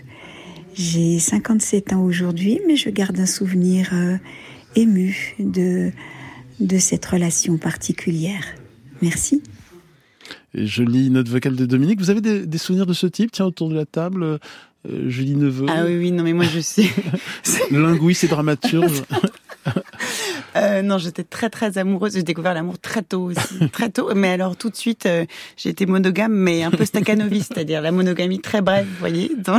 J'ai 0.76 1.18
57 1.18 1.94
ans 1.94 2.02
aujourd'hui, 2.02 2.60
mais 2.66 2.76
je 2.76 2.90
garde 2.90 3.18
un 3.18 3.26
souvenir 3.26 3.88
euh, 3.94 4.18
ému 4.74 5.34
de, 5.38 5.90
de 6.60 6.78
cette 6.78 7.06
relation 7.06 7.56
particulière. 7.56 8.44
Merci. 9.00 9.42
Et 10.52 10.66
je 10.66 10.82
lis 10.82 11.08
notre 11.08 11.30
vocale 11.30 11.56
de 11.56 11.64
Dominique. 11.64 11.98
Vous 11.98 12.10
avez 12.10 12.20
des, 12.20 12.58
souvenirs 12.58 12.84
de 12.84 12.92
ce 12.92 13.06
type 13.06 13.32
Tiens, 13.32 13.46
autour 13.46 13.70
de 13.70 13.74
la 13.74 13.86
table, 13.86 14.22
euh, 14.22 14.38
Julie 15.08 15.36
Neveu? 15.36 15.64
Ah 15.70 15.84
oui, 15.86 15.96
oui, 15.96 16.12
non, 16.12 16.22
mais 16.22 16.34
moi 16.34 16.44
je 16.44 16.60
sais. 16.60 16.90
Linguiste 17.70 18.24
et 18.24 18.28
dramaturge. 18.28 19.02
Euh, 20.56 20.82
non, 20.82 20.98
j'étais 20.98 21.24
très 21.24 21.50
très 21.50 21.78
amoureuse. 21.78 22.14
J'ai 22.14 22.22
découvert 22.22 22.54
l'amour 22.54 22.78
très 22.78 23.02
tôt 23.02 23.30
aussi, 23.30 23.68
très 23.72 23.90
tôt. 23.90 24.12
Mais 24.14 24.30
alors 24.30 24.56
tout 24.56 24.70
de 24.70 24.76
suite, 24.76 25.06
euh, 25.06 25.24
j'ai 25.56 25.70
été 25.70 25.86
monogame, 25.86 26.32
mais 26.32 26.62
un 26.62 26.70
peu 26.70 26.84
staccanoviste, 26.84 27.52
c'est-à-dire 27.54 27.82
la 27.82 27.92
monogamie 27.92 28.40
très 28.40 28.62
brève, 28.62 28.86
vous 28.86 28.98
voyez. 28.98 29.32
Dans 29.36 29.58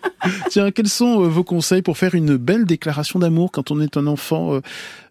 Tiens, 0.50 0.70
quels 0.70 0.88
sont 0.88 1.22
euh, 1.22 1.28
vos 1.28 1.44
conseils 1.44 1.82
pour 1.82 1.98
faire 1.98 2.14
une 2.14 2.36
belle 2.36 2.64
déclaration 2.64 3.18
d'amour 3.18 3.50
quand 3.52 3.70
on 3.70 3.80
est 3.80 3.96
un 3.96 4.06
enfant 4.06 4.60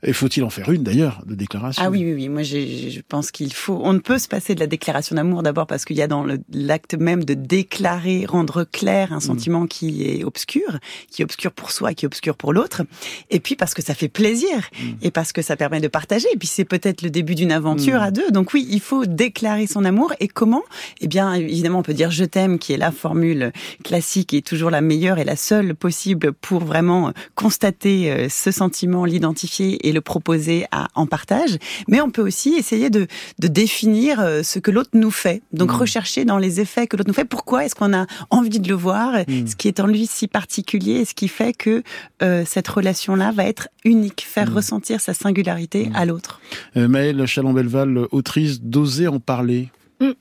Et 0.03 0.13
faut-il 0.13 0.43
en 0.43 0.49
faire 0.49 0.71
une 0.71 0.83
d'ailleurs 0.83 1.21
de 1.25 1.35
déclaration? 1.35 1.83
Ah 1.85 1.89
oui, 1.89 2.03
oui, 2.03 2.13
oui. 2.13 2.29
Moi, 2.29 2.43
je 2.43 2.99
pense 3.07 3.31
qu'il 3.31 3.53
faut. 3.53 3.79
On 3.83 3.93
ne 3.93 3.99
peut 3.99 4.19
se 4.19 4.27
passer 4.27 4.55
de 4.55 4.59
la 4.59 4.67
déclaration 4.67 5.15
d'amour 5.15 5.43
d'abord 5.43 5.67
parce 5.67 5.85
qu'il 5.85 5.97
y 5.97 6.01
a 6.01 6.07
dans 6.07 6.25
l'acte 6.53 6.95
même 6.95 7.23
de 7.23 7.33
déclarer, 7.33 8.25
rendre 8.25 8.63
clair 8.63 9.13
un 9.13 9.17
mm. 9.17 9.21
sentiment 9.21 9.67
qui 9.67 10.03
est 10.03 10.23
obscur, 10.23 10.79
qui 11.09 11.21
est 11.21 11.25
obscur 11.25 11.51
pour 11.51 11.71
soi, 11.71 11.93
qui 11.93 12.05
est 12.05 12.07
obscur 12.07 12.35
pour 12.35 12.53
l'autre. 12.53 12.83
Et 13.29 13.39
puis 13.39 13.55
parce 13.55 13.73
que 13.73 13.81
ça 13.81 13.93
fait 13.93 14.09
plaisir 14.09 14.57
mm. 14.57 14.89
et 15.01 15.11
parce 15.11 15.20
que 15.31 15.41
ça 15.41 15.55
permet 15.55 15.79
de 15.79 15.87
partager. 15.87 16.27
Et 16.33 16.37
puis 16.37 16.47
c'est 16.47 16.65
peut-être 16.65 17.01
le 17.01 17.09
début 17.09 17.35
d'une 17.35 17.51
aventure 17.51 17.99
mm. 17.99 18.03
à 18.03 18.11
deux. 18.11 18.31
Donc 18.31 18.53
oui, 18.53 18.67
il 18.69 18.81
faut 18.81 19.05
déclarer 19.05 19.67
son 19.67 19.85
amour. 19.85 20.13
Et 20.19 20.27
comment? 20.27 20.63
Eh 20.99 21.07
bien, 21.07 21.33
évidemment, 21.33 21.79
on 21.79 21.83
peut 21.83 21.93
dire 21.93 22.11
je 22.11 22.25
t'aime, 22.25 22.59
qui 22.59 22.73
est 22.73 22.77
la 22.77 22.91
formule 22.91 23.51
classique 23.83 24.33
et 24.33 24.41
toujours 24.41 24.71
la 24.71 24.81
meilleure 24.81 25.19
et 25.19 25.23
la 25.23 25.35
seule 25.35 25.75
possible 25.75 26.33
pour 26.33 26.63
vraiment 26.63 27.13
constater 27.35 28.11
euh, 28.11 28.27
ce 28.29 28.51
sentiment, 28.51 29.05
l'identifier 29.05 29.87
et 29.87 29.91
le 29.91 30.01
proposer 30.01 30.65
à, 30.71 30.87
en 30.95 31.05
partage. 31.05 31.57
Mais 31.87 32.01
on 32.01 32.09
peut 32.09 32.21
aussi 32.21 32.55
essayer 32.55 32.89
de, 32.89 33.07
de 33.39 33.47
définir 33.47 34.19
euh, 34.19 34.43
ce 34.43 34.59
que 34.59 34.71
l'autre 34.71 34.91
nous 34.93 35.11
fait. 35.11 35.41
Donc 35.53 35.71
mm. 35.71 35.75
rechercher 35.75 36.25
dans 36.25 36.37
les 36.37 36.59
effets 36.59 36.87
que 36.87 36.97
l'autre 36.97 37.09
nous 37.09 37.13
fait. 37.13 37.25
Pourquoi 37.25 37.65
est-ce 37.65 37.75
qu'on 37.75 37.93
a 37.93 38.07
envie 38.29 38.59
de 38.59 38.67
le 38.67 38.75
voir? 38.75 39.19
Ce 39.27 39.55
qui 39.55 39.67
est 39.67 39.79
en 39.79 39.87
lui 39.87 40.07
si 40.07 40.27
particulier 40.27 41.01
et 41.01 41.05
ce 41.05 41.13
qui 41.13 41.27
fait 41.27 41.53
que 41.53 41.83
euh, 42.23 42.43
cette 42.45 42.67
relation-là 42.67 43.31
va 43.31 43.45
être 43.45 43.69
unique 43.83 44.25
faire 44.27 44.53
ressentir 44.53 45.01
sa 45.01 45.10
singularité 45.13 45.89
mm. 45.89 45.95
à 45.95 46.05
l'autre. 46.05 46.41
Euh, 46.77 46.87
Maëlle 46.87 47.25
Chalon-Belval, 47.25 48.07
autrice 48.11 48.61
d'Oser 48.61 49.07
en 49.07 49.19
parler. 49.19 49.69
Mm. 50.01 50.11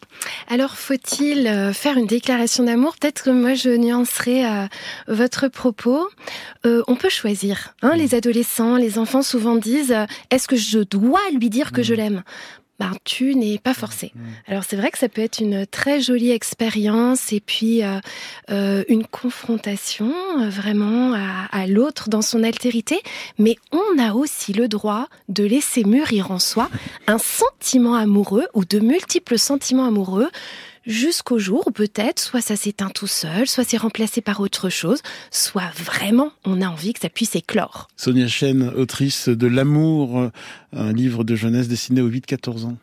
Alors, 0.48 0.76
faut-il 0.76 1.46
euh, 1.46 1.72
faire 1.72 1.96
une 1.96 2.06
déclaration 2.06 2.64
d'amour? 2.64 2.96
Peut-être 3.00 3.24
que 3.24 3.30
moi, 3.30 3.54
je 3.54 3.70
nuancerai 3.70 4.44
euh, 4.44 4.66
votre 5.08 5.48
propos. 5.48 6.08
Euh, 6.66 6.82
on 6.86 6.96
peut 6.96 7.08
choisir. 7.08 7.74
Hein, 7.82 7.94
mm. 7.94 7.98
Les 7.98 8.14
adolescents, 8.14 8.76
les 8.76 8.98
enfants 8.98 9.22
souvent 9.22 9.56
disent 9.56 9.94
Est-ce 10.30 10.46
que 10.46 10.56
je 10.56 10.80
dois 10.80 11.20
lui 11.32 11.48
dire 11.48 11.72
que 11.72 11.82
je 11.82 11.94
l'aime? 11.94 12.22
Ben, 12.80 12.92
tu 13.04 13.34
n'es 13.36 13.58
pas 13.58 13.74
forcé. 13.74 14.12
Alors 14.46 14.64
c'est 14.64 14.74
vrai 14.74 14.90
que 14.90 14.98
ça 14.98 15.08
peut 15.08 15.20
être 15.20 15.38
une 15.38 15.66
très 15.66 16.00
jolie 16.00 16.30
expérience 16.30 17.32
et 17.32 17.40
puis 17.40 17.82
une 18.48 19.06
confrontation 19.10 20.12
vraiment 20.48 21.12
à, 21.12 21.46
à 21.52 21.66
l'autre 21.66 22.08
dans 22.08 22.22
son 22.22 22.42
altérité, 22.42 23.00
mais 23.38 23.56
on 23.70 23.98
a 24.02 24.14
aussi 24.14 24.54
le 24.54 24.66
droit 24.66 25.08
de 25.28 25.44
laisser 25.44 25.84
mûrir 25.84 26.30
en 26.30 26.38
soi 26.38 26.70
un 27.06 27.18
sentiment 27.18 27.94
amoureux 27.94 28.46
ou 28.54 28.64
de 28.64 28.78
multiples 28.78 29.38
sentiments 29.38 29.86
amoureux 29.86 30.30
jusqu'au 30.86 31.38
jour 31.38 31.66
où 31.66 31.70
peut-être 31.70 32.20
soit 32.20 32.40
ça 32.40 32.56
s'éteint 32.56 32.90
tout 32.90 33.06
seul, 33.06 33.46
soit 33.46 33.64
c'est 33.64 33.76
remplacé 33.76 34.20
par 34.20 34.40
autre 34.40 34.68
chose, 34.68 35.00
soit 35.30 35.70
vraiment 35.76 36.32
on 36.44 36.60
a 36.60 36.68
envie 36.68 36.92
que 36.92 37.00
ça 37.00 37.08
puisse 37.08 37.34
éclore. 37.36 37.88
Sonia 37.96 38.28
Chen, 38.28 38.72
autrice 38.76 39.28
de 39.28 39.46
L'amour, 39.46 40.30
un 40.72 40.92
livre 40.92 41.24
de 41.24 41.34
jeunesse 41.34 41.68
dessiné 41.68 42.00
aux 42.00 42.10
8-14 42.10 42.64
ans. 42.66 42.76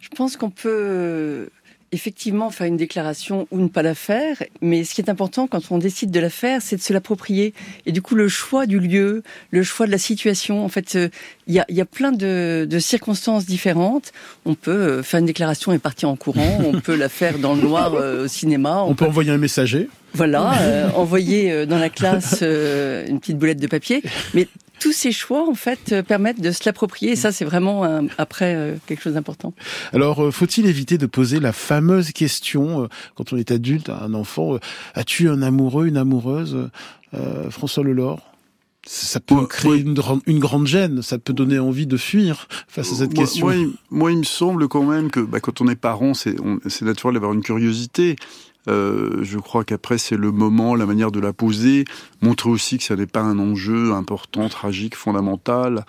Je 0.00 0.08
pense 0.16 0.36
qu'on 0.36 0.50
peut 0.50 1.48
effectivement 1.92 2.50
faire 2.50 2.66
une 2.66 2.76
déclaration 2.76 3.46
ou 3.50 3.60
ne 3.60 3.68
pas 3.68 3.82
la 3.82 3.94
faire, 3.94 4.42
mais 4.60 4.84
ce 4.84 4.94
qui 4.94 5.00
est 5.00 5.10
important 5.10 5.46
quand 5.46 5.70
on 5.70 5.78
décide 5.78 6.10
de 6.10 6.20
la 6.20 6.30
faire, 6.30 6.60
c'est 6.60 6.76
de 6.76 6.82
se 6.82 6.92
l'approprier. 6.92 7.54
Et 7.86 7.92
du 7.92 8.02
coup, 8.02 8.14
le 8.14 8.28
choix 8.28 8.66
du 8.66 8.78
lieu, 8.78 9.22
le 9.50 9.62
choix 9.62 9.86
de 9.86 9.90
la 9.90 9.98
situation, 9.98 10.64
en 10.64 10.68
fait, 10.68 10.96
euh, 10.96 11.08
il 11.46 11.54
y, 11.54 11.60
a, 11.60 11.66
y 11.68 11.80
a, 11.80 11.86
plein 11.86 12.12
de, 12.12 12.66
de, 12.68 12.78
circonstances 12.78 13.46
différentes. 13.46 14.12
On 14.44 14.54
peut 14.54 14.70
euh, 14.70 15.02
faire 15.02 15.20
une 15.20 15.26
déclaration 15.26 15.72
et 15.72 15.78
partir 15.78 16.08
en 16.08 16.16
courant, 16.16 16.58
on 16.64 16.80
peut 16.80 16.96
la 16.96 17.08
faire 17.08 17.38
dans 17.38 17.54
le 17.54 17.62
noir 17.62 17.94
euh, 17.94 18.24
au 18.24 18.28
cinéma. 18.28 18.82
On, 18.84 18.94
peut, 18.94 19.06
envoyer 19.06 19.30
un 19.30 19.38
messager. 19.38 19.88
Voilà, 20.18 20.92
envoyer 20.94 21.66
dans 21.66 21.78
la 21.78 21.88
classe 21.88 22.42
une 22.42 23.18
petite 23.20 23.38
boulette 23.38 23.60
de 23.60 23.66
papier. 23.66 24.02
Mais 24.34 24.48
tous 24.78 24.92
ces 24.92 25.12
choix 25.12 25.48
en 25.48 25.54
fait 25.54 25.92
euh, 25.92 26.02
permettent 26.02 26.40
de 26.40 26.50
se 26.50 26.62
l'approprier 26.64 27.12
et 27.12 27.16
ça 27.16 27.32
c'est 27.32 27.44
vraiment 27.44 27.84
après 28.16 28.54
euh, 28.54 28.76
quelque 28.86 29.02
chose 29.02 29.14
d'important. 29.14 29.54
Alors 29.92 30.24
euh, 30.24 30.30
faut-il 30.30 30.66
éviter 30.66 30.98
de 30.98 31.06
poser 31.06 31.40
la 31.40 31.52
fameuse 31.52 32.12
question 32.12 32.88
quand 33.14 33.32
on 33.32 33.36
est 33.36 33.50
adulte 33.50 33.88
à 33.88 34.02
un 34.02 34.14
enfant 34.14 34.58
as-tu 34.94 35.28
un 35.28 35.42
amoureux 35.42 35.86
une 35.86 35.96
amoureuse 35.96 36.70
François 37.50 37.82
Lelore 37.82 38.24
ça 38.86 39.20
peut 39.20 39.46
créer 39.46 39.80
une, 39.80 39.94
une, 40.26 40.38
grande 40.38 40.66
gêne, 40.66 41.02
ça 41.02 41.18
peut 41.18 41.34
donner 41.34 41.58
envie 41.58 41.86
de 41.86 41.98
fuir 41.98 42.48
face 42.68 42.90
à 42.92 42.96
cette 42.96 43.12
question. 43.12 43.46
Moi, 43.46 43.54
moi, 43.90 44.12
il 44.12 44.18
me 44.18 44.24
semble 44.24 44.66
quand 44.66 44.84
même 44.84 45.10
que 45.10 45.20
bah, 45.20 45.40
quand 45.40 45.60
on 45.60 45.68
est 45.68 45.76
parent, 45.76 46.14
c'est 46.14 46.36
naturel 46.80 47.14
d'avoir 47.14 47.34
une 47.34 47.42
curiosité. 47.42 48.16
Euh, 48.68 49.22
je 49.22 49.38
crois 49.38 49.64
qu'après, 49.64 49.98
c'est 49.98 50.16
le 50.16 50.30
moment, 50.30 50.74
la 50.74 50.86
manière 50.86 51.10
de 51.10 51.20
la 51.20 51.32
poser, 51.32 51.84
montrer 52.20 52.50
aussi 52.50 52.78
que 52.78 52.84
ça 52.84 52.96
n'est 52.96 53.06
pas 53.06 53.20
un 53.20 53.38
enjeu 53.38 53.92
important, 53.92 54.48
tragique, 54.48 54.94
fondamental. 54.94 55.84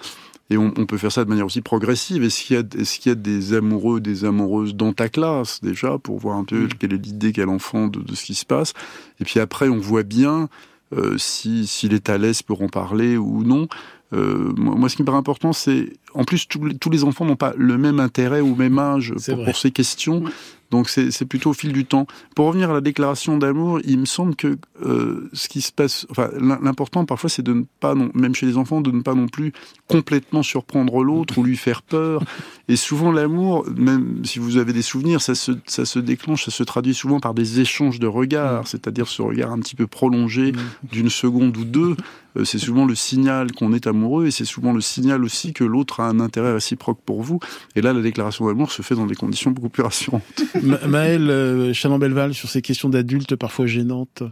Et 0.52 0.58
on, 0.58 0.72
peut 0.72 0.98
faire 0.98 1.12
ça 1.12 1.24
de 1.24 1.30
manière 1.30 1.46
aussi 1.46 1.62
progressive. 1.62 2.24
Est-ce 2.24 2.44
qu'il 2.44 2.56
y, 2.56 2.60
est 2.60 3.06
y, 3.06 3.10
a 3.10 3.16
des 3.16 3.54
amoureux, 3.54 4.00
des 4.00 4.26
amoureuses 4.26 4.74
dans 4.74 4.94
ta 4.94 5.08
classe, 5.08 5.62
déjà, 5.62 6.00
pour 6.00 6.18
voir 6.18 6.38
un 6.38 6.44
peu 6.44 6.64
mm. 6.64 6.70
quelle 6.80 6.94
est 6.94 7.06
l'idée 7.06 7.32
qu'a 7.34 7.46
l'enfant 7.46 7.88
de, 7.88 8.16
ce 8.16 8.26
qui 8.26 8.34
se 8.34 8.46
passe? 8.46 8.74
Et 9.20 9.26
puis 9.26 9.40
après, 9.40 9.70
on 9.70 9.78
voit 9.78 10.02
bien 10.02 10.50
euh, 10.98 11.20
si 11.20 11.68
s'il 11.68 11.94
est 11.94 12.10
à 12.10 12.18
l'aise 12.18 12.42
pour 12.42 12.64
en 12.64 12.68
parler 12.68 13.16
ou 13.16 13.44
non. 13.44 13.68
Euh, 14.12 14.52
moi, 14.58 14.90
ce 14.90 14.96
qui 14.96 15.04
me 15.04 15.06
paraît 15.06 15.20
important, 15.20 15.54
c'est 15.54 15.94
en 16.14 16.24
plus 16.24 16.48
tous 16.48 16.90
les, 16.90 17.04
enfants 17.04 17.26
n'ont 17.26 17.36
pas 17.36 17.54
le 17.58 17.78
même 17.78 18.00
intérêt 18.00 18.42
ou 18.42 18.56
même 18.56 18.80
âge 18.80 19.14
pour, 19.26 19.44
pour, 19.46 19.58
ces 19.58 19.72
questions. 19.72 20.22
Mm. 20.22 20.30
Donc 20.72 20.88
c'est 20.90 21.26
plutôt 21.26 21.50
au 21.50 21.54
fil 21.54 21.74
du 21.74 21.86
temps. 21.86 22.06
Pour 22.36 22.48
revenir 22.48 22.70
à 22.70 22.74
la 22.74 22.82
déclaration 22.82 23.38
d'amour, 23.38 23.80
il 23.86 24.00
me 24.00 24.06
semble 24.06 24.36
que 24.36 24.58
euh, 24.86 25.30
ce 25.34 25.48
qui 25.48 25.62
se 25.62 25.72
passe, 25.72 26.06
enfin 26.12 26.30
l'important 26.40 27.06
parfois 27.06 27.30
c'est 27.30 27.42
de 27.42 27.54
ne 27.54 27.64
pas, 27.80 27.96
non, 27.96 28.12
même 28.14 28.36
chez 28.36 28.46
les 28.46 28.58
enfants, 28.58 28.82
de 28.82 28.92
ne 28.92 29.02
pas 29.02 29.16
non 29.16 29.28
plus 29.28 29.52
complètement 29.88 30.44
surprendre 30.44 31.04
l'autre 31.04 31.40
ou 31.40 31.44
lui 31.44 31.58
faire 31.58 31.82
peur. 31.82 32.24
Et 32.68 32.76
souvent 32.76 33.12
l'amour, 33.12 33.66
même 33.76 34.24
si 34.24 34.38
vous 34.38 34.58
avez 34.58 34.74
des 34.74 34.84
souvenirs, 34.84 35.22
ça 35.22 35.34
se, 35.34 35.54
ça 35.66 35.86
se 35.86 35.98
déclenche, 35.98 36.46
ça 36.46 36.52
se 36.52 36.64
traduit 36.64 36.94
souvent 36.94 37.20
par 37.20 37.34
des 37.34 37.60
échanges 37.60 38.00
de 38.00 38.08
regards, 38.08 38.68
c'est-à-dire 38.68 39.08
ce 39.08 39.24
regard 39.24 39.52
un 39.52 39.60
petit 39.60 39.76
peu 39.76 39.88
prolongé 39.88 40.52
d'une 40.84 41.10
seconde 41.10 41.58
ou 41.58 41.66
deux. 41.66 41.96
Euh, 42.38 42.46
c'est 42.46 42.60
souvent 42.60 42.86
le 42.86 42.94
signal 42.94 43.52
qu'on 43.52 43.74
est 43.74 43.88
amoureux 43.88 44.28
et 44.28 44.32
c'est 44.32 44.46
souvent 44.46 44.72
le 44.72 44.82
signal 44.82 45.24
aussi 45.24 45.52
que 45.54 45.64
l'autre 45.64 45.99
a 46.00 46.10
un 46.10 46.20
intérêt 46.20 46.54
réciproque 46.54 47.00
pour 47.06 47.22
vous. 47.22 47.40
Et 47.76 47.82
là, 47.82 47.94
la 47.94 48.02
déclaration 48.02 48.48
d'amour 48.48 48.72
se 48.72 48.82
fait 48.82 48.96
dans 48.96 49.06
des 49.06 49.16
conditions 49.16 49.52
beaucoup 49.52 49.70
plus 49.70 49.84
rassurantes. 49.84 50.24
Maëlle 50.88 51.30
euh, 51.30 51.74
Chaland-Belval, 51.74 52.34
sur 52.34 52.50
ces 52.50 52.62
questions 52.62 52.90
d'adultes 52.90 53.36
parfois 53.36 53.66
gênantes. 53.66 54.24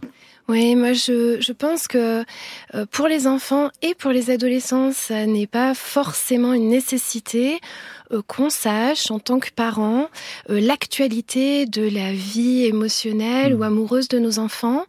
Oui, 0.50 0.78
moi 0.78 0.94
je, 0.94 1.42
je 1.42 1.52
pense 1.52 1.90
que 1.90 2.24
euh, 2.74 2.86
pour 2.90 3.08
les 3.08 3.28
enfants 3.28 3.70
et 3.82 3.96
pour 3.96 4.12
les 4.12 4.30
adolescents, 4.30 4.94
ça 4.94 5.26
n'est 5.26 5.48
pas 5.48 5.74
forcément 5.74 6.54
une 6.54 6.70
nécessité. 6.70 7.60
Euh, 8.14 8.22
qu'on 8.26 8.50
sache 8.50 9.12
en 9.12 9.20
tant 9.20 9.40
que 9.40 9.50
parents 9.54 10.08
euh, 10.50 10.62
l'actualité 10.62 11.66
de 11.66 11.82
la 11.82 12.14
vie 12.14 12.64
émotionnelle 12.66 13.54
ou 13.54 13.60
hmm. 13.60 13.64
amoureuse 13.64 14.08
de 14.08 14.18
nos 14.18 14.40
enfants. 14.40 14.86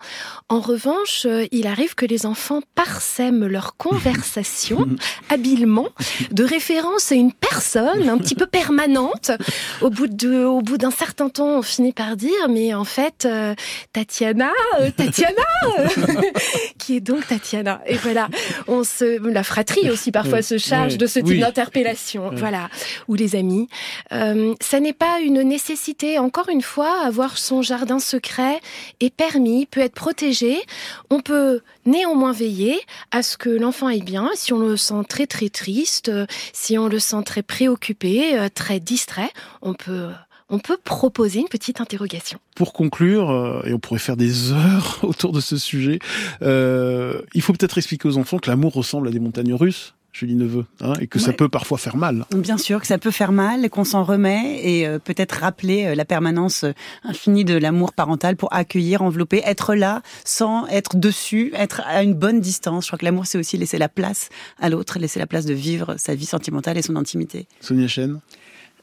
En 0.48 0.60
revanche, 0.60 1.26
euh, 1.26 1.46
il 1.50 1.66
arrive 1.66 1.96
que 1.96 2.06
les 2.06 2.26
enfants 2.26 2.60
parsèment 2.76 3.46
leur 3.46 3.76
conversation 3.78 4.86
habilement 5.30 5.88
de 6.30 6.44
référence 6.44 7.10
à 7.10 7.16
une 7.16 7.32
personne 7.32 8.08
un 8.08 8.18
petit 8.18 8.36
peu 8.36 8.46
permanente. 8.46 9.32
Au 9.80 9.90
bout 9.90 10.06
de, 10.06 10.44
au 10.44 10.60
bout 10.60 10.78
d'un 10.78 10.90
certain 10.90 11.28
temps, 11.28 11.58
on 11.58 11.62
finit 11.62 11.92
par 11.92 12.16
dire, 12.16 12.48
mais 12.48 12.74
en 12.74 12.84
fait, 12.84 13.26
Tatiana, 13.92 14.50
Tatiana, 14.96 15.42
qui 16.78 16.96
est 16.96 17.00
donc 17.00 17.26
Tatiana. 17.26 17.80
Et 17.86 17.96
voilà, 17.96 18.28
on 18.68 18.84
se, 18.84 19.20
la 19.28 19.42
fratrie 19.42 19.90
aussi 19.90 20.12
parfois 20.12 20.42
se 20.42 20.58
charge 20.58 20.98
de 20.98 21.06
ce 21.06 21.18
type 21.18 21.40
d'interpellation. 21.40 22.30
Voilà 22.34 22.68
ou 23.08 23.14
les 23.14 23.34
amis. 23.34 23.68
Euh, 24.12 24.54
ça 24.60 24.80
n'est 24.80 24.92
pas 24.92 25.20
une 25.20 25.42
nécessité. 25.42 26.18
Encore 26.18 26.48
une 26.48 26.62
fois, 26.62 27.04
avoir 27.04 27.38
son 27.38 27.62
jardin 27.62 27.98
secret 27.98 28.60
est 29.00 29.14
permis, 29.14 29.66
peut 29.66 29.80
être 29.80 29.94
protégé. 29.94 30.58
On 31.10 31.20
peut 31.20 31.62
néanmoins 31.86 32.32
veiller 32.32 32.78
à 33.10 33.22
ce 33.22 33.36
que 33.36 33.48
l'enfant 33.48 33.88
aille 33.88 34.02
bien. 34.02 34.30
Si 34.34 34.52
on 34.52 34.58
le 34.58 34.76
sent 34.76 35.02
très 35.08 35.26
très 35.26 35.48
triste, 35.48 36.12
si 36.52 36.78
on 36.78 36.88
le 36.88 36.98
sent 36.98 37.22
très 37.24 37.42
préoccupé, 37.42 38.38
euh, 38.38 38.48
très 38.54 38.78
distrait, 38.78 39.30
on 39.62 39.74
peut 39.74 40.08
on 40.50 40.58
peut 40.58 40.78
proposer 40.82 41.40
une 41.40 41.48
petite 41.48 41.82
interrogation. 41.82 42.38
Pour 42.56 42.72
conclure, 42.72 43.30
euh, 43.30 43.60
et 43.66 43.74
on 43.74 43.78
pourrait 43.78 43.98
faire 43.98 44.16
des 44.16 44.52
heures 44.52 44.98
autour 45.02 45.32
de 45.32 45.40
ce 45.40 45.58
sujet, 45.58 45.98
il 46.40 47.42
faut 47.42 47.52
peut-être 47.52 47.76
expliquer 47.76 48.08
aux 48.08 48.16
enfants 48.16 48.38
que 48.38 48.48
l'amour 48.48 48.72
ressemble 48.72 49.08
à 49.08 49.10
des 49.10 49.20
montagnes 49.20 49.52
russes. 49.52 49.94
Julie 50.18 50.34
Neveu, 50.34 50.64
hein, 50.80 50.94
et 51.00 51.06
que 51.06 51.20
ça 51.20 51.32
peut 51.32 51.48
parfois 51.48 51.78
faire 51.78 51.96
mal. 51.96 52.24
Bien 52.34 52.58
sûr 52.58 52.80
que 52.80 52.88
ça 52.88 52.98
peut 52.98 53.12
faire 53.12 53.30
mal, 53.30 53.70
qu'on 53.70 53.84
s'en 53.84 54.02
remet, 54.02 54.60
et 54.64 54.84
euh, 54.84 54.98
peut-être 54.98 55.30
rappeler 55.30 55.86
euh, 55.86 55.94
la 55.94 56.04
permanence 56.04 56.64
euh, 56.64 56.72
infinie 57.04 57.44
de 57.44 57.56
l'amour 57.56 57.92
parental 57.92 58.34
pour 58.34 58.52
accueillir, 58.52 59.02
envelopper, 59.02 59.42
être 59.44 59.76
là 59.76 60.02
sans 60.24 60.66
être 60.66 60.96
dessus, 60.96 61.52
être 61.54 61.82
à 61.86 62.02
une 62.02 62.14
bonne 62.14 62.40
distance. 62.40 62.86
Je 62.86 62.88
crois 62.88 62.98
que 62.98 63.04
l'amour, 63.04 63.26
c'est 63.26 63.38
aussi 63.38 63.56
laisser 63.58 63.78
la 63.78 63.88
place 63.88 64.28
à 64.58 64.68
l'autre, 64.68 64.98
laisser 64.98 65.20
la 65.20 65.28
place 65.28 65.46
de 65.46 65.54
vivre 65.54 65.94
sa 65.98 66.16
vie 66.16 66.26
sentimentale 66.26 66.76
et 66.78 66.82
son 66.82 66.96
intimité. 66.96 67.46
Sonia 67.60 67.86
Chen? 67.86 68.18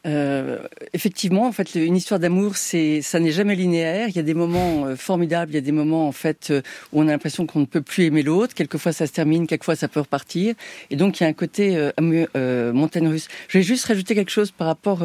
Euh, 0.06 0.60
effectivement, 0.94 1.48
en 1.48 1.52
fait, 1.52 1.76
une 1.76 1.96
histoire 1.96 2.20
d'amour, 2.20 2.58
c'est, 2.58 3.02
ça 3.02 3.20
n'est 3.20 3.32
jamais 3.32 3.56
linéaire. 3.56 4.08
Il 4.10 4.16
y 4.16 4.20
a 4.20 4.24
des 4.24 4.34
moments 4.34 4.86
euh, 4.86 4.96
formidables, 4.96 5.52
il 5.52 5.56
y 5.56 5.58
a 5.58 5.62
des 5.62 5.72
moments 5.72 6.08
en 6.08 6.12
fait 6.12 6.52
euh, 6.52 6.62
où 6.94 7.02
on 7.02 7.08
a 7.08 7.12
l'impression 7.12 7.48
qu'on 7.48 7.62
ne 7.62 7.66
peut 7.66 7.82
plus 7.82 8.06
aimer 8.06 8.22
l'autre. 8.22 8.54
Quelquefois, 8.54 8.92
ça 8.92 9.08
se 9.08 9.12
termine, 9.12 9.48
quelquefois, 9.48 9.76
ça 9.76 9.88
peut 9.88 10.02
repartir. 10.02 10.54
Et 10.92 10.96
donc, 10.96 11.20
il 11.20 11.24
y 11.24 11.26
a 11.26 11.30
un 11.30 11.34
côté 11.34 11.90
euh, 12.00 12.74
montagne 12.74 13.08
russe. 13.08 13.28
Je 13.48 13.58
vais 13.58 13.64
juste 13.64 13.86
rajouter 13.86 14.14
quelque 14.16 14.32
chose 14.32 14.52
par 14.52 14.68
rapport 14.68 15.04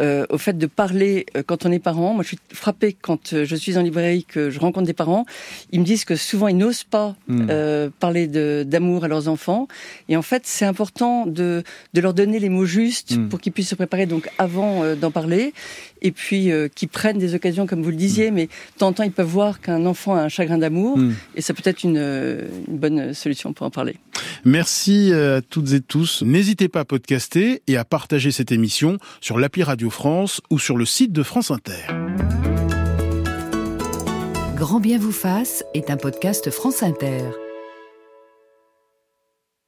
euh, 0.00 0.26
au 0.30 0.38
fait 0.38 0.56
de 0.56 0.66
parler 0.66 1.26
euh, 1.36 1.42
quand 1.44 1.66
on 1.66 1.72
est 1.72 1.78
parent. 1.78 2.14
Moi, 2.14 2.22
je 2.22 2.28
suis 2.28 2.38
frappée 2.52 2.96
quand 2.98 3.32
euh, 3.32 3.44
je 3.44 3.56
suis 3.56 3.76
en 3.76 3.82
librairie 3.82 4.24
que 4.24 4.50
je 4.50 4.58
rencontre 4.58 4.86
des 4.86 4.94
parents. 4.94 5.26
Ils 5.72 5.80
me 5.80 5.84
disent 5.84 6.04
que 6.04 6.16
souvent 6.16 6.48
ils 6.48 6.56
n'osent 6.56 6.84
pas 6.84 7.16
hmm. 7.28 7.90
parler 7.98 8.26
d'amour 8.64 9.04
à 9.04 9.08
leurs 9.08 9.28
enfants. 9.28 9.68
Et 10.08 10.16
en 10.16 10.22
fait, 10.22 10.42
c'est 10.46 10.64
important 10.64 11.26
de, 11.26 11.62
de 11.94 12.00
leur 12.00 12.14
donner 12.14 12.38
les 12.38 12.48
mots 12.48 12.64
justes 12.64 13.16
hmm. 13.16 13.28
pour 13.28 13.40
qu'ils 13.40 13.52
puissent 13.52 13.68
se 13.68 13.74
préparer 13.74 14.06
donc 14.06 14.28
avant 14.38 14.94
d'en 14.94 15.10
parler 15.10 15.52
et 16.02 16.12
puis 16.12 16.50
euh, 16.50 16.68
qui 16.68 16.86
prennent 16.86 17.18
des 17.18 17.34
occasions, 17.34 17.66
comme 17.66 17.82
vous 17.82 17.90
le 17.90 17.96
disiez, 17.96 18.30
mm. 18.30 18.34
mais 18.34 18.46
de 18.46 18.78
temps 18.78 18.88
en 18.88 18.92
temps, 18.92 19.02
ils 19.02 19.12
peuvent 19.12 19.26
voir 19.26 19.60
qu'un 19.60 19.86
enfant 19.86 20.14
a 20.14 20.22
un 20.22 20.28
chagrin 20.28 20.58
d'amour, 20.58 20.98
et 21.34 21.40
ça 21.40 21.54
peut 21.54 21.62
être 21.64 21.84
une, 21.84 21.96
une, 21.96 22.78
bonne 22.78 23.14
solution 23.14 23.52
pour 23.52 23.66
en 23.66 23.70
parler. 23.70 23.96
Merci 24.44 25.12
à 25.12 25.40
toutes 25.42 25.72
et 25.72 25.80
tous. 25.80 26.22
N'hésitez 26.22 26.68
pas 26.68 26.80
à 26.80 26.84
podcaster 26.84 27.62
et 27.66 27.76
à 27.76 27.84
partager 27.84 28.30
cette 28.30 28.52
émission 28.52 28.98
sur 29.20 29.38
l'appli 29.38 29.62
Radio 29.62 29.89
France 29.90 30.40
ou 30.50 30.58
sur 30.58 30.76
le 30.76 30.84
site 30.84 31.12
de 31.12 31.22
France 31.22 31.50
Inter. 31.50 31.86
Grand 34.56 34.80
bien 34.80 34.98
vous 34.98 35.12
fasse 35.12 35.64
est 35.74 35.90
un 35.90 35.96
podcast 35.96 36.50
France 36.50 36.82
Inter. 36.82 37.22